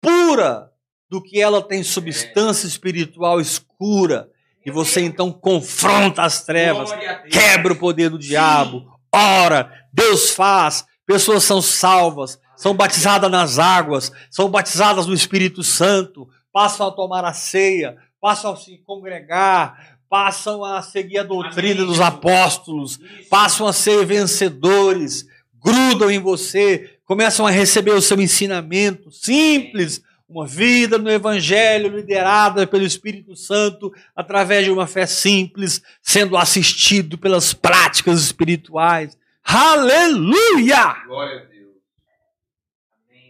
pura 0.00 0.70
do 1.08 1.22
que 1.22 1.40
ela 1.40 1.62
tem 1.62 1.82
substância 1.82 2.66
espiritual 2.66 3.40
escura. 3.40 4.30
E 4.64 4.70
você 4.70 5.00
então 5.00 5.32
confronta 5.32 6.22
as 6.22 6.44
trevas, 6.44 6.90
quebra 7.30 7.72
o 7.72 7.78
poder 7.78 8.10
do 8.10 8.18
diabo, 8.18 8.86
ora, 9.12 9.70
Deus 9.92 10.30
faz, 10.30 10.86
pessoas 11.04 11.42
são 11.42 11.60
salvas, 11.60 12.38
são 12.56 12.72
batizadas 12.72 13.30
nas 13.30 13.58
águas, 13.58 14.12
são 14.30 14.48
batizadas 14.48 15.06
no 15.06 15.14
Espírito 15.14 15.64
Santo, 15.64 16.28
passam 16.52 16.86
a 16.86 16.92
tomar 16.92 17.24
a 17.24 17.32
ceia, 17.32 17.96
passam 18.20 18.52
a 18.52 18.56
se 18.56 18.78
congregar, 18.86 19.98
passam 20.08 20.64
a 20.64 20.80
seguir 20.80 21.18
a 21.18 21.24
doutrina 21.24 21.84
dos 21.84 22.00
apóstolos, 22.00 23.00
passam 23.28 23.66
a 23.66 23.72
ser 23.72 24.06
vencedores, 24.06 25.26
grudam 25.62 26.10
em 26.10 26.18
você, 26.18 26.98
começam 27.04 27.46
a 27.46 27.50
receber 27.50 27.92
o 27.92 28.02
seu 28.02 28.20
ensinamento 28.20 29.10
simples, 29.10 30.02
uma 30.28 30.46
vida 30.46 30.98
no 30.98 31.10
Evangelho 31.10 31.94
liderada 31.94 32.66
pelo 32.66 32.84
Espírito 32.84 33.36
Santo 33.36 33.92
através 34.16 34.64
de 34.64 34.70
uma 34.70 34.86
fé 34.86 35.06
simples, 35.06 35.82
sendo 36.00 36.36
assistido 36.36 37.18
pelas 37.18 37.52
práticas 37.52 38.20
espirituais. 38.22 39.16
Aleluia! 39.44 41.04
Glória 41.06 41.40
a 41.40 41.44
Deus. 41.44 41.72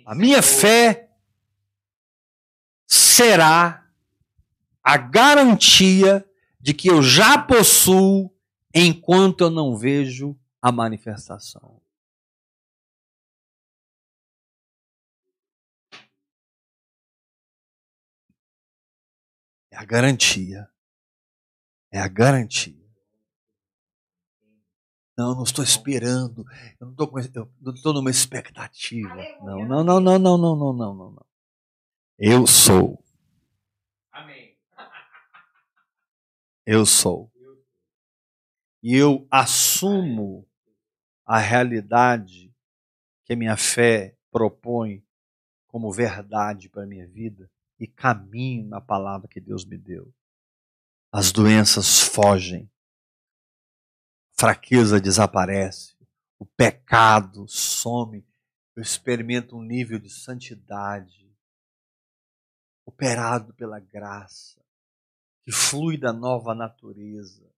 A 0.06 0.14
minha 0.14 0.42
fé 0.42 1.08
será 2.86 3.84
a 4.82 4.96
garantia 4.96 6.24
de 6.60 6.72
que 6.72 6.88
eu 6.88 7.02
já 7.02 7.36
possuo 7.36 8.32
enquanto 8.74 9.42
eu 9.42 9.50
não 9.50 9.76
vejo 9.76 10.36
a 10.60 10.70
manifestação. 10.70 11.81
A 19.82 19.84
garantia. 19.84 20.68
É 21.90 21.98
a 21.98 22.06
garantia. 22.06 22.80
Não, 25.18 25.30
eu 25.30 25.34
não 25.34 25.42
estou 25.42 25.62
esperando. 25.62 26.46
Eu 26.80 26.94
não 27.60 27.74
estou 27.74 27.92
numa 27.92 28.10
expectativa. 28.10 29.14
Não, 29.40 29.66
não, 29.66 29.84
não, 29.84 30.00
não, 30.00 30.18
não, 30.18 30.38
não, 30.38 30.56
não, 30.56 30.74
não, 30.74 30.94
não. 30.94 31.26
Eu 32.16 32.46
sou. 32.46 33.04
Amém. 34.12 34.56
Eu 36.64 36.86
sou. 36.86 37.30
E 38.82 38.96
eu 38.96 39.26
assumo 39.30 40.48
a 41.26 41.38
realidade 41.38 42.54
que 43.24 43.32
a 43.32 43.36
minha 43.36 43.56
fé 43.56 44.16
propõe 44.30 45.04
como 45.66 45.92
verdade 45.92 46.68
para 46.68 46.84
a 46.84 46.86
minha 46.86 47.06
vida 47.06 47.50
e 47.82 47.86
caminho 47.88 48.68
na 48.68 48.80
palavra 48.80 49.26
que 49.26 49.40
Deus 49.40 49.64
me 49.64 49.76
deu. 49.76 50.14
As 51.10 51.32
doenças 51.32 51.98
fogem, 51.98 52.70
fraqueza 54.38 55.00
desaparece, 55.00 55.96
o 56.38 56.46
pecado 56.46 57.44
some, 57.48 58.24
eu 58.76 58.82
experimento 58.82 59.56
um 59.56 59.62
nível 59.62 59.98
de 59.98 60.08
santidade 60.08 61.28
operado 62.86 63.52
pela 63.54 63.80
graça, 63.80 64.64
que 65.42 65.50
flui 65.50 65.98
da 65.98 66.12
nova 66.12 66.54
natureza, 66.54 67.52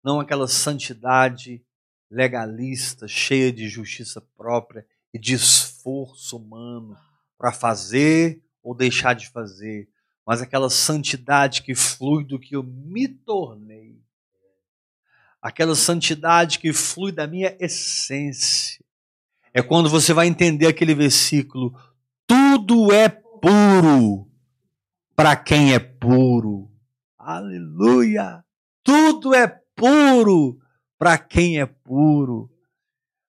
não 0.00 0.20
aquela 0.20 0.46
santidade 0.46 1.66
legalista, 2.08 3.08
cheia 3.08 3.52
de 3.52 3.68
justiça 3.68 4.20
própria 4.20 4.86
e 5.12 5.18
de 5.18 5.34
esforço 5.34 6.36
humano 6.36 6.96
para 7.36 7.50
fazer 7.52 8.45
ou 8.66 8.74
deixar 8.74 9.14
de 9.14 9.28
fazer, 9.28 9.88
mas 10.26 10.42
aquela 10.42 10.68
santidade 10.68 11.62
que 11.62 11.72
flui 11.72 12.24
do 12.24 12.36
que 12.36 12.56
eu 12.56 12.64
me 12.64 13.06
tornei. 13.06 13.96
Aquela 15.40 15.76
santidade 15.76 16.58
que 16.58 16.72
flui 16.72 17.12
da 17.12 17.28
minha 17.28 17.56
essência. 17.60 18.84
É 19.54 19.62
quando 19.62 19.88
você 19.88 20.12
vai 20.12 20.26
entender 20.26 20.66
aquele 20.66 20.96
versículo: 20.96 21.78
tudo 22.26 22.92
é 22.92 23.08
puro 23.08 24.28
para 25.14 25.36
quem 25.36 25.72
é 25.72 25.78
puro. 25.78 26.68
Aleluia! 27.16 28.44
Tudo 28.82 29.32
é 29.32 29.46
puro 29.76 30.58
para 30.98 31.16
quem 31.16 31.60
é 31.60 31.66
puro. 31.66 32.50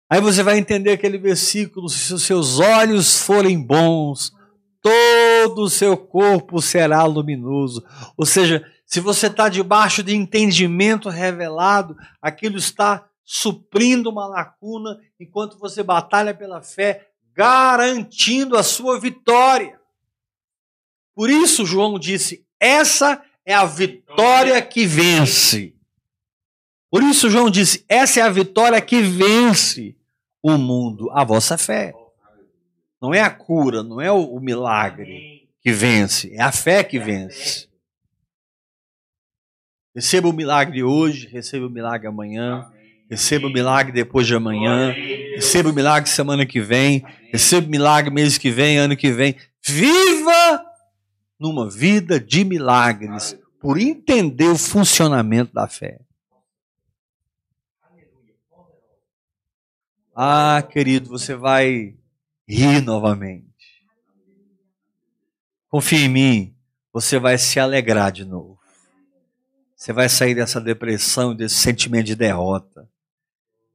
Aí 0.09 0.19
você 0.19 0.41
vai 0.41 0.57
entender 0.57 0.93
aquele 0.93 1.19
versículo: 1.19 1.87
se 1.89 2.11
os 2.11 2.23
seus 2.23 2.59
olhos 2.59 3.21
forem 3.21 3.61
bons, 3.61 4.35
todo 4.81 5.63
o 5.63 5.69
seu 5.69 5.97
corpo 5.97 6.61
será 6.61 7.03
luminoso. 7.03 7.83
Ou 8.15 8.25
seja, 8.25 8.65
se 8.85 8.99
você 8.99 9.27
está 9.27 9.49
debaixo 9.49 10.01
de 10.01 10.15
entendimento 10.15 11.09
revelado, 11.09 11.95
aquilo 12.21 12.57
está 12.57 13.07
suprindo 13.23 14.09
uma 14.09 14.25
lacuna 14.25 14.97
enquanto 15.19 15.59
você 15.59 15.83
batalha 15.83 16.33
pela 16.33 16.61
fé, 16.61 17.09
garantindo 17.33 18.57
a 18.57 18.63
sua 18.63 18.99
vitória. 18.99 19.77
Por 21.13 21.29
isso, 21.29 21.65
João 21.65 21.99
disse: 21.99 22.45
essa 22.59 23.21
é 23.45 23.53
a 23.53 23.65
vitória 23.65 24.61
que 24.61 24.85
vence. 24.85 25.75
Por 26.89 27.03
isso, 27.03 27.29
João 27.29 27.49
disse: 27.49 27.83
essa 27.89 28.19
é 28.19 28.23
a 28.23 28.29
vitória 28.29 28.79
que 28.81 29.01
vence 29.01 29.97
o 30.41 30.57
mundo, 30.57 31.09
a 31.11 31.23
vossa 31.25 31.57
fé. 31.57 31.93
Não 33.01 33.13
é 33.13 33.21
a 33.21 33.29
cura, 33.29 33.83
não 33.83 34.01
é 34.01 34.11
o, 34.11 34.39
milagre 34.39 35.47
que 35.61 35.71
vence, 35.71 36.33
é 36.33 36.41
a 36.41 36.51
fé 36.51 36.83
que 36.83 36.97
vence. 36.97 37.67
Receba 39.95 40.27
o 40.27 40.33
milagre 40.33 40.83
hoje, 40.83 41.27
receba 41.27 41.67
o 41.67 41.69
milagre 41.69 42.07
amanhã, 42.07 42.71
receba 43.09 43.47
o 43.47 43.51
milagre 43.51 43.91
depois 43.91 44.25
de 44.25 44.35
amanhã, 44.35 44.91
receba 45.35 45.69
o 45.69 45.73
milagre 45.73 46.09
semana 46.09 46.45
que 46.45 46.59
vem, 46.59 47.03
receba 47.31 47.67
o 47.67 47.69
milagre 47.69 48.13
mês 48.13 48.37
que 48.37 48.49
vem, 48.49 48.77
ano 48.77 48.97
que 48.97 49.11
vem. 49.11 49.35
Viva 49.63 50.65
numa 51.39 51.69
vida 51.69 52.19
de 52.19 52.43
milagres 52.43 53.37
por 53.59 53.79
entender 53.79 54.47
o 54.47 54.57
funcionamento 54.57 55.53
da 55.53 55.67
fé. 55.67 55.99
Ah, 60.15 60.63
querido, 60.67 61.09
você 61.09 61.35
vai 61.35 61.95
rir 62.47 62.81
novamente. 62.81 63.45
Confie 65.69 66.05
em 66.05 66.09
mim, 66.09 66.55
você 66.93 67.19
vai 67.19 67.37
se 67.37 67.59
alegrar 67.59 68.11
de 68.11 68.23
novo. 68.23 68.57
Você 69.75 69.93
vai 69.93 70.09
sair 70.09 70.33
dessa 70.33 70.59
depressão, 70.59 71.35
desse 71.35 71.55
sentimento 71.55 72.07
de 72.07 72.15
derrota. 72.15 72.89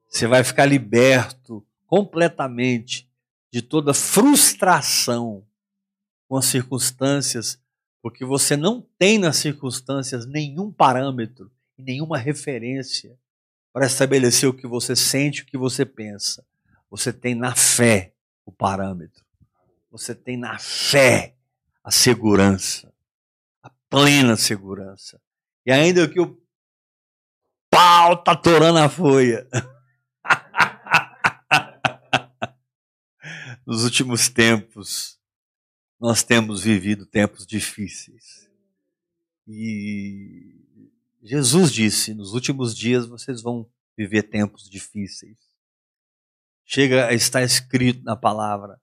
Você 0.09 0.27
vai 0.27 0.43
ficar 0.43 0.65
liberto 0.67 1.65
completamente 1.87 3.09
de 3.53 3.63
toda 3.63 3.95
frustração 3.95 5.47
com 6.27 6.37
as 6.37 6.47
circunstâncias, 6.47 7.61
porque 8.01 8.25
você 8.25 8.57
não 8.57 8.85
tem 8.99 9.19
nas 9.19 9.37
circunstâncias 9.37 10.27
nenhum 10.27 10.73
parâmetro 10.73 11.53
e 11.79 11.83
nenhuma 11.83 12.19
referência 12.19 13.17
para 13.73 13.87
estabelecer 13.87 14.49
o 14.49 14.55
que 14.55 14.67
você 14.67 14.97
sente, 14.97 15.43
o 15.43 15.47
que 15.47 15.57
você 15.57 15.85
pensa. 15.85 16.45
Você 16.91 17.13
tem 17.13 17.35
na 17.35 17.55
fé 17.55 18.12
o 18.45 18.53
parâmetro. 18.53 19.25
Você 19.91 20.15
tem 20.15 20.37
na 20.37 20.59
fé 20.59 21.35
a 21.85 21.91
segurança, 21.91 22.93
a 23.63 23.71
plena 23.89 24.37
segurança. 24.37 25.21
E 25.67 25.73
ainda 25.73 26.09
que 26.09 26.21
o 26.21 26.41
pau 27.71 28.23
tá 28.23 28.35
torando 28.37 28.79
a 28.79 28.89
folha. 28.89 29.47
Nos 33.67 33.85
últimos 33.85 34.29
tempos, 34.29 35.19
nós 36.01 36.23
temos 36.23 36.63
vivido 36.63 37.07
tempos 37.07 37.47
difíceis. 37.47 38.51
E 39.47 40.57
Jesus 41.23 41.73
disse: 41.73 42.13
nos 42.13 42.35
últimos 42.35 42.77
dias 42.77 43.07
vocês 43.07 43.41
vão 43.41 43.71
viver 43.97 44.25
tempos 44.25 44.69
difíceis. 44.69 45.37
Chega 46.75 47.09
a 47.09 47.13
estar 47.13 47.43
escrito 47.43 48.03
na 48.03 48.17
palavra: 48.17 48.81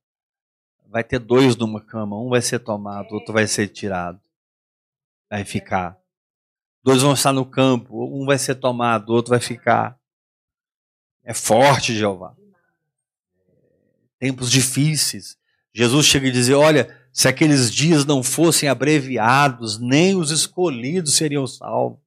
vai 0.86 1.04
ter 1.04 1.18
dois 1.18 1.56
numa 1.56 1.82
cama, 1.82 2.22
um 2.22 2.30
vai 2.30 2.40
ser 2.40 2.60
tomado, 2.60 3.12
outro 3.14 3.34
vai 3.34 3.48
ser 3.48 3.68
tirado. 3.68 4.22
Vai 5.28 5.44
ficar. 5.44 5.98
Dois 6.84 7.02
vão 7.02 7.14
estar 7.14 7.34
no 7.34 7.44
campo, 7.44 8.06
um 8.16 8.28
vai 8.28 8.38
ser 8.38 8.56
tomado, 8.56 9.10
outro 9.10 9.32
vai 9.32 9.40
ficar. 9.40 10.00
É 11.24 11.34
forte, 11.34 11.96
Jeová. 11.96 12.36
Tempos 14.20 14.52
difíceis. 14.52 15.36
Jesus 15.74 16.06
chega 16.06 16.28
e 16.28 16.32
diz: 16.32 16.48
Olha, 16.50 16.96
se 17.12 17.28
aqueles 17.28 17.72
dias 17.74 18.06
não 18.06 18.22
fossem 18.22 18.70
abreviados, 18.70 19.80
nem 19.80 20.16
os 20.16 20.30
escolhidos 20.30 21.16
seriam 21.16 21.48
salvos. 21.48 22.00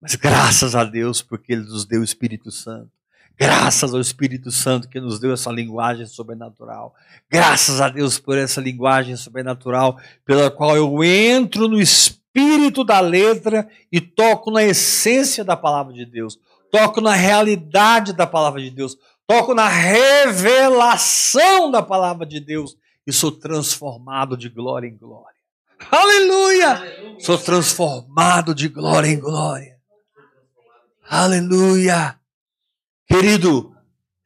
Mas 0.00 0.14
graças 0.14 0.74
a 0.74 0.82
Deus, 0.82 1.20
porque 1.20 1.52
Ele 1.52 1.64
nos 1.64 1.84
deu 1.84 2.00
o 2.00 2.04
Espírito 2.04 2.50
Santo. 2.50 2.97
Graças 3.38 3.94
ao 3.94 4.00
Espírito 4.00 4.50
Santo 4.50 4.88
que 4.88 5.00
nos 5.00 5.20
deu 5.20 5.32
essa 5.32 5.52
linguagem 5.52 6.06
sobrenatural. 6.06 6.92
Graças 7.30 7.80
a 7.80 7.88
Deus 7.88 8.18
por 8.18 8.36
essa 8.36 8.60
linguagem 8.60 9.16
sobrenatural, 9.16 9.96
pela 10.24 10.50
qual 10.50 10.76
eu 10.76 11.04
entro 11.04 11.68
no 11.68 11.80
espírito 11.80 12.82
da 12.82 12.98
letra 12.98 13.68
e 13.92 14.00
toco 14.00 14.50
na 14.50 14.64
essência 14.64 15.44
da 15.44 15.56
palavra 15.56 15.92
de 15.92 16.04
Deus. 16.04 16.36
Toco 16.68 17.00
na 17.00 17.14
realidade 17.14 18.12
da 18.12 18.26
palavra 18.26 18.60
de 18.60 18.70
Deus. 18.70 18.98
Toco 19.24 19.54
na 19.54 19.68
revelação 19.68 21.70
da 21.70 21.80
palavra 21.80 22.26
de 22.26 22.40
Deus 22.40 22.76
e 23.06 23.12
sou 23.12 23.30
transformado 23.30 24.36
de 24.36 24.48
glória 24.48 24.88
em 24.88 24.96
glória. 24.96 25.38
Aleluia! 25.92 26.70
Aleluia. 26.70 27.20
Sou 27.20 27.38
transformado 27.38 28.52
de 28.52 28.68
glória 28.68 29.06
em 29.06 29.20
glória. 29.20 29.78
Aleluia! 31.08 32.17
Querido, 33.08 33.74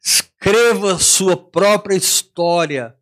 escreva 0.03 0.99
sua 0.99 1.37
própria 1.37 1.95
história 1.95 2.93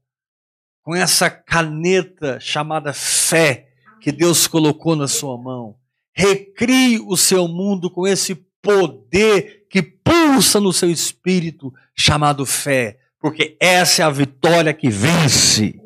com 0.84 0.96
essa 0.96 1.30
caneta 1.30 2.40
chamada 2.40 2.94
fé 2.94 3.70
que 4.00 4.12
Deus 4.12 4.46
colocou 4.46 4.96
na 4.96 5.08
sua 5.08 5.36
mão. 5.38 5.76
Recrie 6.14 7.00
o 7.00 7.18
seu 7.18 7.48
mundo 7.48 7.90
com 7.90 8.08
esse 8.08 8.36
poder 8.62 9.66
que 9.70 9.82
pulsa 9.82 10.60
no 10.60 10.72
seu 10.72 10.90
espírito 10.90 11.74
chamado 11.96 12.46
fé, 12.46 13.00
porque 13.20 13.58
essa 13.60 14.04
é 14.04 14.06
a 14.06 14.10
vitória 14.10 14.74
que 14.74 14.90
vence 14.90 15.82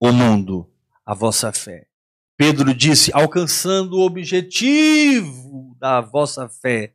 o 0.00 0.12
mundo, 0.12 0.70
a 1.04 1.12
vossa 1.12 1.52
fé. 1.52 1.86
Pedro 2.38 2.72
disse: 2.72 3.10
alcançando 3.12 3.98
o 3.98 4.06
objetivo 4.06 5.76
da 5.78 6.00
vossa 6.00 6.48
fé, 6.48 6.94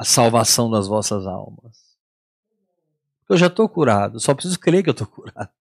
a 0.00 0.04
salvação 0.04 0.70
das 0.70 0.88
vossas 0.88 1.26
almas. 1.26 1.94
Eu 3.28 3.36
já 3.36 3.48
estou 3.48 3.68
curado, 3.68 4.18
só 4.18 4.32
preciso 4.32 4.58
crer 4.58 4.82
que 4.82 4.88
eu 4.88 4.92
estou 4.92 5.06
curado. 5.06 5.52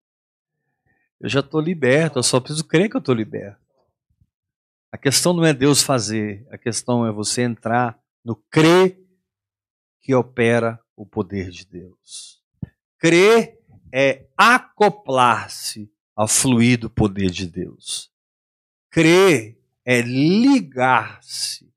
Eu 1.20 1.28
já 1.28 1.42
estou 1.42 1.60
liberto, 1.60 2.20
eu 2.20 2.24
só 2.24 2.40
preciso 2.40 2.64
crer 2.64 2.90
que 2.90 2.96
eu 2.96 3.00
estou 3.00 3.14
liberto. 3.14 3.60
A 4.94 4.98
questão 4.98 5.34
não 5.34 5.44
é 5.44 5.54
Deus 5.54 5.84
fazer, 5.84 6.48
a 6.50 6.58
questão 6.58 7.06
é 7.06 7.12
você 7.12 7.42
entrar 7.42 8.02
no 8.24 8.34
crer 8.34 8.98
que 10.00 10.16
opera 10.16 10.80
o 10.96 11.06
poder 11.06 11.50
de 11.50 11.66
Deus. 11.66 12.42
Crer 12.98 13.60
é 13.94 14.26
acoplar-se 14.38 15.92
ao 16.16 16.30
fluir 16.30 16.80
do 16.80 16.90
poder 16.90 17.30
de 17.30 17.46
Deus. 17.46 18.10
Crer 18.90 19.62
é 19.84 20.00
ligar-se 20.00 21.69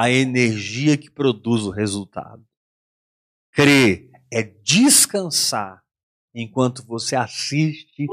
a 0.00 0.10
energia 0.10 0.96
que 0.96 1.10
produz 1.10 1.64
o 1.64 1.70
resultado. 1.70 2.42
Crer 3.52 4.08
é 4.32 4.42
descansar 4.42 5.82
enquanto 6.34 6.82
você 6.86 7.14
assiste 7.14 8.06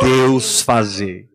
Deus 0.00 0.60
fazer. 0.60 1.28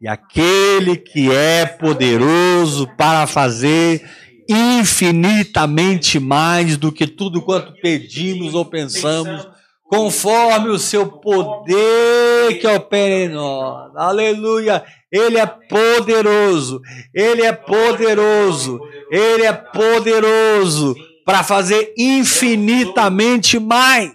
E 0.00 0.08
aquele 0.08 0.96
que 0.96 1.30
é 1.30 1.66
poderoso 1.66 2.88
para 2.96 3.26
fazer 3.26 4.02
infinitamente 4.48 6.18
mais 6.18 6.78
do 6.78 6.90
que 6.90 7.06
tudo 7.06 7.42
quanto 7.42 7.78
pedimos 7.82 8.54
ou 8.54 8.64
pensamos, 8.64 9.46
conforme 9.82 10.70
o 10.70 10.78
seu 10.78 11.06
poder 11.20 12.58
que 12.58 12.66
opera 12.66 13.26
em 13.26 13.28
nós. 13.28 13.94
Aleluia! 13.94 14.82
Ele 15.14 15.38
é 15.38 15.46
poderoso, 15.46 16.80
ele 17.14 17.42
é 17.42 17.52
poderoso, 17.52 18.80
ele 19.10 19.44
é 19.44 19.52
poderoso 19.52 20.94
para 21.24 21.42
fazer 21.42 21.94
infinitamente 21.96 23.58
mais. 23.58 24.14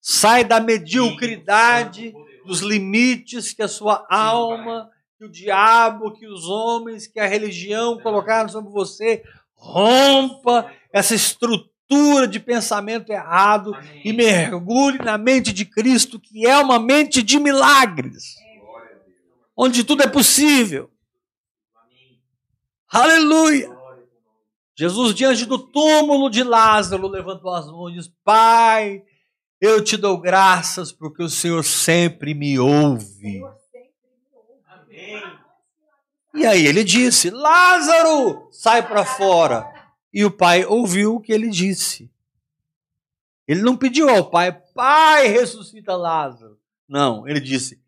Sai 0.00 0.44
da 0.44 0.60
mediocridade, 0.60 2.14
dos 2.44 2.60
limites 2.60 3.52
que 3.52 3.62
a 3.62 3.68
sua 3.68 4.06
alma, 4.08 4.88
que 5.18 5.24
o 5.24 5.28
diabo, 5.30 6.12
que 6.12 6.26
os 6.26 6.46
homens, 6.48 7.06
que 7.06 7.18
a 7.18 7.26
religião 7.26 7.98
colocaram 7.98 8.48
sobre 8.48 8.70
você. 8.70 9.22
Rompa 9.54 10.70
essa 10.92 11.14
estrutura 11.14 12.28
de 12.28 12.38
pensamento 12.38 13.10
errado 13.10 13.72
e 14.04 14.12
mergulhe 14.12 14.98
na 14.98 15.16
mente 15.16 15.52
de 15.52 15.64
Cristo, 15.64 16.20
que 16.20 16.46
é 16.46 16.56
uma 16.58 16.78
mente 16.78 17.22
de 17.22 17.38
milagres, 17.38 18.36
onde 19.56 19.82
tudo 19.82 20.02
é 20.02 20.06
possível. 20.06 20.90
Aleluia! 22.88 23.74
Jesus, 24.74 25.14
diante 25.14 25.46
do 25.46 25.58
túmulo 25.58 26.28
de 26.28 26.42
Lázaro, 26.42 27.08
levantou 27.08 27.52
as 27.52 27.66
mãos 27.66 27.90
e 27.90 27.94
disse: 27.94 28.12
Pai, 28.22 29.02
eu 29.60 29.82
te 29.82 29.96
dou 29.96 30.18
graças 30.18 30.92
porque 30.92 31.22
o 31.22 31.30
Senhor 31.30 31.64
sempre 31.64 32.34
me 32.34 32.58
ouve. 32.58 33.42
Amém. 34.68 35.22
E 36.34 36.44
aí 36.44 36.66
ele 36.66 36.84
disse: 36.84 37.30
Lázaro, 37.30 38.48
sai 38.52 38.86
para 38.86 39.04
fora. 39.04 39.66
E 40.12 40.24
o 40.24 40.30
pai 40.30 40.64
ouviu 40.64 41.16
o 41.16 41.20
que 41.20 41.32
ele 41.32 41.48
disse. 41.48 42.10
Ele 43.46 43.62
não 43.62 43.76
pediu 43.76 44.08
ao 44.08 44.28
pai, 44.28 44.52
pai, 44.74 45.28
ressuscita 45.28 45.94
Lázaro. 45.94 46.58
Não, 46.88 47.28
ele 47.28 47.40
disse, 47.40 47.80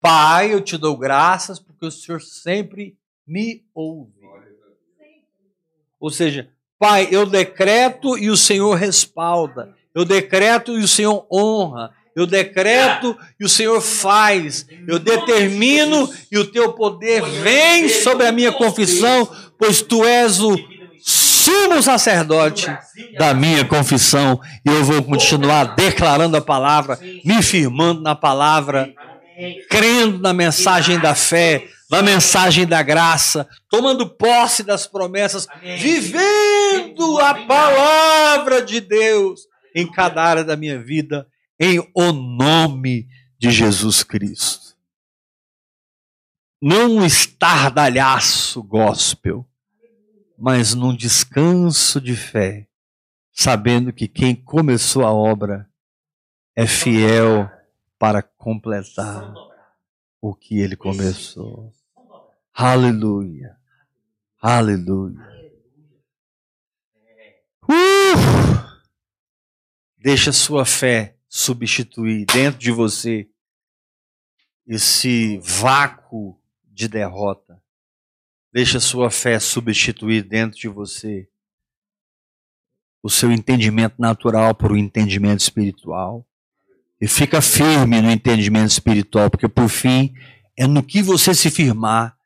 pai, 0.00 0.52
eu 0.52 0.60
te 0.60 0.76
dou 0.76 0.96
graças 0.96 1.58
porque 1.58 1.86
o 1.86 1.90
Senhor 1.90 2.20
sempre 2.20 2.96
me 3.30 3.62
ouve. 3.72 4.10
Ou 6.00 6.10
seja, 6.10 6.48
pai, 6.78 7.06
eu 7.12 7.24
decreto 7.24 8.18
e 8.18 8.28
o 8.28 8.36
Senhor 8.36 8.74
respalda. 8.74 9.72
Eu 9.94 10.04
decreto 10.04 10.76
e 10.76 10.82
o 10.82 10.88
Senhor 10.88 11.24
honra. 11.30 11.92
Eu 12.16 12.26
decreto 12.26 13.16
e 13.38 13.44
o 13.44 13.48
Senhor 13.48 13.80
faz. 13.80 14.66
Eu 14.88 14.98
determino 14.98 16.12
e 16.32 16.38
o 16.38 16.50
teu 16.50 16.72
poder 16.72 17.22
vem 17.22 17.88
sobre 17.88 18.26
a 18.26 18.32
minha 18.32 18.50
confissão, 18.50 19.30
pois 19.56 19.80
tu 19.80 20.04
és 20.04 20.40
o 20.40 20.58
sumo 21.00 21.80
sacerdote 21.80 22.66
da 23.16 23.32
minha 23.32 23.64
confissão 23.64 24.40
e 24.66 24.70
eu 24.70 24.84
vou 24.84 25.02
continuar 25.04 25.76
declarando 25.76 26.36
a 26.36 26.40
palavra, 26.40 26.98
me 27.24 27.42
firmando 27.42 28.02
na 28.02 28.14
palavra, 28.14 28.92
crendo 29.68 30.18
na 30.18 30.32
mensagem 30.32 30.98
da 30.98 31.14
fé, 31.14 31.68
na 31.90 32.02
mensagem 32.02 32.64
da 32.66 32.82
graça, 32.82 33.48
tomando 33.68 34.08
posse 34.08 34.62
das 34.62 34.86
promessas, 34.86 35.48
vivendo 35.60 37.18
a 37.18 37.34
palavra 37.46 38.62
de 38.64 38.80
Deus 38.80 39.48
em 39.74 39.90
cada 39.90 40.22
área 40.22 40.44
da 40.44 40.56
minha 40.56 40.80
vida, 40.80 41.26
em 41.58 41.80
o 41.94 42.12
nome 42.12 43.08
de 43.36 43.50
Jesus 43.50 44.04
Cristo. 44.04 44.76
Não 46.62 46.96
um 46.96 47.04
estardalhaço 47.04 48.62
gospel, 48.62 49.46
mas 50.38 50.74
num 50.74 50.94
descanso 50.94 52.00
de 52.00 52.14
fé, 52.14 52.68
sabendo 53.32 53.92
que 53.92 54.06
quem 54.06 54.34
começou 54.34 55.04
a 55.04 55.12
obra 55.12 55.68
é 56.54 56.66
fiel 56.66 57.50
para 57.98 58.22
completar 58.22 59.34
o 60.20 60.34
que 60.34 60.60
ele 60.60 60.76
começou. 60.76 61.72
Aleluia. 62.62 63.56
Aleluia. 64.38 65.26
Uh! 67.64 68.80
Deixa 69.96 70.30
sua 70.30 70.66
fé 70.66 71.16
substituir 71.26 72.26
dentro 72.26 72.60
de 72.60 72.70
você 72.70 73.26
esse 74.66 75.38
vácuo 75.38 76.38
de 76.70 76.86
derrota. 76.86 77.62
Deixa 78.52 78.78
sua 78.78 79.10
fé 79.10 79.40
substituir 79.40 80.22
dentro 80.22 80.60
de 80.60 80.68
você 80.68 81.26
o 83.02 83.08
seu 83.08 83.32
entendimento 83.32 83.94
natural 83.98 84.54
por 84.54 84.70
um 84.72 84.76
entendimento 84.76 85.40
espiritual. 85.40 86.28
E 87.00 87.08
fica 87.08 87.40
firme 87.40 88.02
no 88.02 88.10
entendimento 88.10 88.68
espiritual, 88.68 89.30
porque 89.30 89.48
por 89.48 89.70
fim 89.70 90.12
é 90.58 90.66
no 90.66 90.82
que 90.82 91.00
você 91.00 91.34
se 91.34 91.50
firmar 91.50 92.19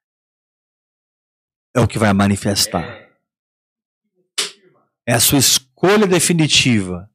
é 1.74 1.80
o 1.80 1.88
que 1.88 1.98
vai 1.98 2.12
manifestar. 2.12 3.10
É 5.04 5.12
a 5.12 5.20
sua 5.20 5.38
escolha 5.38 6.06
definitiva 6.06 7.10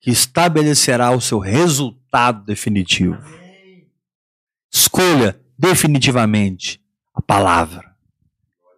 que 0.00 0.10
estabelecerá 0.10 1.10
o 1.10 1.20
seu 1.20 1.38
resultado 1.38 2.44
definitivo. 2.44 3.22
Escolha 4.72 5.38
definitivamente 5.58 6.82
a 7.12 7.20
palavra. 7.20 7.94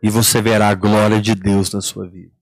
E 0.03 0.11
você 0.11 0.43
verá 0.43 0.69
a 0.69 0.75
glória 0.75 1.21
de 1.21 1.35
Deus 1.35 1.73
na 1.73 1.81
sua 1.81 2.09
vida. 2.09 2.33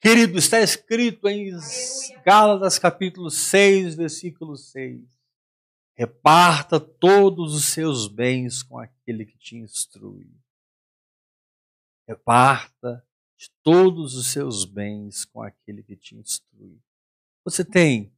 Querido, 0.00 0.38
está 0.38 0.60
escrito 0.60 1.28
em 1.28 1.50
Gálatas 2.24 2.78
capítulo 2.78 3.30
6, 3.30 3.96
versículo 3.96 4.56
6. 4.56 5.02
Reparta 5.94 6.78
todos 6.78 7.54
os 7.54 7.64
seus 7.64 8.06
bens 8.06 8.62
com 8.62 8.78
aquele 8.78 9.26
que 9.26 9.36
te 9.36 9.56
instrui. 9.56 10.30
Reparta 12.08 13.06
de 13.36 13.50
todos 13.62 14.16
os 14.16 14.32
seus 14.32 14.64
bens 14.64 15.24
com 15.26 15.42
aquele 15.42 15.82
que 15.82 15.94
te 15.94 16.16
instrui. 16.16 16.80
Você 17.44 17.64
tem 17.64 18.10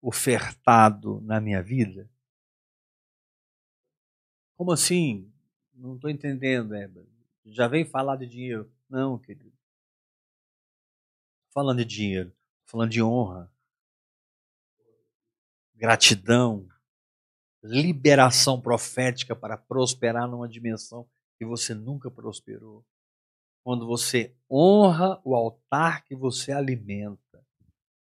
ofertado 0.00 1.20
na 1.20 1.40
minha 1.40 1.62
vida? 1.62 2.08
Como 4.56 4.72
assim? 4.72 5.30
Não 5.74 5.96
estou 5.96 6.08
entendendo, 6.08 6.74
Éber. 6.74 7.04
Já 7.44 7.66
vem 7.66 7.84
falar 7.84 8.16
de 8.16 8.26
dinheiro. 8.26 8.72
Não, 8.88 9.18
querido 9.18 9.52
falando 11.52 11.78
de 11.78 11.84
dinheiro, 11.84 12.32
falando 12.64 12.90
de 12.90 13.02
honra, 13.02 13.52
gratidão, 15.74 16.68
liberação 17.62 18.60
profética 18.60 19.36
para 19.36 19.56
prosperar 19.56 20.26
numa 20.26 20.48
dimensão 20.48 21.08
que 21.36 21.44
você 21.44 21.74
nunca 21.74 22.10
prosperou. 22.10 22.84
Quando 23.64 23.86
você 23.86 24.34
honra 24.50 25.20
o 25.24 25.34
altar 25.34 26.04
que 26.04 26.16
você 26.16 26.52
alimenta, 26.52 27.44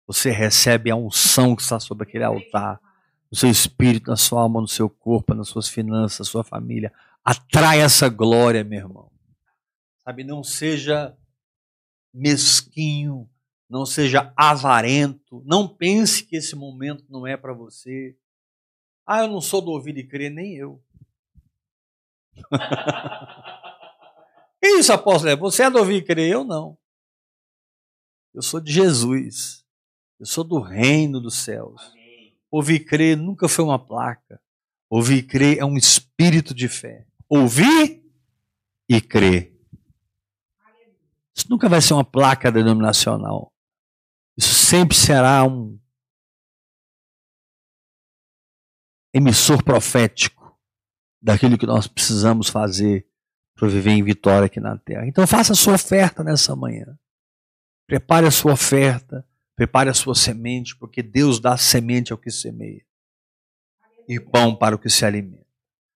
você 0.07 0.31
recebe 0.31 0.91
a 0.91 0.97
unção 0.97 1.57
que 1.57 1.63
está 1.63 1.81
sobre 1.81 2.07
aquele 2.07 2.25
altar, 2.25 2.81
no 3.31 3.37
seu 3.37 3.51
espírito, 3.51 4.11
na 4.11 4.17
sua 4.17 4.43
alma, 4.43 4.61
no 4.61 4.69
seu 4.69 4.89
corpo, 4.89 5.35
nas 5.35 5.49
suas 5.49 5.69
finanças, 5.69 6.19
na 6.21 6.25
sua 6.31 6.45
família. 6.45 6.93
Atrai 7.25 7.81
essa 7.81 8.09
glória, 8.09 8.63
meu 8.63 8.81
irmão. 8.81 9.11
Sabe, 10.05 10.23
não 10.23 10.45
seja 10.45 11.17
mesquinho, 12.13 13.29
não 13.69 13.87
seja 13.87 14.33
avarento, 14.37 15.43
não 15.47 15.67
pense 15.67 16.25
que 16.25 16.37
esse 16.37 16.55
momento 16.55 17.05
não 17.09 17.27
é 17.27 17.37
para 17.37 17.55
você. 17.55 18.15
Ah, 19.07 19.23
eu 19.23 19.29
não 19.29 19.41
sou 19.41 19.63
do 19.63 19.71
ouvir 19.71 19.97
e 19.97 20.07
crer, 20.07 20.31
nem 20.31 20.55
eu. 20.55 20.83
Isso, 24.63 24.93
apóstolo, 24.93 25.37
você 25.37 25.65
é 25.65 25.71
do 25.71 25.79
ouvir 25.79 25.97
e 25.97 26.05
crer, 26.05 26.31
eu 26.31 26.45
não. 26.45 26.79
Eu 28.33 28.43
sou 28.43 28.61
de 28.61 28.73
Jesus. 28.73 29.65
Eu 30.21 30.27
sou 30.27 30.45
do 30.45 30.61
reino 30.61 31.21
dos 31.21 31.35
céus. 31.35 31.93
Ouvir 32.51 32.75
e 32.75 32.85
crer 32.85 33.17
nunca 33.17 33.49
foi 33.49 33.65
uma 33.65 33.79
placa. 33.79 34.41
Ouvir 34.89 35.17
e 35.17 35.23
crer 35.23 35.59
é 35.59 35.65
um 35.65 35.77
espírito 35.77 36.55
de 36.55 36.69
fé. 36.69 37.07
Ouvir 37.29 38.05
e 38.89 39.01
crer. 39.01 39.53
Isso 41.35 41.47
nunca 41.51 41.69
vai 41.69 41.81
ser 41.81 41.95
uma 41.95 42.05
placa 42.05 42.53
denominacional. 42.53 43.53
Isso 44.37 44.55
sempre 44.55 44.97
será 44.97 45.45
um 45.45 45.79
emissor 49.13 49.63
profético 49.65 50.59
daquilo 51.21 51.59
que 51.59 51.67
nós 51.67 51.87
precisamos 51.87 52.49
fazer 52.49 53.07
para 53.63 53.69
viver 53.69 53.93
em 53.93 54.03
vitória 54.03 54.47
aqui 54.47 54.59
na 54.59 54.77
terra. 54.77 55.07
Então 55.07 55.25
faça 55.25 55.53
a 55.53 55.55
sua 55.55 55.75
oferta 55.75 56.25
nessa 56.25 56.57
manhã. 56.57 56.99
Prepare 57.87 58.27
a 58.27 58.31
sua 58.33 58.55
oferta, 58.55 59.25
prepare 59.55 59.89
a 59.89 59.95
sua 59.95 60.17
semente, 60.17 60.75
porque 60.75 61.01
Deus 61.01 61.39
dá 61.39 61.57
semente 61.57 62.11
ao 62.11 62.19
que 62.19 62.29
semeia 62.29 62.85
e 64.09 64.19
pão 64.19 64.53
para 64.53 64.75
o 64.75 64.79
que 64.81 64.91
se 64.91 65.05
alimenta. 65.05 65.47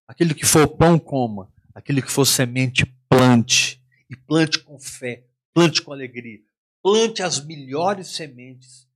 Aquilo 0.07 0.33
que 0.33 0.45
for 0.45 0.65
pão, 0.65 0.97
coma. 0.97 1.51
Aquilo 1.75 2.01
que 2.01 2.09
for 2.09 2.23
semente, 2.23 2.85
plante. 3.09 3.83
E 4.09 4.15
plante 4.15 4.59
com 4.59 4.79
fé, 4.79 5.25
plante 5.53 5.81
com 5.81 5.91
alegria, 5.91 6.39
plante 6.81 7.21
as 7.21 7.43
melhores 7.43 8.07
sementes, 8.15 8.87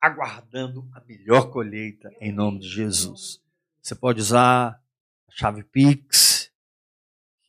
aguardando 0.00 0.88
a 0.92 1.00
melhor 1.00 1.50
colheita 1.50 2.08
em 2.20 2.30
nome 2.30 2.60
de 2.60 2.68
Jesus. 2.68 3.42
Você 3.82 3.96
pode 3.96 4.20
usar 4.20 4.80
a 5.28 5.32
chave 5.32 5.64
Pix, 5.64 6.19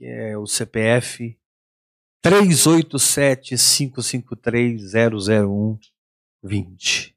que 0.01 0.07
é 0.07 0.35
o 0.35 0.47
CPF 0.47 1.39
387 2.23 3.49
553 3.55 4.93
001 4.93 5.79
20. 6.41 7.15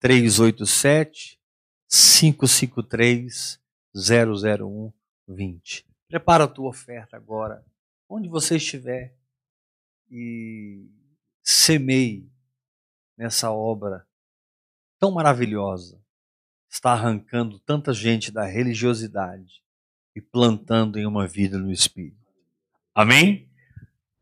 387 0.00 1.40
553 1.90 3.60
001 3.92 4.92
20. 5.26 5.86
Prepara 6.06 6.44
a 6.44 6.48
tua 6.48 6.68
oferta 6.68 7.16
agora, 7.16 7.66
onde 8.08 8.28
você 8.28 8.58
estiver 8.58 9.18
e 10.08 10.88
semeie 11.42 12.30
nessa 13.18 13.50
obra 13.50 14.06
tão 15.00 15.10
maravilhosa. 15.10 16.00
Está 16.70 16.92
arrancando 16.92 17.58
tanta 17.58 17.92
gente 17.92 18.30
da 18.30 18.44
religiosidade 18.44 19.65
e 20.16 20.20
plantando 20.22 20.98
em 20.98 21.06
uma 21.06 21.26
vida 21.26 21.58
no 21.58 21.70
Espírito. 21.70 22.16
Amém? 22.94 23.46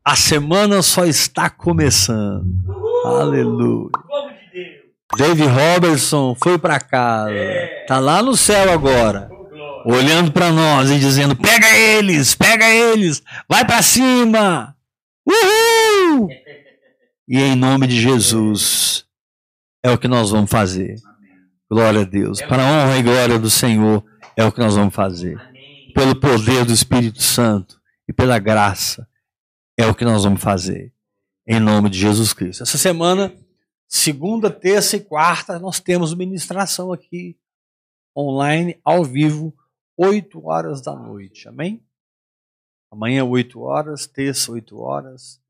A 0.03 0.13
semana 0.17 0.81
só 0.81 1.05
está 1.05 1.49
começando. 1.49 2.45
Uhul! 2.67 3.07
Aleluia. 3.07 3.89
Dave 5.17 5.43
Robertson 5.43 6.35
foi 6.35 6.59
para 6.59 6.81
casa. 6.81 7.31
É. 7.31 7.85
Tá 7.87 7.99
lá 7.99 8.21
no 8.21 8.35
céu 8.35 8.69
agora. 8.73 9.29
Olhando 9.85 10.33
para 10.33 10.51
nós 10.51 10.91
e 10.91 10.99
dizendo: 10.99 11.35
"Pega 11.35 11.77
eles, 11.77 12.35
pega 12.35 12.69
eles, 12.69 13.23
vai 13.47 13.63
para 13.65 13.81
cima". 13.81 14.75
Uhul! 15.25 16.27
E 17.27 17.39
em 17.39 17.55
nome 17.55 17.87
de 17.87 17.99
Jesus 17.99 19.03
é 19.81 19.89
o 19.89 19.97
que 19.97 20.07
nós 20.07 20.29
vamos 20.29 20.51
fazer. 20.51 20.93
Glória 21.67 22.01
a 22.01 22.03
Deus. 22.03 22.39
Para 22.39 22.61
a 22.61 22.67
honra 22.67 22.97
e 22.99 23.01
glória 23.01 23.39
do 23.39 23.49
Senhor 23.49 24.05
é 24.37 24.45
o 24.45 24.51
que 24.51 24.59
nós 24.59 24.75
vamos 24.75 24.93
fazer. 24.93 25.35
Pelo 25.95 26.13
poder 26.13 26.65
do 26.65 26.73
Espírito 26.73 27.21
Santo 27.21 27.81
e 28.05 28.11
pela 28.11 28.37
graça 28.37 29.07
é 29.77 29.87
o 29.87 29.95
que 29.95 30.03
nós 30.03 30.25
vamos 30.25 30.43
fazer. 30.43 30.93
Em 31.47 31.57
nome 31.57 31.89
de 31.89 31.97
Jesus 31.97 32.33
Cristo. 32.33 32.63
Essa 32.63 32.77
semana, 32.77 33.33
segunda, 33.87 34.51
terça 34.51 34.97
e 34.97 34.99
quarta, 34.99 35.57
nós 35.57 35.79
temos 35.79 36.13
ministração 36.13 36.91
aqui 36.91 37.39
online, 38.13 38.77
ao 38.83 39.05
vivo, 39.05 39.55
8 39.95 40.45
horas 40.45 40.81
da 40.81 40.93
noite. 40.93 41.47
Amém? 41.47 41.81
Amanhã, 42.91 43.23
8 43.23 43.57
horas, 43.61 44.05
terça, 44.05 44.51
8 44.51 44.77
horas. 44.77 45.41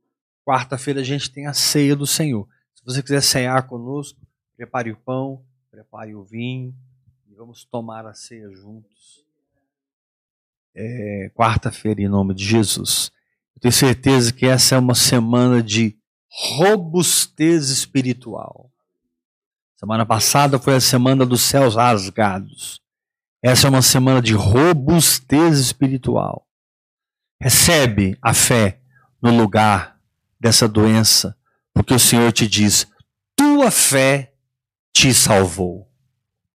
Quarta-feira 0.46 1.02
a 1.02 1.04
gente 1.04 1.32
tem 1.32 1.48
a 1.48 1.56
ceia 1.56 1.96
do 1.96 2.06
Senhor. 2.06 2.48
Se 2.76 2.86
você 2.86 3.02
quiser 3.02 3.24
cear 3.24 3.68
conosco, 3.68 4.22
prepare 4.56 4.92
o 4.92 4.98
pão, 4.98 5.44
prepare 5.72 6.14
o 6.14 6.24
vinho 6.24 6.72
e 7.28 7.34
vamos 7.34 7.66
tomar 7.66 8.06
a 8.06 8.14
ceia 8.14 8.48
juntos. 8.52 9.25
É, 10.76 11.32
Quarta-feira, 11.34 12.02
em 12.02 12.08
nome 12.08 12.34
de 12.34 12.44
Jesus. 12.44 13.12
Eu 13.56 13.62
tenho 13.62 13.72
certeza 13.72 14.34
que 14.34 14.46
essa 14.46 14.76
é 14.76 14.80
uma 14.80 14.96
semana 14.96 15.64
de 15.64 15.96
robustez 16.30 17.70
espiritual. 17.70 18.70
Semana 19.78 20.06
passada 20.06 20.60
foi 20.60 20.76
a 20.76 20.82
semana 20.82 21.26
dos 21.26 21.42
céus 21.42 21.76
rasgados. 21.76 22.82
Essa 23.42 23.68
é 23.68 23.70
uma 23.70 23.82
semana 23.82 24.22
de 24.22 24.34
robustez 24.34 25.60
espiritual. 25.60 26.46
Recebe 27.40 28.18
a 28.22 28.34
fé 28.34 28.80
no 29.22 29.36
lugar 29.36 30.00
dessa 30.40 30.68
doença 30.68 31.36
Porque 31.74 31.94
o 31.94 32.00
Senhor 32.00 32.32
te 32.32 32.48
diz: 32.48 32.88
tua 33.36 33.70
fé 33.70 34.34
te 34.94 35.14
salvou, 35.14 35.90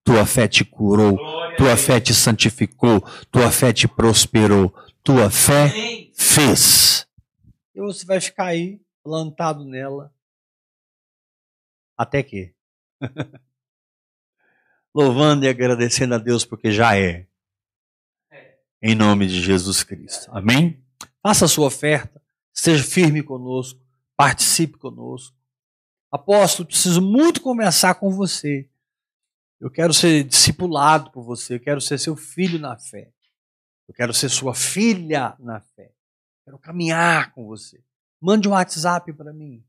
tua 0.03 0.25
fé 0.25 0.49
te 0.49 0.65
curou, 0.65 1.17
tua 1.57 1.77
fé 1.77 2.01
te 2.01 2.15
santificou, 2.15 3.01
tua 3.31 3.51
fé 3.51 3.73
te 3.73 3.89
prosperou, 3.89 4.75
tua 5.03 5.31
fé 5.31 5.71
fez. 6.15 7.07
E 7.75 7.81
você 7.81 8.05
vai 8.05 8.21
ficar 8.21 8.47
aí, 8.47 8.81
plantado 9.03 9.65
nela, 9.65 10.13
até 12.01 12.23
que? 12.23 12.55
Louvando 14.95 15.45
e 15.45 15.49
agradecendo 15.49 16.15
a 16.15 16.19
Deus 16.19 16.47
porque 16.47 16.71
já 16.71 16.97
é. 16.97 17.27
Em 18.83 18.95
nome 18.95 19.27
de 19.27 19.43
Jesus 19.43 19.83
Cristo. 19.83 20.31
Amém? 20.33 20.83
Faça 21.23 21.45
a 21.45 21.49
sua 21.49 21.67
oferta, 21.67 22.23
esteja 22.55 22.83
firme 22.83 23.23
conosco, 23.23 23.79
participe 24.17 24.79
conosco. 24.79 25.37
Apóstolo, 26.11 26.69
preciso 26.69 27.03
muito 27.03 27.43
conversar 27.43 27.97
com 27.97 28.11
você. 28.11 28.70
Eu 29.61 29.71
quero 29.71 29.93
ser 29.93 30.25
discipulado 30.25 31.11
por 31.11 31.23
você, 31.23 31.57
eu 31.57 31.61
quero 31.61 31.83
ser 31.83 31.99
seu 31.99 32.17
filho 32.17 32.59
na 32.59 32.79
fé. 32.79 33.13
Eu 33.87 33.93
quero 33.93 34.15
ser 34.15 34.31
sua 34.31 34.55
filha 34.55 35.37
na 35.39 35.61
fé. 35.61 35.93
Quero 36.45 36.59
caminhar 36.59 37.35
com 37.35 37.45
você. 37.45 37.85
Mande 38.19 38.49
um 38.49 38.53
WhatsApp 38.53 39.13
para 39.13 39.35
mim. 39.35 39.63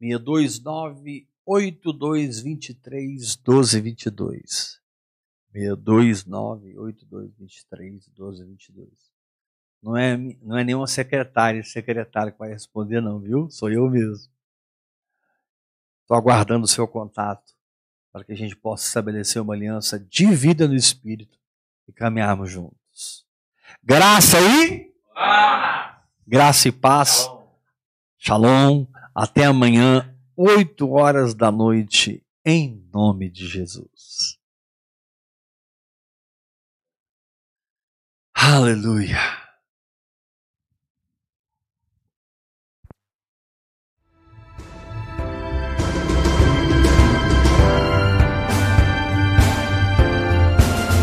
629 0.00 1.28
8223 1.46 3.36
1222. 3.36 4.80
629 5.52 6.78
8223 6.78 8.08
1222. 8.08 8.88
Não 9.80 9.96
é, 9.96 10.16
não 10.42 10.58
é 10.58 10.64
nenhuma 10.64 10.88
secretária, 10.88 11.62
secretário 11.62 12.32
que 12.32 12.38
vai 12.38 12.48
responder, 12.48 13.00
não, 13.00 13.20
viu? 13.20 13.48
Sou 13.50 13.70
eu 13.70 13.88
mesmo. 13.88 14.28
Estou 16.02 16.16
aguardando 16.16 16.64
o 16.64 16.68
seu 16.68 16.88
contato 16.88 17.57
para 18.12 18.24
que 18.24 18.32
a 18.32 18.36
gente 18.36 18.56
possa 18.56 18.86
estabelecer 18.86 19.40
uma 19.40 19.54
aliança 19.54 19.98
de 19.98 20.26
vida 20.26 20.66
no 20.66 20.74
Espírito 20.74 21.38
e 21.86 21.92
caminharmos 21.92 22.50
juntos. 22.50 23.26
Graça 23.82 24.38
e 24.40 24.92
ah! 25.16 26.02
graça 26.26 26.68
e 26.68 26.72
paz. 26.72 27.28
Shalom. 28.18 28.86
Até 29.14 29.44
amanhã, 29.44 30.14
8 30.36 30.88
horas 30.90 31.34
da 31.34 31.50
noite, 31.50 32.24
em 32.44 32.88
nome 32.92 33.28
de 33.28 33.48
Jesus. 33.48 34.38
Aleluia. 38.32 39.47